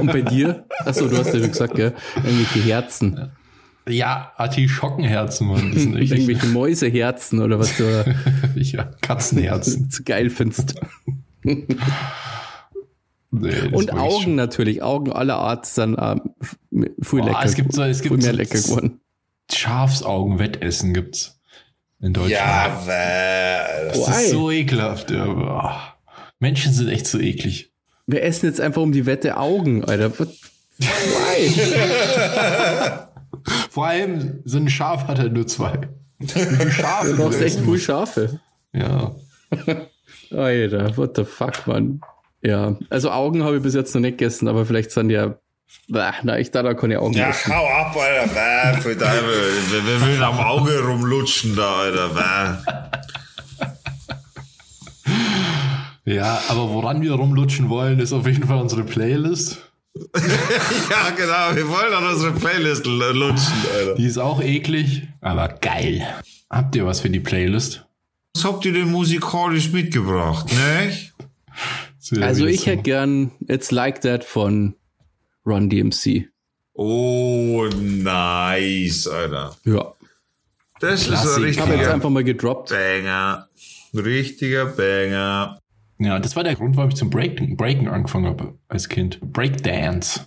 Und 0.00 0.06
bei 0.10 0.22
dir? 0.22 0.66
Achso, 0.86 1.06
du 1.06 1.18
hast 1.18 1.34
ja 1.34 1.46
gesagt, 1.46 1.74
gell? 1.74 1.94
Irgendwelche 2.16 2.60
Herzen. 2.60 3.30
Ja, 3.88 4.32
Artischockenherzen, 4.36 5.46
Mann. 5.48 5.72
Die 5.72 5.78
sind 5.80 5.96
echt 5.98 6.12
Irgendwelche 6.12 6.46
Mäuseherzen 6.46 7.40
oder 7.40 7.58
was 7.58 7.76
du 7.76 7.84
ja, 8.56 8.84
Katzenherzen. 9.00 9.88
so 9.92 10.02
geil 10.04 10.28
findest. 10.30 10.74
Nee, 11.42 11.64
das 13.30 13.72
Und 13.72 13.92
Augen 13.92 14.22
schon. 14.22 14.34
natürlich. 14.34 14.82
Augen 14.82 15.12
aller 15.12 15.36
Art 15.36 15.66
sind 15.66 15.96
ähm, 16.00 16.22
viel 17.02 17.20
Boah, 17.20 17.26
lecker. 17.26 17.44
es 17.44 17.54
gibt 17.54 17.72
so- 17.72 17.82
es 17.82 18.00
gibt 18.02 18.20
mehr 18.22 18.32
lecker 18.32 18.58
geworden. 18.60 19.00
Schafsaugen-Wettessen 19.52 20.92
gibt's 20.94 21.38
in 22.00 22.12
Deutschland. 22.12 22.32
Ja, 22.32 22.82
das 23.88 23.98
Why? 23.98 24.24
ist 24.24 24.30
so 24.30 24.50
ekelhaft. 24.50 25.10
Ja. 25.12 25.94
Menschen 26.40 26.72
sind 26.72 26.88
echt 26.88 27.06
so 27.06 27.18
eklig. 27.20 27.70
Wir 28.06 28.22
essen 28.22 28.46
jetzt 28.46 28.60
einfach 28.60 28.82
um 28.82 28.92
die 28.92 29.06
Wette 29.06 29.36
Augen, 29.36 29.84
Alter. 29.84 30.12
Why? 30.18 30.26
Vor 33.70 33.86
allem, 33.86 34.40
so 34.44 34.58
ein 34.58 34.68
Schaf 34.68 35.06
hat 35.08 35.18
halt 35.18 35.32
nur 35.32 35.46
zwei. 35.46 35.88
Schafe 36.70 37.08
Du 37.10 37.16
brauchst 37.16 37.40
echt 37.42 37.60
musst. 37.64 37.84
Schafe. 37.84 38.40
Ja. 38.72 39.14
Alter, 40.30 40.96
what 40.96 41.16
the 41.16 41.24
fuck, 41.24 41.66
Mann. 41.66 42.00
Ja, 42.42 42.76
also 42.90 43.10
Augen 43.10 43.44
habe 43.44 43.56
ich 43.56 43.62
bis 43.62 43.74
jetzt 43.74 43.94
noch 43.94 44.00
nicht 44.02 44.18
gegessen, 44.18 44.48
aber 44.48 44.66
vielleicht 44.66 44.90
sind 44.90 45.10
ja. 45.10 45.38
Bäh, 45.88 46.10
na, 46.22 46.38
ich 46.38 46.50
da, 46.52 46.62
da 46.62 46.74
kann 46.74 46.90
ich 46.90 46.96
Augen 46.96 47.14
Ja, 47.14 47.30
essen. 47.30 47.54
hau 47.54 47.66
ab, 47.66 47.96
Alter. 47.96 48.34
Wäh, 48.34 48.80
für. 48.80 49.00
Wer, 49.00 49.82
wer 50.00 50.06
will 50.06 50.22
am 50.22 50.38
Auge 50.38 50.80
rumlutschen 50.80 51.54
da, 51.56 51.76
Alter? 51.80 52.14
Wäh. 52.16 52.56
Ja, 56.04 56.40
aber 56.48 56.70
woran 56.70 57.02
wir 57.02 57.12
rumlutschen 57.14 57.68
wollen, 57.68 57.98
ist 57.98 58.12
auf 58.12 58.26
jeden 58.26 58.46
Fall 58.46 58.58
unsere 58.58 58.84
Playlist. 58.84 59.65
Ja, 60.90 61.10
genau. 61.10 61.56
Wir 61.56 61.68
wollen 61.68 61.92
an 61.92 62.06
unsere 62.06 62.32
Playlist 62.32 62.86
lutschen, 62.86 63.54
Alter. 63.74 63.94
Die 63.94 64.06
ist 64.06 64.18
auch 64.18 64.40
eklig, 64.42 65.02
aber 65.20 65.48
geil. 65.48 66.06
Habt 66.50 66.76
ihr 66.76 66.86
was 66.86 67.00
für 67.00 67.10
die 67.10 67.20
Playlist? 67.20 67.84
Was 68.34 68.44
habt 68.44 68.64
ihr 68.64 68.72
denn 68.72 68.90
musikalisch 68.90 69.70
mitgebracht, 69.72 70.46
ne? 70.52 70.92
So, 71.98 72.20
Also 72.20 72.46
ich 72.46 72.66
hätte 72.66 72.82
gern 72.82 73.32
It's 73.48 73.70
Like 73.70 74.00
That 74.02 74.24
von 74.24 74.74
Run 75.44 75.68
DMC. 75.70 76.28
Oh, 76.74 77.66
nice, 77.74 79.06
Alter. 79.08 79.56
Ja. 79.64 79.92
Das 80.80 81.00
ist 81.00 81.06
ein 81.08 81.12
Klassik. 81.14 81.44
Ich 81.46 81.58
habe 81.58 81.70
jetzt 81.70 81.78
richtiger 81.78 81.94
einfach 81.94 82.10
mal 82.10 82.24
gedroppt. 82.24 82.68
Banger. 82.68 83.48
Richtiger 83.94 84.66
Banger. 84.66 85.58
Ja, 85.98 86.18
das 86.18 86.36
war 86.36 86.44
der 86.44 86.54
Grund, 86.54 86.76
warum 86.76 86.90
ich 86.90 86.96
zum 86.96 87.10
Breaken, 87.10 87.56
Breaken 87.56 87.88
angefangen 87.88 88.26
habe 88.26 88.58
als 88.68 88.88
Kind. 88.88 89.20
Breakdance. 89.20 90.20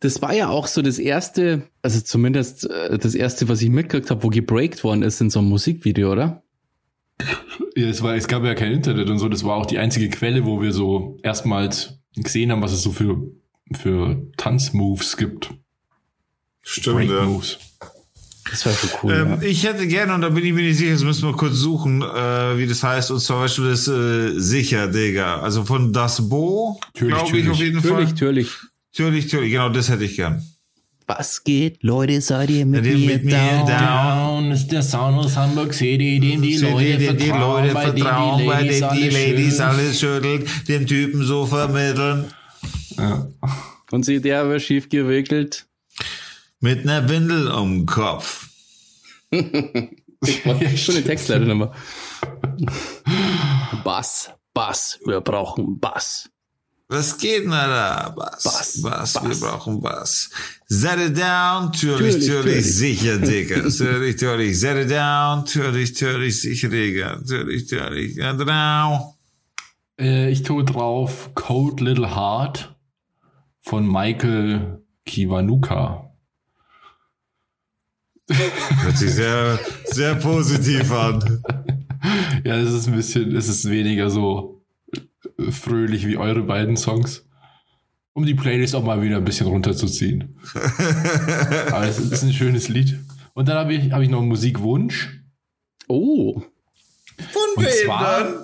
das 0.00 0.20
war 0.20 0.34
ja 0.34 0.48
auch 0.48 0.66
so 0.66 0.82
das 0.82 0.98
erste, 0.98 1.68
also 1.80 2.00
zumindest 2.00 2.68
äh, 2.68 2.98
das 2.98 3.14
erste, 3.14 3.48
was 3.48 3.62
ich 3.62 3.70
mitgekriegt 3.70 4.10
habe, 4.10 4.22
wo 4.24 4.28
gebreakt 4.28 4.82
worden 4.82 5.02
ist 5.02 5.20
in 5.20 5.30
so 5.30 5.38
einem 5.38 5.48
Musikvideo, 5.48 6.12
oder? 6.12 6.42
Ja, 7.74 7.88
es, 7.88 8.02
war, 8.02 8.14
es 8.14 8.28
gab 8.28 8.44
ja 8.44 8.54
kein 8.54 8.70
Internet 8.70 9.08
und 9.08 9.18
so. 9.18 9.30
Das 9.30 9.44
war 9.44 9.56
auch 9.56 9.64
die 9.64 9.78
einzige 9.78 10.10
Quelle, 10.10 10.44
wo 10.44 10.60
wir 10.60 10.72
so 10.72 11.16
erstmals 11.22 11.98
gesehen 12.14 12.52
haben, 12.52 12.60
was 12.60 12.72
es 12.72 12.82
so 12.82 12.92
für, 12.92 13.22
für 13.74 14.30
Tanzmoves 14.36 15.16
gibt. 15.16 15.54
Stimmt, 16.60 17.08
ja. 17.08 17.26
Das 18.52 18.66
war 18.66 18.74
schon 18.74 18.90
cool. 19.02 19.12
Ähm, 19.14 19.38
ja. 19.40 19.48
Ich 19.48 19.64
hätte 19.64 19.86
gerne, 19.88 20.14
und 20.14 20.20
da 20.20 20.28
bin 20.28 20.44
ich 20.44 20.52
mir 20.52 20.60
nicht 20.60 20.76
sicher, 20.76 20.92
das 20.92 21.02
müssen 21.02 21.26
wir 21.26 21.32
kurz 21.34 21.54
suchen, 21.54 22.02
äh, 22.02 22.58
wie 22.58 22.66
das 22.66 22.82
heißt, 22.82 23.10
und 23.10 23.20
zwar 23.20 23.44
weißt 23.44 23.56
du 23.58 23.64
das 23.64 23.88
äh, 23.88 24.38
sicher, 24.38 24.88
Digga. 24.88 25.40
Also 25.40 25.64
von 25.64 25.90
Das 25.90 26.28
Bo, 26.28 26.78
Natürlich, 26.94 27.14
glaube 27.14 27.38
ich 27.38 27.44
natürlich. 27.46 27.50
auf 27.50 27.58
jeden 27.58 27.76
Natürlich, 27.76 27.94
Fall. 27.94 28.04
natürlich. 28.12 28.50
Natürlich, 28.92 29.24
natürlich, 29.24 29.52
genau, 29.52 29.68
das 29.70 29.88
hätte 29.88 30.04
ich 30.04 30.16
gern. 30.16 30.42
Was 31.06 31.42
geht, 31.42 31.82
Leute, 31.82 32.20
seid 32.20 32.50
ihr 32.50 32.66
mit, 32.66 32.84
mir, 32.84 32.94
mit 32.94 33.24
mir 33.24 33.32
down? 33.32 33.66
down? 33.66 34.50
Ist 34.52 34.68
der 34.68 34.82
Sound 34.82 35.16
aus 35.16 35.34
Hamburg 35.34 35.72
City, 35.72 36.20
den 36.20 36.42
die 36.42 36.58
Leute 36.58 36.98
die, 36.98 37.16
die 37.16 37.24
vertrauen, 37.26 37.40
Leute 37.40 37.74
bei 37.74 37.82
vertrauen, 37.84 38.38
die 38.38 38.46
bei 38.46 38.62
Ladies 38.62 38.80
denen 38.80 38.92
die 38.92 39.02
alles 39.02 39.14
Ladies 39.14 39.60
alles 39.60 40.00
schütteln, 40.00 40.44
den 40.68 40.86
Typen 40.86 41.24
so 41.24 41.46
vermitteln. 41.46 42.26
Ja. 42.98 43.26
Und 43.90 44.04
sie 44.04 44.20
der 44.20 44.46
war 44.46 44.60
schief 44.60 44.90
gewickelt. 44.90 45.66
Mit 46.60 46.82
einer 46.82 47.08
Windel 47.08 47.48
um 47.48 47.78
den 47.78 47.86
Kopf. 47.86 48.41
Schon 50.76 50.94
den 50.94 51.04
Text 51.04 51.28
leider 51.28 51.46
nochmal. 51.46 51.72
Bass, 53.84 54.30
Bass, 54.52 54.98
wir 55.04 55.20
brauchen 55.20 55.80
Bass. 55.80 56.28
Was 56.88 57.16
geht 57.16 57.44
denn 57.44 57.50
da? 57.50 58.12
Bass, 58.14 58.44
Bass, 58.44 58.82
Bass, 58.82 59.12
Bass. 59.14 59.24
wir 59.24 59.48
brauchen 59.48 59.80
Bass. 59.80 60.30
Set 60.66 60.98
it 60.98 61.18
down, 61.18 61.66
natürlich, 61.66 62.18
natürlich. 62.18 62.74
sicher, 62.76 63.18
Digga. 63.20 63.62
Natürlich, 63.62 64.20
natürlich, 64.20 64.60
set 64.60 64.76
it 64.76 64.90
down, 64.90 65.38
natürlich, 65.38 65.92
natürlich, 65.92 66.40
sicher, 66.42 66.68
Digga. 66.68 67.16
Natürlich, 67.16 67.70
ja, 68.16 68.34
down. 68.34 69.14
Äh, 69.98 70.30
ich 70.30 70.42
tue 70.42 70.64
drauf 70.64 71.30
Cold 71.34 71.80
Little 71.80 72.14
Heart 72.14 72.76
von 73.62 73.90
Michael 73.90 74.82
Kiwanuka. 75.06 76.11
Hört 78.28 78.96
sich 78.96 79.10
sehr, 79.12 79.58
sehr 79.86 80.14
positiv 80.14 80.90
an. 80.92 81.42
Ja, 82.44 82.56
es 82.56 82.72
ist 82.72 82.86
ein 82.88 82.94
bisschen, 82.96 83.34
es 83.36 83.48
ist 83.48 83.68
weniger 83.68 84.10
so 84.10 84.62
fröhlich 85.50 86.06
wie 86.06 86.16
eure 86.16 86.42
beiden 86.42 86.76
Songs. 86.76 87.26
Um 88.14 88.26
die 88.26 88.34
Playlist 88.34 88.74
auch 88.74 88.84
mal 88.84 89.00
wieder 89.02 89.16
ein 89.16 89.24
bisschen 89.24 89.46
runterzuziehen. 89.46 90.36
Aber 91.68 91.86
es 91.86 91.98
ist 91.98 92.22
ein 92.22 92.32
schönes 92.32 92.68
Lied. 92.68 92.98
Und 93.34 93.48
dann 93.48 93.56
habe 93.56 93.74
ich, 93.74 93.92
hab 93.92 94.02
ich 94.02 94.10
noch 94.10 94.18
einen 94.20 94.28
Musikwunsch. 94.28 95.20
Oh, 95.88 96.32
Und, 96.36 96.44
Und 97.56 97.66
zwar- 97.84 98.24
dann? 98.24 98.34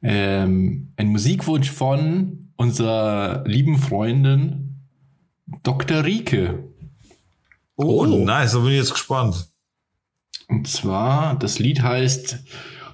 Ähm, 0.00 0.92
ein 0.96 1.08
Musikwunsch 1.08 1.70
von 1.70 2.50
unserer 2.56 3.44
lieben 3.46 3.78
Freundin 3.78 4.76
Dr. 5.64 6.04
Rike. 6.04 6.67
Oh, 7.80 8.04
Oh. 8.04 8.24
nice, 8.24 8.52
da 8.52 8.58
bin 8.58 8.68
ich 8.72 8.78
jetzt 8.78 8.92
gespannt. 8.92 9.48
Und 10.48 10.66
zwar, 10.66 11.38
das 11.38 11.58
Lied 11.58 11.82
heißt 11.82 12.38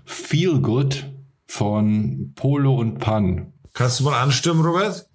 Feel 0.04 0.58
Good 0.60 1.06
von 1.46 2.32
Polo 2.34 2.74
und 2.76 2.98
Pan. 2.98 3.52
Kannst 3.72 4.00
du 4.00 4.04
mal 4.04 4.20
anstimmen, 4.20 4.60
Robert? 4.64 5.08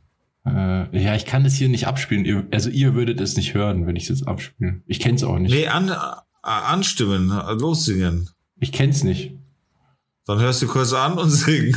Äh, 0.45 0.97
ja, 1.03 1.15
ich 1.15 1.25
kann 1.25 1.43
das 1.43 1.53
hier 1.53 1.69
nicht 1.69 1.85
abspielen. 1.85 2.25
Ihr, 2.25 2.47
also 2.51 2.69
ihr 2.69 2.95
würdet 2.95 3.21
es 3.21 3.37
nicht 3.37 3.53
hören, 3.53 3.85
wenn 3.87 3.95
ich 3.95 4.03
es 4.03 4.09
jetzt 4.19 4.27
abspiele. 4.27 4.81
Ich 4.87 4.99
kenn's 4.99 5.23
auch 5.23 5.37
nicht. 5.37 5.51
Nee, 5.51 5.67
an, 5.67 5.89
äh, 5.89 5.93
anstimmen, 6.41 7.27
lossingen. 7.59 8.29
Ich 8.59 8.71
kenn's 8.71 9.03
nicht. 9.03 9.35
Dann 10.25 10.39
hörst 10.39 10.61
du 10.61 10.67
kurz 10.67 10.93
an 10.93 11.17
und 11.17 11.29
sing. 11.29 11.75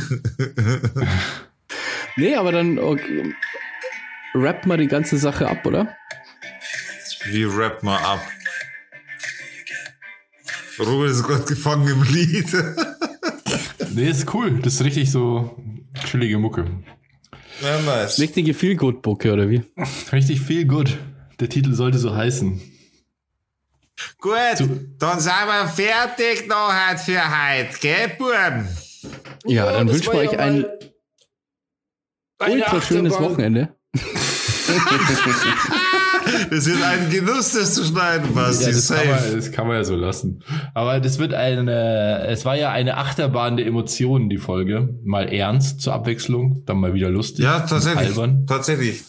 nee, 2.15 2.35
aber 2.35 2.51
dann 2.51 2.79
okay, 2.79 3.33
rappt 4.33 4.65
mal 4.65 4.77
die 4.77 4.87
ganze 4.87 5.17
Sache 5.17 5.47
ab, 5.47 5.65
oder? 5.65 5.95
Wie 7.25 7.43
rap 7.43 7.83
mal 7.83 7.97
ab. 7.97 8.21
Robert 10.79 11.11
ist 11.11 11.23
gerade 11.23 11.43
gefangen 11.43 11.87
im 11.87 12.03
Lied. 12.03 12.47
Nee, 13.95 14.09
ist 14.09 14.33
cool. 14.33 14.59
Das 14.59 14.73
ist 14.73 14.83
richtig 14.83 15.11
so 15.11 15.55
chillige 16.09 16.39
Mucke. 16.39 16.65
ja, 17.61 17.79
nice. 17.81 18.17
Richtige 18.17 18.55
Feel-Good-Bucke, 18.55 19.31
oder 19.31 19.51
wie? 19.51 19.61
Richtig 20.11 20.41
Feel 20.41 20.65
Good. 20.65 20.97
Der 21.39 21.47
Titel 21.47 21.73
sollte 21.73 21.99
so 21.99 22.15
heißen. 22.15 22.59
Gut, 24.19 24.33
dann 24.97 25.19
sind 25.19 25.31
wir 25.45 25.67
fertig 25.67 26.47
noch 26.47 26.73
halt 26.73 27.01
für 27.01 27.21
heute, 27.21 27.77
gell, 27.79 28.09
Buben? 28.17 28.67
Ja, 29.45 29.71
dann 29.71 29.85
das 29.85 29.97
wünschen 29.97 30.13
wir 30.13 30.19
euch 30.19 30.39
ein 30.39 30.65
ultra 32.39 32.81
schönes. 32.81 33.13
Wochenende. 33.19 33.75
Das 36.49 36.65
wird 36.65 36.81
ein 36.81 37.09
Genuss, 37.09 37.51
das 37.53 37.73
zu 37.75 37.83
schneiden, 37.83 38.33
Basti. 38.33 38.65
Ja, 38.65 38.71
das 38.71 38.87
kann, 38.89 39.07
man, 39.07 39.19
Safe. 39.19 39.35
das 39.35 39.51
kann 39.51 39.67
man 39.67 39.75
ja 39.77 39.83
so 39.83 39.95
lassen. 39.95 40.43
Aber 40.73 40.99
das 40.99 41.19
wird 41.19 41.33
eine, 41.33 42.25
es 42.27 42.45
war 42.45 42.55
ja 42.55 42.71
eine 42.71 42.97
Achterbahn 42.97 43.57
der 43.57 43.65
Emotionen, 43.65 44.29
die 44.29 44.37
Folge. 44.37 44.97
Mal 45.03 45.27
ernst 45.31 45.81
zur 45.81 45.93
Abwechslung, 45.93 46.63
dann 46.65 46.77
mal 46.77 46.93
wieder 46.93 47.09
lustig. 47.09 47.43
Ja, 47.43 47.59
tatsächlich. 47.61 48.07
Albern. 48.09 48.45
Tatsächlich. 48.47 49.03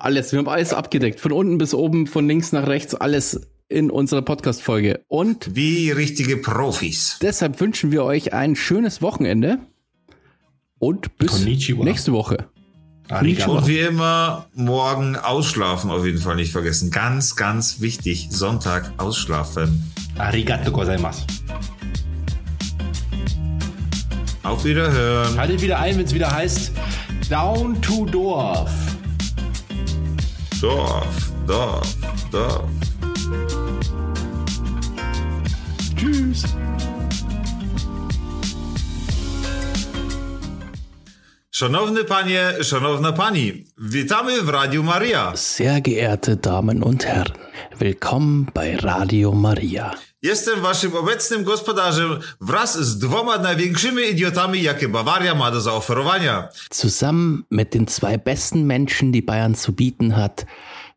Alles, 0.00 0.32
wir 0.32 0.40
haben 0.40 0.48
alles 0.48 0.72
abgedeckt. 0.74 1.20
Von 1.20 1.32
unten 1.32 1.58
bis 1.58 1.74
oben, 1.74 2.06
von 2.06 2.26
links 2.26 2.52
nach 2.52 2.66
rechts, 2.66 2.94
alles 2.94 3.40
in 3.68 3.90
unserer 3.90 4.22
Podcast-Folge. 4.22 5.00
Und 5.08 5.54
Wie 5.54 5.90
richtige 5.92 6.36
Profis. 6.36 7.18
deshalb 7.22 7.60
wünschen 7.60 7.92
wir 7.92 8.04
euch 8.04 8.32
ein 8.32 8.56
schönes 8.56 9.00
Wochenende. 9.00 9.58
Und 10.78 11.16
bis 11.16 11.30
Konnichiwa. 11.30 11.84
nächste 11.84 12.12
Woche. 12.12 12.48
Arigato. 13.12 13.58
Und 13.58 13.66
wie 13.66 13.78
immer, 13.78 14.46
morgen 14.54 15.16
ausschlafen 15.16 15.90
auf 15.90 16.04
jeden 16.04 16.18
Fall 16.18 16.36
nicht 16.36 16.52
vergessen. 16.52 16.90
Ganz, 16.90 17.36
ganz 17.36 17.80
wichtig. 17.80 18.28
Sonntag 18.30 18.92
ausschlafen. 18.96 19.92
Arigato 20.18 20.72
gozaimasu. 20.72 21.22
Auf 24.42 24.64
Wiederhören. 24.64 25.38
Haltet 25.38 25.62
wieder 25.62 25.78
ein, 25.78 25.96
wenn 25.96 26.04
es 26.04 26.14
wieder 26.14 26.30
heißt 26.30 26.72
Down 27.28 27.80
to 27.82 28.06
Dorf. 28.06 28.70
Dorf, 30.60 31.32
Dorf, 31.46 31.96
Dorf. 32.30 32.68
Tschüss. 35.96 36.44
Szanowny 41.54 42.04
panie, 42.04 42.54
szanowna 42.62 43.12
pani, 43.12 43.64
witamy 43.78 44.42
w 44.42 44.48
Radiu 44.48 44.82
Maria. 44.82 45.36
Sehr 45.36 45.82
geehrte 45.82 46.36
Damen 46.36 46.82
und 46.82 47.04
Herren, 47.04 47.38
willkommen 47.80 48.46
bei 48.54 48.76
Radio 48.76 49.32
Maria. 49.32 49.90
Jestem 50.22 50.60
waszym 50.60 50.96
obecnym 50.96 51.44
gospodarzem 51.44 52.18
wraz 52.40 52.78
z 52.78 52.98
dwoma 52.98 53.38
największymi 53.38 54.02
idiotami, 54.10 54.62
jakie 54.62 54.88
Bawaria 54.88 55.34
ma 55.34 55.50
do 55.50 55.60
zaoferowania. 55.60 56.48
Zusammen 56.70 57.42
mit 57.50 57.70
den 57.70 57.86
zwei 57.86 58.18
besten 58.18 58.66
Menschen, 58.66 59.12
die 59.12 59.22
Bayern 59.22 59.54
zu 59.54 59.72
bieten 59.72 60.16
hat, 60.16 60.46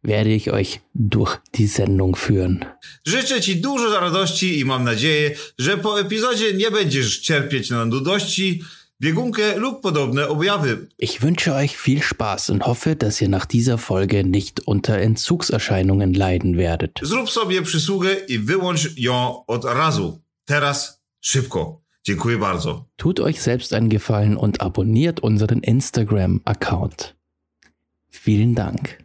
werde 0.03 0.29
ich 0.29 0.53
euch 0.53 0.79
durch 0.95 1.37
die 1.53 1.67
Sendung 1.67 2.17
führen. 2.17 2.65
Życzę 3.05 3.41
ci 3.41 3.55
dużo 3.55 3.99
radości 3.99 4.59
i 4.59 4.65
mam 4.65 4.83
nadzieję, 4.83 5.31
że 5.59 5.77
po 5.77 5.99
epizodzie 5.99 6.53
nie 6.53 6.71
będziesz 6.71 7.19
cierpieć 7.19 7.69
na 7.69 7.85
nudości, 7.85 8.61
biegunkę 8.99 9.57
lub 9.57 9.81
podobne 9.81 10.29
objawy. 10.29 10.87
Ich 10.97 11.21
wünsche 11.21 11.53
euch 11.53 11.77
viel 11.77 12.01
Spaß 12.01 12.49
und 12.49 12.65
hoffe, 12.65 12.95
dass 12.95 13.21
ihr 13.21 13.29
nach 13.29 13.45
dieser 13.45 13.77
Folge 13.77 14.23
nicht 14.23 14.67
unter 14.67 14.97
Entzugserscheinungen 14.97 16.13
leiden 16.13 16.57
werdet. 16.57 16.99
Zrób 17.01 17.29
sobie 17.29 17.61
przysługę 17.61 18.13
i 18.27 18.39
wyłącz 18.39 18.97
ją 18.97 19.45
od 19.47 19.65
razu. 19.65 20.21
Teraz 20.45 21.01
szybko. 21.21 21.81
Dziękuję 22.03 22.37
bardzo. 22.37 22.85
Tut 22.95 23.19
euch 23.19 23.41
selbst 23.41 23.73
einen 23.73 23.89
Gefallen 23.89 24.37
und 24.37 24.61
abonniert 24.61 25.19
unseren 25.23 25.59
Instagram-Account. 25.59 27.15
Vielen 28.11 28.53
Dank. 28.53 29.04